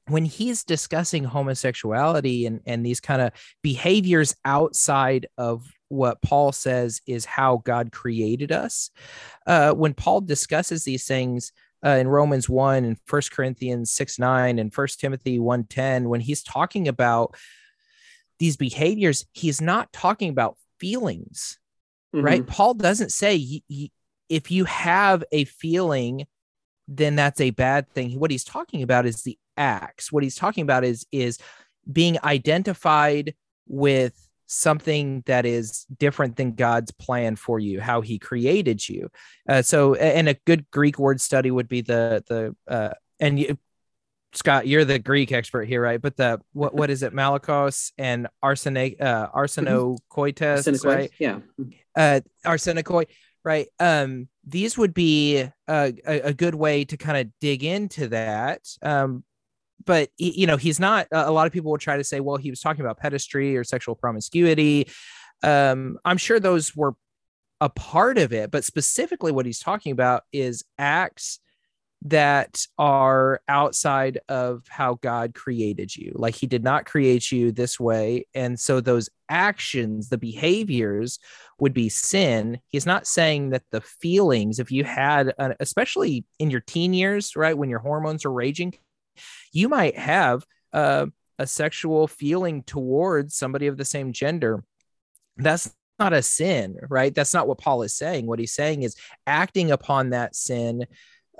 when 0.08 0.24
he's 0.24 0.64
discussing 0.64 1.24
homosexuality 1.24 2.46
and 2.46 2.60
and 2.66 2.84
these 2.84 3.00
kind 3.00 3.22
of 3.22 3.32
behaviors 3.62 4.34
outside 4.44 5.26
of 5.38 5.66
what 5.88 6.22
Paul 6.22 6.52
says 6.52 7.00
is 7.08 7.24
how 7.24 7.62
God 7.64 7.90
created 7.90 8.52
us. 8.52 8.90
Uh, 9.44 9.72
when 9.72 9.92
Paul 9.92 10.20
discusses 10.20 10.84
these 10.84 11.04
things, 11.04 11.50
uh, 11.84 11.90
in 11.90 12.08
Romans 12.08 12.48
1 12.48 12.84
and 12.84 12.98
First 13.06 13.32
Corinthians 13.32 13.90
6 13.92 14.18
9 14.18 14.58
and 14.58 14.72
First 14.72 15.00
Timothy 15.00 15.38
1 15.38 15.64
10, 15.64 16.08
when 16.08 16.20
he's 16.20 16.42
talking 16.42 16.88
about 16.88 17.34
these 18.38 18.56
behaviors, 18.56 19.26
he's 19.32 19.60
not 19.60 19.92
talking 19.92 20.30
about 20.30 20.56
feelings, 20.80 21.58
mm-hmm. 22.14 22.24
right? 22.24 22.46
Paul 22.46 22.74
doesn't 22.74 23.12
say 23.12 23.38
he, 23.38 23.64
he, 23.68 23.92
if 24.28 24.50
you 24.50 24.64
have 24.64 25.22
a 25.30 25.44
feeling, 25.44 26.26
then 26.88 27.14
that's 27.14 27.40
a 27.40 27.50
bad 27.50 27.88
thing. 27.90 28.18
What 28.18 28.30
he's 28.30 28.44
talking 28.44 28.82
about 28.82 29.06
is 29.06 29.22
the 29.22 29.38
acts. 29.56 30.10
What 30.10 30.22
he's 30.22 30.36
talking 30.36 30.62
about 30.62 30.84
is 30.84 31.06
is 31.12 31.38
being 31.90 32.18
identified 32.24 33.34
with 33.66 34.28
something 34.46 35.22
that 35.26 35.46
is 35.46 35.86
different 35.96 36.34
than 36.36 36.54
God's 36.54 36.90
plan 36.90 37.36
for 37.36 37.60
you, 37.60 37.80
how 37.80 38.00
He 38.00 38.18
created 38.18 38.86
you. 38.88 39.08
Uh, 39.48 39.62
so, 39.62 39.94
and 39.94 40.28
a 40.28 40.34
good 40.44 40.68
Greek 40.70 40.98
word 40.98 41.20
study 41.20 41.50
would 41.50 41.68
be 41.68 41.80
the 41.80 42.24
the 42.26 42.56
uh, 42.72 42.94
and 43.20 43.38
you, 43.38 43.58
Scott, 44.32 44.66
you're 44.66 44.84
the 44.84 44.98
Greek 44.98 45.32
expert 45.32 45.64
here, 45.64 45.82
right? 45.82 46.00
But 46.00 46.16
the 46.16 46.40
what 46.52 46.74
what 46.74 46.90
is 46.90 47.02
it, 47.02 47.12
Malakos 47.12 47.92
and 47.98 48.28
arsenic 48.42 49.00
uh, 49.00 49.28
arsenokoites, 49.30 50.84
right? 50.84 51.10
Yeah, 51.18 51.38
uh, 51.96 52.20
arsenikoi, 52.46 53.06
right? 53.44 53.66
Um, 53.78 54.28
these 54.46 54.78
would 54.78 54.94
be 54.94 55.38
a, 55.40 55.52
a, 55.68 56.20
a 56.20 56.34
good 56.34 56.54
way 56.54 56.84
to 56.84 56.96
kind 56.96 57.18
of 57.18 57.32
dig 57.40 57.64
into 57.64 58.08
that. 58.08 58.62
Um, 58.82 59.24
but 59.84 60.10
you 60.18 60.46
know 60.46 60.56
he's 60.56 60.78
not 60.78 61.06
a 61.10 61.30
lot 61.30 61.46
of 61.46 61.52
people 61.52 61.70
will 61.70 61.78
try 61.78 61.96
to 61.96 62.04
say 62.04 62.20
well 62.20 62.36
he 62.36 62.50
was 62.50 62.60
talking 62.60 62.84
about 62.84 63.00
pederasty 63.00 63.56
or 63.56 63.64
sexual 63.64 63.94
promiscuity 63.94 64.86
um 65.42 65.98
i'm 66.04 66.18
sure 66.18 66.38
those 66.38 66.76
were 66.76 66.94
a 67.60 67.68
part 67.68 68.18
of 68.18 68.32
it 68.32 68.50
but 68.50 68.64
specifically 68.64 69.32
what 69.32 69.46
he's 69.46 69.58
talking 69.58 69.92
about 69.92 70.24
is 70.32 70.64
acts 70.78 71.40
that 72.02 72.66
are 72.78 73.42
outside 73.46 74.20
of 74.28 74.64
how 74.68 74.94
God 74.94 75.34
created 75.34 75.94
you. 75.94 76.12
Like 76.14 76.34
he 76.34 76.46
did 76.46 76.64
not 76.64 76.86
create 76.86 77.30
you 77.30 77.52
this 77.52 77.78
way. 77.78 78.26
And 78.34 78.58
so 78.58 78.80
those 78.80 79.10
actions, 79.28 80.08
the 80.08 80.16
behaviors 80.16 81.18
would 81.58 81.74
be 81.74 81.90
sin. 81.90 82.58
He's 82.68 82.86
not 82.86 83.06
saying 83.06 83.50
that 83.50 83.64
the 83.70 83.82
feelings, 83.82 84.58
if 84.58 84.72
you 84.72 84.82
had, 84.82 85.34
especially 85.60 86.24
in 86.38 86.50
your 86.50 86.60
teen 86.60 86.94
years, 86.94 87.36
right, 87.36 87.56
when 87.56 87.68
your 87.68 87.80
hormones 87.80 88.24
are 88.24 88.32
raging, 88.32 88.74
you 89.52 89.68
might 89.68 89.98
have 89.98 90.46
uh, 90.72 91.06
a 91.38 91.46
sexual 91.46 92.06
feeling 92.06 92.62
towards 92.62 93.34
somebody 93.34 93.66
of 93.66 93.76
the 93.76 93.84
same 93.84 94.12
gender. 94.12 94.64
That's 95.36 95.70
not 95.98 96.14
a 96.14 96.22
sin, 96.22 96.78
right? 96.88 97.14
That's 97.14 97.34
not 97.34 97.46
what 97.46 97.58
Paul 97.58 97.82
is 97.82 97.94
saying. 97.94 98.26
What 98.26 98.38
he's 98.38 98.54
saying 98.54 98.84
is 98.84 98.96
acting 99.26 99.70
upon 99.70 100.10
that 100.10 100.34
sin 100.34 100.86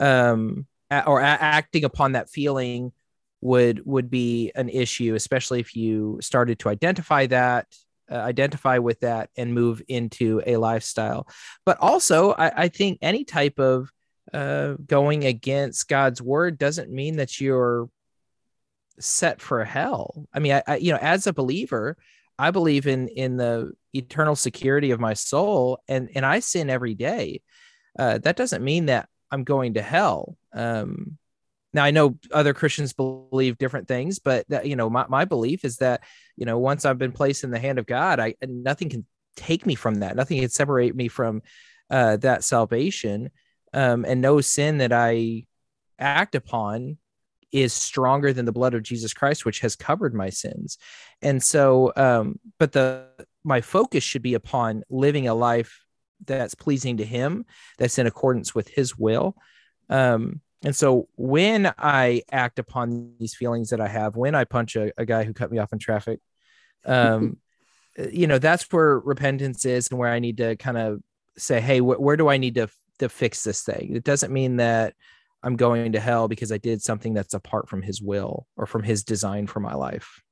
um, 0.01 0.67
or 1.07 1.21
acting 1.21 1.85
upon 1.85 2.13
that 2.13 2.31
feeling 2.31 2.93
would 3.41 3.85
would 3.87 4.11
be 4.11 4.53
an 4.55 4.69
issue 4.69 5.15
especially 5.15 5.61
if 5.61 5.75
you 5.75 6.19
started 6.21 6.59
to 6.59 6.69
identify 6.69 7.27
that 7.27 7.67
uh, 8.11 8.17
identify 8.17 8.79
with 8.79 9.01
that 9.01 9.31
and 9.37 9.55
move 9.55 9.81
into 9.89 10.43
a 10.47 10.57
lifestyle 10.57 11.27
but 11.65 11.79
also 11.81 12.33
I, 12.33 12.65
I 12.65 12.69
think 12.69 12.99
any 13.01 13.25
type 13.25 13.59
of 13.59 13.91
uh, 14.33 14.75
going 14.85 15.25
against 15.25 15.89
god's 15.89 16.21
word 16.21 16.59
doesn't 16.59 16.91
mean 16.91 17.17
that 17.17 17.41
you're 17.41 17.89
set 19.01 19.41
for 19.41 19.65
hell. 19.65 20.27
I 20.33 20.39
mean, 20.39 20.53
I, 20.53 20.63
I, 20.67 20.77
you 20.77 20.93
know, 20.93 20.99
as 21.01 21.27
a 21.27 21.33
believer, 21.33 21.97
I 22.39 22.51
believe 22.51 22.87
in 22.87 23.09
in 23.09 23.37
the 23.37 23.73
eternal 23.93 24.37
security 24.37 24.93
of 24.93 25.01
my 25.01 25.15
soul, 25.15 25.81
and 25.89 26.11
and 26.15 26.25
I 26.25 26.41
sin 26.41 26.71
every 26.71 26.95
day. 26.95 27.43
Uh, 27.99 28.19
that 28.19 28.37
doesn't 28.37 28.65
mean 28.65 28.87
that 28.87 29.09
I'm 29.31 29.45
going 29.45 29.75
to 29.75 29.83
hell. 29.83 30.37
Um, 30.53 31.19
now 31.73 31.85
I 31.85 31.91
know 31.91 32.19
other 32.33 32.55
Christians 32.55 32.93
believe 32.93 33.59
different 33.59 33.89
things, 33.89 34.19
but 34.19 34.49
that, 34.49 34.67
you 34.67 34.77
know, 34.77 34.91
my, 34.91 35.07
my 35.09 35.25
belief 35.25 35.65
is 35.65 35.77
that 35.77 36.03
you 36.37 36.47
know 36.47 36.59
once 36.59 36.85
I've 36.85 36.99
been 36.99 37.13
placed 37.13 37.45
in 37.45 37.51
the 37.51 37.59
hand 37.59 37.79
of 37.79 37.87
God, 37.87 38.19
I 38.19 38.35
nothing 38.43 38.89
can 38.89 39.07
take 39.37 39.67
me 39.67 39.75
from 39.75 39.97
that. 39.97 40.17
Nothing 40.17 40.41
can 40.41 40.49
separate 40.49 40.97
me 40.97 41.09
from 41.09 41.43
uh, 41.89 42.17
that 42.19 42.45
salvation, 42.45 43.31
um, 43.73 44.05
and 44.05 44.21
no 44.21 44.41
sin 44.41 44.79
that 44.79 44.93
I 44.93 45.47
act 45.99 46.35
upon 46.35 46.99
is 47.53 47.73
stronger 47.73 48.33
than 48.33 48.45
the 48.45 48.53
blood 48.53 48.75
of 48.75 48.83
Jesus 48.83 49.13
Christ, 49.13 49.45
which 49.45 49.61
has 49.61 49.75
covered 49.77 50.15
my 50.15 50.31
sins. 50.31 50.79
And 51.21 51.43
so, 51.43 51.93
um, 51.97 52.39
but 52.59 52.73
the 52.73 53.07
my 53.45 53.61
focus 53.61 54.05
should 54.05 54.23
be 54.23 54.35
upon 54.35 54.83
living 54.91 55.29
a 55.29 55.35
life 55.35 55.85
that's 56.25 56.55
pleasing 56.55 56.99
to 56.99 57.05
Him, 57.05 57.45
that's 57.79 57.99
in 57.99 58.07
accordance 58.07 58.55
with 58.55 58.69
His 58.69 58.99
will. 58.99 59.37
Um, 59.89 60.41
and 60.63 60.77
so, 60.77 61.09
when 61.17 61.73
I 61.79 62.23
act 62.31 62.59
upon 62.59 63.15
these 63.19 63.35
feelings 63.35 63.71
that 63.71 63.81
I 63.81 63.89
have, 63.89 64.17
when 64.17 64.35
I 64.35 64.45
punch 64.45 64.77
a, 64.77 64.93
a 64.99 65.07
guy 65.07 65.25
who 65.25 65.33
cut 65.33 65.51
me 65.51 65.59
off 65.59 65.73
in 65.73 65.79
traffic, 65.79 66.21
um, 66.85 67.39
you 68.13 68.27
know, 68.27 68.39
that's 68.39 68.71
where 68.73 68.99
repentance 68.99 69.65
is, 69.65 69.89
and 69.89 69.99
where 69.99 70.13
I 70.13 70.19
need 70.19 70.37
to 70.39 70.57
kind 70.57 70.77
of 70.77 71.01
say, 71.37 71.61
"Hey, 71.61 71.79
wh- 71.79 72.01
where 72.01 72.17
do 72.17 72.29
I 72.29 72.37
need 72.37 72.57
to 72.57 72.69
to 72.99 73.09
fix 73.09 73.43
this 73.43 73.63
thing?" 73.63 73.95
It 73.97 74.05
doesn't 74.05 74.33
mean 74.33 74.57
that 74.57 74.95
I'm 75.43 75.57
going 75.57 75.93
to 75.93 76.01
hell 76.01 76.29
because 76.29 76.53
I 76.53 76.59
did 76.59 76.83
something 76.83 77.15
that's 77.15 77.35
apart 77.35 77.69
from 77.69 77.83
his 77.83 78.03
will 78.03 78.47
or 78.57 78.67
from 78.67 78.83
his 78.83 79.05
design 79.05 79.47
for 79.47 79.61
my 79.61 79.75
life. 79.75 80.23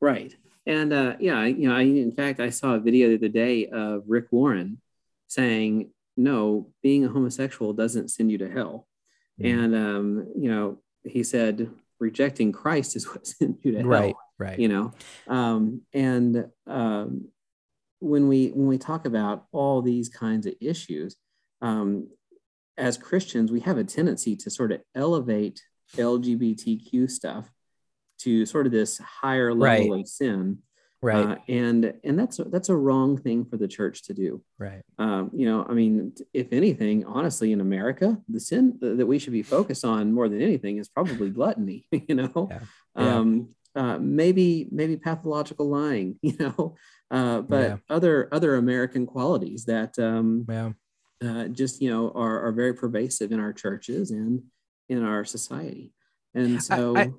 Right. 0.00 0.34
And 0.70 0.92
uh, 0.92 1.16
yeah, 1.18 1.44
you 1.46 1.68
know, 1.68 1.74
I, 1.74 1.80
in 1.80 2.12
fact, 2.12 2.38
I 2.38 2.50
saw 2.50 2.74
a 2.74 2.78
video 2.78 3.08
the 3.08 3.16
other 3.16 3.28
day 3.28 3.66
of 3.66 4.04
Rick 4.06 4.26
Warren 4.30 4.80
saying, 5.26 5.90
no, 6.16 6.70
being 6.80 7.04
a 7.04 7.08
homosexual 7.08 7.72
doesn't 7.72 8.12
send 8.12 8.30
you 8.30 8.38
to 8.38 8.48
hell. 8.48 8.86
Mm. 9.40 9.64
And, 9.64 9.74
um, 9.74 10.32
you 10.38 10.48
know, 10.48 10.78
he 11.02 11.24
said, 11.24 11.70
rejecting 11.98 12.52
Christ 12.52 12.94
is 12.94 13.08
what 13.12 13.26
sends 13.26 13.64
you 13.64 13.72
to 13.72 13.78
hell. 13.78 13.88
Right. 13.88 14.14
Right. 14.38 14.60
You 14.60 14.68
know, 14.68 14.92
um, 15.26 15.82
and 15.92 16.46
um, 16.66 17.28
when 17.98 18.26
we 18.26 18.48
when 18.48 18.68
we 18.68 18.78
talk 18.78 19.04
about 19.04 19.44
all 19.52 19.82
these 19.82 20.08
kinds 20.08 20.46
of 20.46 20.54
issues, 20.62 21.16
um, 21.60 22.08
as 22.78 22.96
Christians, 22.96 23.52
we 23.52 23.60
have 23.60 23.76
a 23.76 23.84
tendency 23.84 24.34
to 24.36 24.48
sort 24.48 24.72
of 24.72 24.80
elevate 24.94 25.60
LGBTQ 25.98 27.10
stuff 27.10 27.50
to 28.22 28.46
sort 28.46 28.66
of 28.66 28.72
this 28.72 28.98
higher 28.98 29.54
level 29.54 29.90
right. 29.90 30.00
of 30.00 30.08
sin. 30.08 30.58
Right. 31.02 31.16
Uh, 31.16 31.36
and 31.48 31.94
and 32.04 32.18
that's 32.18 32.38
that's 32.48 32.68
a 32.68 32.76
wrong 32.76 33.16
thing 33.16 33.46
for 33.46 33.56
the 33.56 33.68
church 33.68 34.02
to 34.04 34.14
do. 34.14 34.42
Right. 34.58 34.82
Um, 34.98 35.30
you 35.34 35.46
know, 35.46 35.64
I 35.66 35.72
mean, 35.72 36.12
if 36.34 36.52
anything, 36.52 37.06
honestly, 37.06 37.52
in 37.52 37.62
America, 37.62 38.18
the 38.28 38.38
sin 38.38 38.76
that 38.82 39.06
we 39.06 39.18
should 39.18 39.32
be 39.32 39.42
focused 39.42 39.84
on 39.84 40.12
more 40.12 40.28
than 40.28 40.42
anything 40.42 40.76
is 40.76 40.88
probably 40.88 41.30
gluttony. 41.30 41.86
You 42.08 42.14
know, 42.16 42.48
yeah. 42.50 42.60
Yeah. 42.96 43.16
Um, 43.16 43.48
uh, 43.74 43.98
maybe 43.98 44.68
maybe 44.70 44.96
pathological 44.96 45.70
lying. 45.70 46.18
You 46.22 46.36
know, 46.38 46.76
uh, 47.10 47.40
but 47.40 47.62
yeah. 47.62 47.76
other 47.88 48.28
other 48.30 48.56
American 48.56 49.06
qualities 49.06 49.64
that 49.64 49.98
um, 49.98 50.44
yeah 50.48 50.72
uh, 51.22 51.48
just 51.48 51.80
you 51.80 51.90
know 51.90 52.12
are, 52.14 52.46
are 52.46 52.52
very 52.52 52.74
pervasive 52.74 53.32
in 53.32 53.40
our 53.40 53.52
churches 53.52 54.10
and 54.10 54.42
in 54.88 55.04
our 55.04 55.24
society 55.24 55.92
And 56.34 56.62
so, 56.62 56.96
I, 56.96 57.02
yeah, 57.02 57.10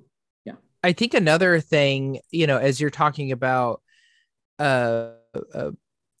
I 0.82 0.92
think 0.92 1.14
another 1.14 1.60
thing, 1.60 2.20
you 2.30 2.46
know, 2.46 2.58
as 2.58 2.80
you're 2.80 2.90
talking 2.90 3.32
about, 3.32 3.82
uh, 4.58 5.10
uh 5.54 5.70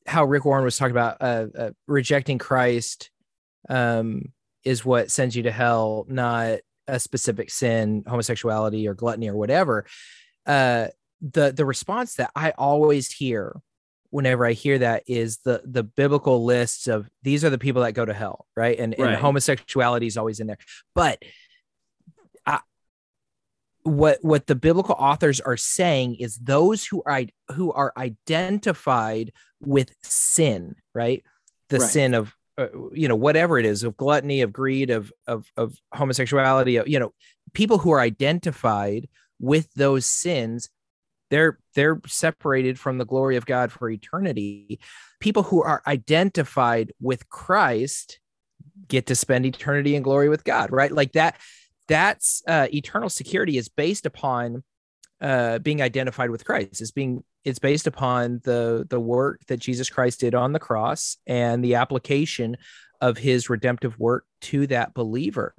how 0.06 0.24
Rick 0.24 0.44
Warren 0.44 0.64
was 0.64 0.76
talking 0.76 0.92
about, 0.92 1.18
uh, 1.20 1.46
uh 1.56 1.70
rejecting 1.86 2.38
Christ, 2.38 3.10
um, 3.68 4.32
is 4.64 4.84
what 4.84 5.10
sends 5.10 5.36
you 5.36 5.44
to 5.44 5.52
hell, 5.52 6.06
not 6.08 6.58
a 6.88 6.98
specific 6.98 7.50
sin, 7.50 8.04
homosexuality 8.06 8.88
or 8.88 8.94
gluttony 8.94 9.28
or 9.28 9.36
whatever. 9.36 9.86
Uh, 10.46 10.88
the 11.20 11.52
the 11.52 11.64
response 11.64 12.16
that 12.16 12.30
I 12.34 12.50
always 12.50 13.10
hear 13.10 13.60
whenever 14.10 14.44
I 14.44 14.52
hear 14.52 14.78
that 14.78 15.04
is 15.06 15.38
the 15.38 15.62
the 15.64 15.82
biblical 15.82 16.44
lists 16.44 16.86
of 16.86 17.08
these 17.22 17.44
are 17.44 17.50
the 17.50 17.58
people 17.58 17.82
that 17.82 17.92
go 17.92 18.04
to 18.04 18.12
hell, 18.12 18.46
right? 18.56 18.78
And, 18.78 18.94
right. 18.98 19.12
and 19.12 19.16
homosexuality 19.16 20.06
is 20.06 20.16
always 20.16 20.40
in 20.40 20.46
there. 20.46 20.58
But 20.94 21.22
what 23.84 24.18
what 24.22 24.46
the 24.46 24.54
biblical 24.54 24.94
authors 24.98 25.40
are 25.40 25.56
saying 25.56 26.16
is 26.16 26.36
those 26.36 26.86
who 26.86 27.02
are 27.04 27.24
who 27.52 27.72
are 27.72 27.92
identified 27.96 29.32
with 29.60 29.94
sin, 30.02 30.76
right? 30.94 31.24
The 31.68 31.78
right. 31.78 31.90
sin 31.90 32.14
of 32.14 32.34
uh, 32.58 32.68
you 32.92 33.08
know 33.08 33.16
whatever 33.16 33.58
it 33.58 33.66
is 33.66 33.82
of 33.82 33.96
gluttony, 33.96 34.42
of 34.42 34.52
greed, 34.52 34.90
of 34.90 35.12
of 35.26 35.50
of 35.56 35.76
homosexuality, 35.94 36.80
you 36.86 36.98
know, 36.98 37.12
people 37.54 37.78
who 37.78 37.90
are 37.90 38.00
identified 38.00 39.08
with 39.40 39.72
those 39.74 40.06
sins 40.06 40.68
they're 41.32 41.58
they're 41.74 41.98
separated 42.06 42.78
from 42.78 42.98
the 42.98 43.06
glory 43.06 43.36
of 43.36 43.46
God 43.46 43.72
for 43.72 43.88
eternity. 43.88 44.78
People 45.18 45.42
who 45.42 45.62
are 45.62 45.82
identified 45.86 46.92
with 47.00 47.26
Christ 47.30 48.20
get 48.86 49.06
to 49.06 49.14
spend 49.14 49.46
eternity 49.46 49.96
in 49.96 50.02
glory 50.02 50.28
with 50.28 50.44
God, 50.44 50.70
right? 50.70 50.92
Like 50.92 51.12
that 51.12 51.36
that's 51.88 52.42
uh, 52.46 52.68
eternal 52.72 53.08
security 53.08 53.58
is 53.58 53.68
based 53.68 54.06
upon 54.06 54.62
uh, 55.20 55.58
being 55.58 55.82
identified 55.82 56.30
with 56.30 56.44
Christ. 56.44 56.80
It's 56.80 56.90
being 56.90 57.24
it's 57.44 57.58
based 57.58 57.86
upon 57.86 58.40
the 58.44 58.86
the 58.88 59.00
work 59.00 59.44
that 59.46 59.58
Jesus 59.60 59.90
Christ 59.90 60.20
did 60.20 60.34
on 60.34 60.52
the 60.52 60.58
cross 60.58 61.16
and 61.26 61.64
the 61.64 61.76
application 61.76 62.56
of 63.00 63.18
his 63.18 63.50
redemptive 63.50 63.98
work 63.98 64.24
to 64.42 64.66
that 64.68 64.94
believer. 64.94 65.54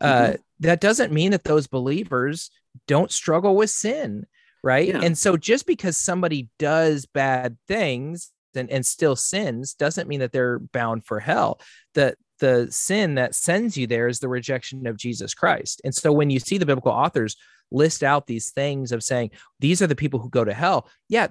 Uh, 0.00 0.06
mm-hmm. 0.06 0.32
Uh, 0.32 0.36
that 0.60 0.80
doesn't 0.80 1.12
mean 1.12 1.32
that 1.32 1.44
those 1.44 1.66
believers 1.66 2.50
don't 2.86 3.12
struggle 3.12 3.54
with 3.56 3.70
sin 3.70 4.26
right 4.62 4.88
yeah. 4.88 5.00
and 5.00 5.16
so 5.16 5.36
just 5.36 5.66
because 5.66 5.96
somebody 5.96 6.48
does 6.58 7.06
bad 7.06 7.56
things 7.68 8.32
and, 8.54 8.70
and 8.70 8.84
still 8.84 9.14
sins 9.14 9.74
doesn't 9.74 10.08
mean 10.08 10.20
that 10.20 10.32
they're 10.32 10.58
bound 10.58 11.04
for 11.04 11.20
hell 11.20 11.60
the 11.94 12.16
the 12.40 12.68
sin 12.70 13.14
that 13.14 13.34
sends 13.34 13.76
you 13.76 13.86
there 13.86 14.08
is 14.08 14.20
the 14.20 14.28
rejection 14.28 14.86
of 14.86 14.96
jesus 14.96 15.34
christ 15.34 15.80
and 15.84 15.94
so 15.94 16.12
when 16.12 16.30
you 16.30 16.40
see 16.40 16.58
the 16.58 16.66
biblical 16.66 16.92
authors 16.92 17.36
list 17.70 18.04
out 18.04 18.26
these 18.26 18.50
things 18.50 18.92
of 18.92 19.02
saying 19.02 19.30
these 19.58 19.80
are 19.80 19.86
the 19.86 19.96
people 19.96 20.20
who 20.20 20.28
go 20.28 20.44
to 20.44 20.52
hell 20.52 20.88
yeah 21.08 21.26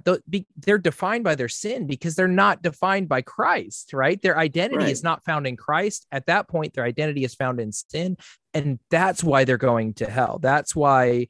they're 0.58 0.78
defined 0.78 1.24
by 1.24 1.36
their 1.36 1.48
sin 1.48 1.88
because 1.88 2.16
they're 2.16 2.28
not 2.28 2.62
defined 2.62 3.08
by 3.08 3.22
christ 3.22 3.94
right 3.94 4.22
their 4.22 4.38
identity 4.38 4.78
right. 4.78 4.90
is 4.90 5.04
not 5.04 5.24
found 5.24 5.48
in 5.48 5.56
christ 5.56 6.06
at 6.12 6.26
that 6.26 6.48
point 6.48 6.74
their 6.74 6.84
identity 6.84 7.24
is 7.24 7.36
found 7.36 7.60
in 7.60 7.72
sin 7.72 8.18
and 8.54 8.80
that's 8.90 9.24
why 9.24 9.44
they're 9.44 9.58
going 9.58 9.94
to 9.94 10.10
hell 10.10 10.40
that's 10.42 10.76
why 10.76 11.28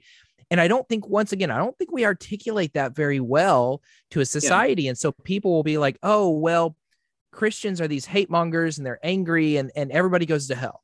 and 0.53 0.61
I 0.61 0.67
don't 0.67 0.87
think, 0.87 1.07
once 1.07 1.31
again, 1.31 1.49
I 1.49 1.57
don't 1.57 1.75
think 1.79 1.91
we 1.91 2.05
articulate 2.05 2.73
that 2.73 2.95
very 2.95 3.19
well 3.19 3.81
to 4.11 4.19
a 4.19 4.25
society. 4.25 4.83
Yeah. 4.83 4.89
And 4.89 4.97
so 4.97 5.11
people 5.11 5.51
will 5.51 5.63
be 5.63 5.79
like, 5.79 5.97
oh, 6.03 6.29
well, 6.29 6.75
Christians 7.33 7.81
are 7.81 7.87
these 7.87 8.05
hate 8.05 8.29
mongers 8.29 8.77
and 8.77 8.85
they're 8.85 8.99
angry 9.03 9.57
and, 9.57 9.71
and 9.75 9.91
everybody 9.91 10.25
goes 10.25 10.47
to 10.47 10.55
hell. 10.55 10.81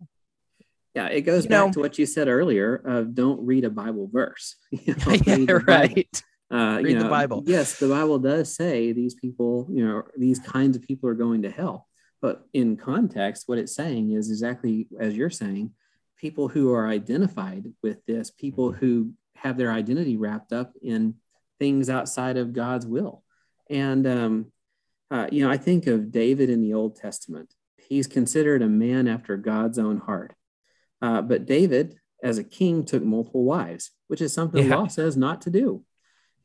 Yeah, 0.95 1.07
it 1.07 1.21
goes 1.21 1.43
you 1.43 1.49
back 1.49 1.67
know, 1.67 1.71
to 1.73 1.79
what 1.79 1.99
you 1.99 2.05
said 2.05 2.27
earlier 2.27 2.75
of 2.75 3.13
don't 3.13 3.45
read 3.45 3.63
a 3.63 3.69
Bible 3.69 4.09
verse. 4.11 4.55
You 4.71 4.95
know, 4.95 5.13
yeah, 5.25 5.59
right. 5.65 6.23
Uh, 6.51 6.79
read 6.81 6.87
you 6.87 6.95
know, 6.95 7.03
the 7.03 7.09
Bible. 7.09 7.43
Yes, 7.45 7.77
the 7.79 7.87
Bible 7.87 8.17
does 8.17 8.53
say 8.53 8.91
these 8.91 9.13
people, 9.13 9.67
you 9.71 9.85
know, 9.87 10.03
these 10.17 10.39
kinds 10.39 10.75
of 10.75 10.83
people 10.83 11.07
are 11.07 11.13
going 11.15 11.43
to 11.43 11.51
hell. 11.51 11.87
But 12.21 12.43
in 12.53 12.75
context, 12.75 13.47
what 13.47 13.59
it's 13.59 13.75
saying 13.75 14.11
is 14.11 14.29
exactly 14.29 14.87
as 14.99 15.15
you're 15.15 15.29
saying 15.29 15.71
people 16.17 16.47
who 16.47 16.73
are 16.73 16.87
identified 16.87 17.65
with 17.81 18.03
this, 18.05 18.31
people 18.31 18.71
who 18.71 19.13
have 19.35 19.57
their 19.57 19.71
identity 19.71 20.17
wrapped 20.17 20.51
up 20.51 20.73
in 20.81 21.15
things 21.59 21.89
outside 21.89 22.35
of 22.35 22.51
God's 22.51 22.85
will. 22.85 23.23
And, 23.69 24.05
um, 24.07 24.51
uh, 25.11 25.27
you 25.31 25.43
know, 25.43 25.51
I 25.51 25.57
think 25.57 25.87
of 25.87 26.11
David 26.11 26.49
in 26.49 26.61
the 26.61 26.73
Old 26.73 26.95
Testament. 26.95 27.53
He's 27.77 28.07
considered 28.07 28.61
a 28.61 28.67
man 28.67 29.07
after 29.07 29.37
God's 29.37 29.79
own 29.79 29.97
heart. 29.97 30.33
Uh, 31.01 31.21
but 31.21 31.45
David, 31.45 31.97
as 32.23 32.37
a 32.37 32.43
king, 32.43 32.85
took 32.85 33.03
multiple 33.03 33.43
wives, 33.43 33.91
which 34.07 34.21
is 34.21 34.33
something 34.33 34.63
yeah. 34.63 34.69
the 34.69 34.77
law 34.77 34.87
says 34.87 35.17
not 35.17 35.41
to 35.41 35.49
do. 35.49 35.83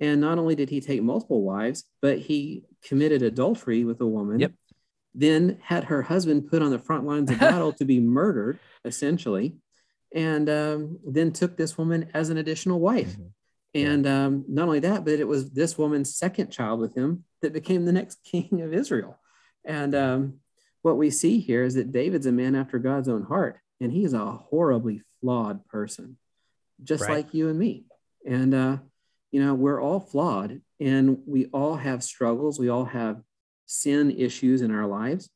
And 0.01 0.21
not 0.21 0.39
only 0.39 0.55
did 0.55 0.71
he 0.71 0.81
take 0.81 1.03
multiple 1.03 1.43
wives, 1.43 1.85
but 2.01 2.19
he 2.19 2.65
committed 2.83 3.23
adultery 3.23 3.85
with 3.85 4.01
a 4.01 4.07
woman, 4.07 4.41
yep. 4.41 4.53
then 5.15 5.59
had 5.63 5.85
her 5.85 6.03
husband 6.03 6.49
put 6.49 6.63
on 6.63 6.71
the 6.71 6.79
front 6.79 7.05
lines 7.05 7.31
of 7.31 7.39
battle 7.41 7.73
to 7.75 7.85
be 7.85 8.01
murdered, 8.01 8.59
essentially 8.85 9.57
and 10.15 10.49
um, 10.49 10.99
then 11.05 11.33
took 11.33 11.57
this 11.57 11.77
woman 11.77 12.09
as 12.15 12.31
an 12.31 12.39
additional 12.39 12.79
wife. 12.79 13.13
Mm-hmm. 13.13 13.27
And 13.75 14.07
um, 14.07 14.45
not 14.49 14.67
only 14.67 14.79
that, 14.81 15.05
but 15.05 15.15
it 15.15 15.27
was 15.27 15.51
this 15.51 15.77
woman's 15.77 16.17
second 16.17 16.51
child 16.51 16.79
with 16.79 16.95
him 16.95 17.25
that 17.45 17.53
became 17.53 17.85
the 17.85 17.93
next 17.93 18.25
king 18.25 18.61
of 18.61 18.75
Israel. 18.75 19.19
And 19.65 19.95
um, 19.95 20.35
what 20.83 20.99
we 20.99 21.11
see 21.11 21.41
here 21.41 21.63
is 21.63 21.75
that 21.75 21.93
David's 21.93 22.27
a 22.27 22.33
man 22.33 22.55
after 22.55 22.79
God's 22.79 23.09
own 23.09 23.23
heart, 23.23 23.59
and 23.81 23.93
he's 23.93 24.13
a 24.13 24.25
horribly 24.25 25.03
flawed 25.21 25.67
person, 25.67 26.19
just 26.83 27.05
right. 27.05 27.25
like 27.25 27.35
you 27.35 27.49
and 27.49 27.59
me. 27.59 27.87
And, 28.27 28.55
uh, 28.55 28.77
you 29.31 29.45
know, 29.45 29.55
we're 29.55 29.81
all 29.81 30.01
flawed 30.01 30.61
and 30.81 31.19
we 31.27 31.47
all 31.47 31.77
have 31.77 32.03
struggles. 32.05 32.59
We 32.59 32.69
all 32.69 32.85
have 32.85 33.23
sin 33.67 34.11
issues 34.11 34.63
in 34.63 34.71
our 34.71 34.87
lives. 34.87 35.31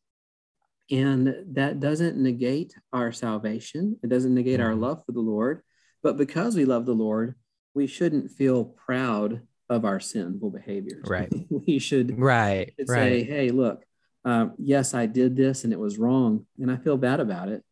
And 0.90 1.34
that 1.54 1.80
doesn't 1.80 2.16
negate 2.16 2.74
our 2.92 3.12
salvation, 3.12 3.98
it 4.02 4.08
doesn't 4.08 4.34
negate 4.34 4.60
our 4.60 4.70
mm-hmm. 4.70 4.82
love 4.82 5.04
for 5.04 5.12
the 5.12 5.20
Lord. 5.20 5.62
But 6.02 6.16
because 6.16 6.56
we 6.56 6.64
love 6.64 6.86
the 6.86 6.94
Lord, 6.94 7.34
we 7.74 7.86
shouldn't 7.86 8.30
feel 8.30 8.64
proud 8.64 9.42
of 9.68 9.84
our 9.84 10.00
sinful 10.00 10.50
behaviors. 10.50 11.04
Right. 11.08 11.32
we 11.50 11.78
should, 11.78 12.18
right, 12.18 12.72
should 12.78 12.88
right. 12.88 12.98
say, 12.98 13.22
hey, 13.22 13.50
look, 13.50 13.84
uh, 14.24 14.48
yes, 14.58 14.94
I 14.94 15.06
did 15.06 15.36
this 15.36 15.64
and 15.64 15.72
it 15.72 15.78
was 15.78 15.98
wrong, 15.98 16.46
and 16.58 16.70
I 16.70 16.76
feel 16.76 16.96
bad 16.96 17.20
about 17.20 17.48
it. 17.48 17.62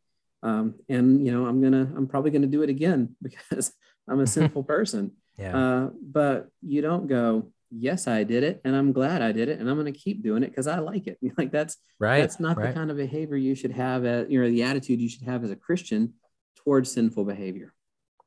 Um, 0.42 0.74
and 0.88 1.24
you 1.24 1.32
know, 1.32 1.47
I'm 1.47 1.61
gonna, 1.62 1.90
I'm 1.97 2.07
probably 2.07 2.30
gonna 2.30 2.47
do 2.47 2.62
it 2.62 2.70
again 2.70 3.16
because 3.22 3.72
I'm 4.09 4.20
a 4.20 4.26
sinful 4.36 4.64
person. 4.64 5.12
yeah. 5.38 5.57
Uh, 5.57 5.90
but 6.03 6.49
you 6.62 6.82
don't 6.82 7.07
go, 7.07 7.51
yes, 7.70 8.07
I 8.07 8.24
did 8.24 8.42
it, 8.44 8.61
and 8.64 8.74
I'm 8.74 8.92
glad 8.92 9.22
I 9.22 9.32
did 9.32 9.49
it, 9.49 9.59
and 9.59 9.68
I'm 9.68 9.76
going 9.76 9.92
to 9.92 9.99
keep 9.99 10.22
doing 10.22 10.42
it 10.42 10.51
because 10.51 10.66
I 10.66 10.78
like 10.78 11.07
it. 11.07 11.18
Like 11.36 11.51
that's 11.51 11.76
right. 11.99 12.20
That's 12.20 12.40
not 12.40 12.57
right. 12.57 12.68
the 12.68 12.74
kind 12.74 12.90
of 12.90 12.97
behavior 12.97 13.36
you 13.36 13.55
should 13.55 13.72
have. 13.72 14.05
At, 14.05 14.30
you 14.30 14.40
know, 14.40 14.49
the 14.49 14.62
attitude 14.62 15.01
you 15.01 15.09
should 15.09 15.22
have 15.22 15.44
as 15.44 15.51
a 15.51 15.57
Christian 15.57 16.14
towards 16.57 16.92
sinful 16.92 17.24
behavior. 17.24 17.72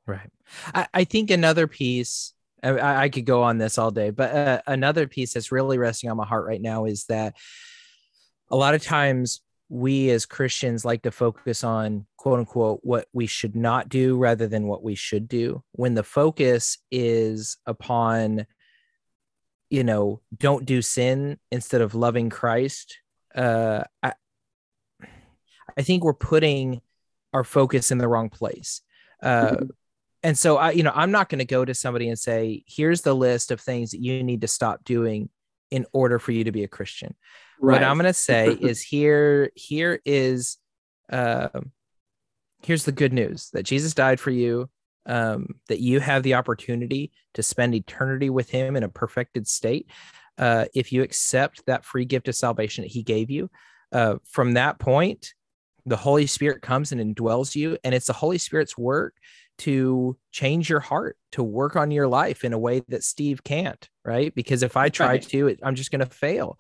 Right. 0.06 0.30
I, 0.74 0.88
I 0.94 1.04
think 1.04 1.32
another 1.32 1.68
piece. 1.68 2.34
I, 2.64 3.04
I, 3.04 3.10
could 3.10 3.26
go 3.26 3.44
on 3.44 3.58
this 3.58 3.78
all 3.78 3.92
day, 3.92 4.10
but 4.10 4.36
uh, 4.36 4.62
another 4.68 5.08
piece 5.08 5.34
that's 5.34 5.52
really 5.52 5.78
resting 5.78 6.10
on 6.10 6.18
my 6.18 6.26
heart 6.26 6.46
right 6.46 6.62
now 6.62 6.86
is 6.86 7.06
that 7.06 7.36
a 8.52 8.56
lot 8.56 8.74
of 8.74 8.84
times 8.84 9.42
we 9.70 10.10
as 10.10 10.26
Christians 10.26 10.84
like 10.84 11.04
to 11.04 11.12
focus 11.12 11.64
on 11.64 12.06
quote 12.18 12.40
unquote 12.40 12.80
what 12.84 13.08
we 13.14 13.28
should 13.28 13.56
not 13.56 13.88
do 13.88 14.18
rather 14.18 14.48
than 14.48 14.68
what 14.68 14.84
we 14.84 14.96
should 14.96 15.28
do 15.28 15.64
when 15.74 15.94
the 15.94 16.04
focus 16.04 16.80
is 16.92 17.58
upon 17.66 18.46
you 19.70 19.84
know, 19.84 20.22
don't 20.36 20.66
do 20.66 20.82
sin 20.82 21.38
instead 21.52 21.82
of 21.82 21.96
loving 21.96 22.30
Christ, 22.30 22.98
uh, 23.36 23.84
I, 24.02 24.14
I 25.78 25.82
think 25.84 26.04
we're 26.04 26.14
putting 26.14 26.82
our 27.34 27.44
focus 27.44 27.92
in 27.92 28.00
the 28.00 28.08
wrong 28.08 28.30
place. 28.30 28.82
Uh, 29.22 29.52
mm-hmm. 29.52 29.66
And 30.24 30.38
so 30.38 30.58
I, 30.58 30.72
you 30.72 30.84
know, 30.84 30.92
I'm 30.94 31.12
not 31.12 31.30
going 31.30 31.40
to 31.40 31.46
go 31.46 31.64
to 31.64 31.74
somebody 31.74 32.10
and 32.10 32.20
say, 32.20 32.64
here's 32.68 33.02
the 33.02 33.16
list 33.16 33.52
of 33.52 33.62
things 33.62 33.92
that 33.92 34.02
you 34.02 34.24
need 34.24 34.42
to 34.42 34.48
stop 34.48 34.84
doing 34.84 35.30
in 35.72 35.86
order 35.94 36.20
for 36.20 36.32
you 36.32 36.44
to 36.44 36.52
be 36.52 36.64
a 36.64 36.68
Christian. 36.68 37.16
Right. 37.62 37.76
What 37.76 37.84
I'm 37.84 37.98
going 37.98 38.06
to 38.06 38.14
say 38.14 38.50
is 38.62 38.82
here, 38.82 39.52
here 39.56 40.02
is, 40.06 40.58
uh, 41.12 41.62
here's 42.64 42.84
the 42.84 42.92
good 42.92 43.14
news 43.14 43.50
that 43.54 43.64
Jesus 43.64 43.94
died 43.94 44.20
for 44.20 44.32
you 44.32 44.70
um, 45.06 45.56
that 45.68 45.80
you 45.80 46.00
have 46.00 46.24
the 46.24 46.36
opportunity 46.36 47.12
to 47.34 47.44
spend 47.44 47.74
eternity 47.74 48.30
with 48.30 48.50
him 48.50 48.76
in 48.76 48.84
a 48.84 48.90
perfected 48.90 49.48
state 49.48 49.90
uh, 50.38 50.66
if 50.74 50.92
you 50.92 51.02
accept 51.04 51.66
that 51.66 51.86
free 51.86 52.06
gift 52.06 52.28
of 52.28 52.36
salvation 52.36 52.84
that 52.84 52.92
he 52.92 53.04
gave 53.04 53.30
you 53.30 53.50
uh, 53.92 54.16
from 54.24 54.54
that 54.54 54.78
point 54.80 55.34
the 55.86 55.98
holy 55.98 56.28
spirit 56.28 56.62
comes 56.62 56.92
and 56.92 57.02
indwells 57.02 57.56
you 57.56 57.78
and 57.84 57.96
it's 57.96 58.08
the 58.08 58.14
holy 58.14 58.38
spirit's 58.38 58.78
work 58.78 59.16
to 59.60 60.18
change 60.32 60.70
your 60.70 60.80
heart 60.80 61.18
to 61.32 61.44
work 61.44 61.76
on 61.76 61.92
your 61.92 62.08
life 62.08 62.44
in 62.44 62.54
a 62.54 62.60
way 62.60 62.82
that 62.88 63.04
steve 63.04 63.44
can't 63.44 63.90
right 64.04 64.34
because 64.36 64.64
if 64.64 64.76
i 64.76 64.90
try 64.90 65.08
right. 65.08 65.22
to 65.24 65.56
i'm 65.64 65.76
just 65.76 65.92
going 65.92 66.00
to 66.00 66.06
fail 66.06 66.58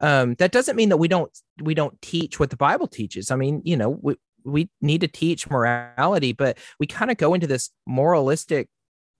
um, 0.00 0.34
that 0.34 0.50
doesn't 0.50 0.76
mean 0.76 0.88
that 0.88 0.96
we 0.96 1.08
don't 1.08 1.30
we 1.62 1.72
don't 1.72 2.00
teach 2.02 2.38
what 2.38 2.50
the 2.50 2.56
bible 2.56 2.88
teaches 2.88 3.30
i 3.30 3.36
mean 3.36 3.62
you 3.64 3.76
know 3.76 3.90
we, 4.02 4.16
we 4.44 4.68
need 4.80 5.00
to 5.00 5.08
teach 5.08 5.50
morality, 5.50 6.32
but 6.32 6.58
we 6.78 6.86
kind 6.86 7.10
of 7.10 7.16
go 7.16 7.34
into 7.34 7.46
this 7.46 7.70
moralistic 7.86 8.68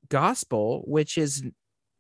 gospel, 0.09 0.85
which 0.87 1.19
is 1.19 1.43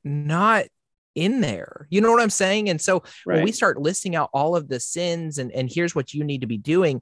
not 0.04 0.66
in 1.14 1.40
there. 1.40 1.86
You 1.90 2.00
know 2.00 2.10
what 2.10 2.22
I'm 2.22 2.30
saying? 2.30 2.68
And 2.68 2.80
so 2.80 3.02
right. 3.24 3.36
when 3.36 3.44
we 3.44 3.52
start 3.52 3.80
listing 3.80 4.14
out 4.14 4.30
all 4.32 4.54
of 4.54 4.68
the 4.68 4.80
sins 4.80 5.38
and, 5.38 5.50
and 5.52 5.70
here's 5.72 5.94
what 5.94 6.12
you 6.12 6.22
need 6.24 6.42
to 6.42 6.46
be 6.46 6.58
doing, 6.58 7.00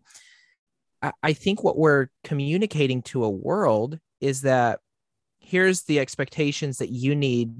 I, 1.00 1.12
I 1.22 1.32
think 1.32 1.64
what 1.64 1.76
we're 1.76 2.08
communicating 2.22 3.02
to 3.02 3.24
a 3.24 3.30
world 3.30 3.98
is 4.22 4.42
that 4.42 4.80
here's 5.40 5.82
the 5.82 5.98
expectations 5.98 6.78
that 6.78 6.90
you 6.90 7.14
need 7.14 7.52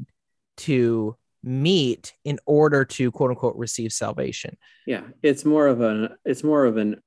to 0.57 1.17
meet 1.43 2.15
in 2.25 2.39
order 2.47 2.85
to 2.85 3.11
quote 3.11 3.31
unquote 3.31 3.57
receive 3.57 3.93
salvation. 3.93 4.57
Yeah, 4.87 5.03
it's 5.23 5.45
more 5.45 5.67
of 5.67 5.81
an 5.81 6.11
it's 6.25 6.45
more 6.45 6.65
of 6.65 6.77
an 6.77 7.03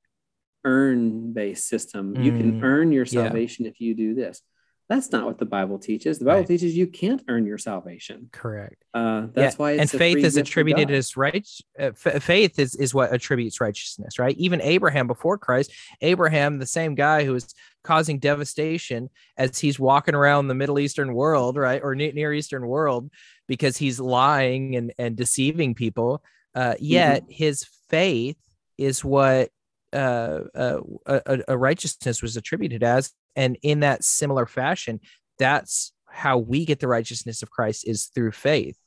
earn 0.64 1.32
based 1.32 1.68
system. 1.68 2.14
Mm, 2.14 2.24
you 2.24 2.32
can 2.32 2.60
mm, 2.60 2.62
earn 2.62 2.92
your 2.92 3.06
salvation 3.06 3.64
yeah. 3.64 3.70
if 3.70 3.80
you 3.80 3.94
do 3.94 4.14
this. 4.14 4.42
That's 4.88 5.10
not 5.10 5.24
what 5.24 5.38
the 5.38 5.46
Bible 5.46 5.80
teaches. 5.80 6.20
The 6.20 6.26
Bible 6.26 6.40
right. 6.40 6.46
teaches 6.46 6.76
you 6.76 6.86
can't 6.86 7.20
earn 7.26 7.44
your 7.44 7.58
salvation. 7.58 8.28
Correct. 8.30 8.84
Uh, 8.94 9.26
that's 9.32 9.54
yeah. 9.54 9.58
why 9.58 9.72
and 9.72 9.90
faith 9.90 10.18
is 10.18 10.36
attributed 10.36 10.92
as 10.92 11.16
right. 11.16 11.48
Uh, 11.78 11.90
f- 12.04 12.22
faith 12.22 12.58
is 12.58 12.76
is 12.76 12.94
what 12.94 13.12
attributes 13.12 13.60
righteousness, 13.60 14.18
right? 14.20 14.36
Even 14.36 14.60
Abraham 14.60 15.08
before 15.08 15.38
Christ, 15.38 15.72
Abraham, 16.02 16.58
the 16.58 16.66
same 16.66 16.94
guy 16.94 17.24
who 17.24 17.32
was 17.32 17.52
causing 17.86 18.18
devastation 18.18 19.08
as 19.36 19.58
he's 19.58 19.78
walking 19.78 20.14
around 20.14 20.48
the 20.48 20.54
Middle 20.54 20.78
Eastern 20.78 21.14
world, 21.14 21.56
right, 21.56 21.80
or 21.82 21.94
Near 21.94 22.32
Eastern 22.32 22.66
world, 22.66 23.10
because 23.46 23.76
he's 23.76 24.00
lying 24.00 24.76
and 24.76 24.92
and 24.98 25.16
deceiving 25.16 25.74
people. 25.74 26.22
Uh, 26.54 26.74
yet 26.80 27.22
mm-hmm. 27.22 27.32
his 27.32 27.66
faith 27.88 28.38
is 28.78 29.04
what 29.04 29.50
uh, 29.92 30.40
uh, 30.54 30.80
a, 31.06 31.40
a, 31.48 31.56
righteousness 31.56 32.22
was 32.22 32.36
attributed 32.36 32.82
as. 32.82 33.12
And 33.36 33.58
in 33.62 33.80
that 33.80 34.04
similar 34.04 34.46
fashion 34.46 35.00
that's 35.38 35.92
how 36.08 36.38
we 36.38 36.64
get 36.64 36.80
the 36.80 36.88
righteousness 36.88 37.42
of 37.42 37.50
christ 37.50 37.86
is 37.86 38.06
through 38.06 38.32
faith. 38.32 38.78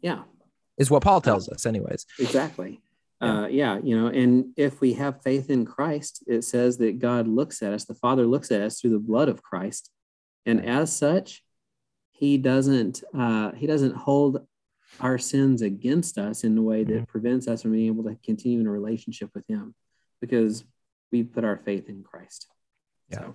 Yeah. 0.00 0.22
Is 0.78 0.90
what 0.90 1.02
paul 1.02 1.20
tells 1.20 1.48
us 1.48 1.66
anyways. 1.66 2.06
Exactly 2.18 2.80
yeah. 3.20 3.40
Uh, 3.40 3.46
yeah 3.46 3.78
you 3.82 3.98
know 3.98 4.06
and 4.08 4.46
if 4.56 4.80
we 4.80 4.94
have 4.94 5.22
faith 5.22 5.50
in 5.50 5.64
christ 5.64 6.24
it 6.26 6.42
says 6.42 6.78
that 6.78 6.98
god 6.98 7.28
looks 7.28 7.62
at 7.62 7.72
us 7.72 7.84
the 7.84 7.94
father 7.94 8.26
looks 8.26 8.50
at 8.50 8.60
us 8.60 8.80
through 8.80 8.90
the 8.90 8.98
blood 8.98 9.28
of 9.28 9.42
christ 9.42 9.90
and 10.46 10.64
as 10.64 10.94
such 10.94 11.42
he 12.12 12.36
doesn't 12.36 13.02
uh, 13.16 13.52
he 13.52 13.66
doesn't 13.66 13.94
hold 13.94 14.46
our 15.00 15.18
sins 15.18 15.62
against 15.62 16.18
us 16.18 16.44
in 16.44 16.58
a 16.58 16.62
way 16.62 16.82
that 16.82 16.92
mm-hmm. 16.92 17.04
prevents 17.04 17.46
us 17.46 17.62
from 17.62 17.72
being 17.72 17.86
able 17.86 18.04
to 18.04 18.16
continue 18.24 18.60
in 18.60 18.66
a 18.66 18.70
relationship 18.70 19.30
with 19.34 19.46
him 19.48 19.74
because 20.20 20.64
we 21.12 21.22
put 21.22 21.44
our 21.44 21.56
faith 21.56 21.88
in 21.88 22.02
christ 22.02 22.48
yeah. 23.08 23.18
so 23.18 23.34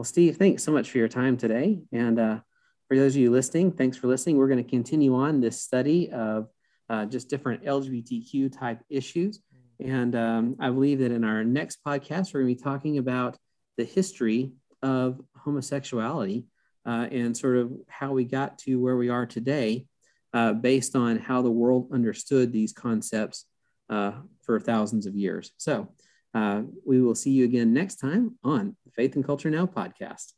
well, 0.00 0.04
Steve, 0.04 0.38
thanks 0.38 0.62
so 0.62 0.72
much 0.72 0.90
for 0.90 0.96
your 0.96 1.08
time 1.08 1.36
today. 1.36 1.82
And 1.92 2.18
uh, 2.18 2.40
for 2.88 2.96
those 2.96 3.14
of 3.14 3.20
you 3.20 3.30
listening, 3.30 3.72
thanks 3.72 3.98
for 3.98 4.06
listening. 4.06 4.38
We're 4.38 4.48
going 4.48 4.64
to 4.64 4.70
continue 4.70 5.14
on 5.14 5.42
this 5.42 5.60
study 5.60 6.10
of 6.10 6.48
uh, 6.90 7.06
just 7.06 7.30
different 7.30 7.64
LGBTQ 7.64 8.58
type 8.58 8.80
issues. 8.90 9.40
And 9.78 10.14
um, 10.14 10.56
I 10.60 10.68
believe 10.70 10.98
that 10.98 11.12
in 11.12 11.24
our 11.24 11.44
next 11.44 11.78
podcast, 11.86 12.34
we're 12.34 12.42
going 12.42 12.54
to 12.54 12.58
be 12.58 12.62
talking 12.62 12.98
about 12.98 13.38
the 13.78 13.84
history 13.84 14.52
of 14.82 15.20
homosexuality 15.36 16.44
uh, 16.84 17.06
and 17.10 17.34
sort 17.36 17.56
of 17.56 17.72
how 17.88 18.12
we 18.12 18.24
got 18.24 18.58
to 18.58 18.80
where 18.80 18.96
we 18.96 19.08
are 19.08 19.24
today 19.24 19.86
uh, 20.34 20.52
based 20.52 20.96
on 20.96 21.18
how 21.18 21.40
the 21.40 21.50
world 21.50 21.88
understood 21.92 22.52
these 22.52 22.72
concepts 22.72 23.46
uh, 23.88 24.12
for 24.42 24.60
thousands 24.60 25.06
of 25.06 25.14
years. 25.14 25.52
So, 25.56 25.88
uh, 26.32 26.62
we 26.86 27.00
will 27.02 27.16
see 27.16 27.30
you 27.30 27.44
again 27.44 27.72
next 27.72 27.96
time 27.96 28.38
on 28.44 28.76
the 28.84 28.92
Faith 28.92 29.16
and 29.16 29.24
Culture 29.24 29.50
Now 29.50 29.66
podcast. 29.66 30.32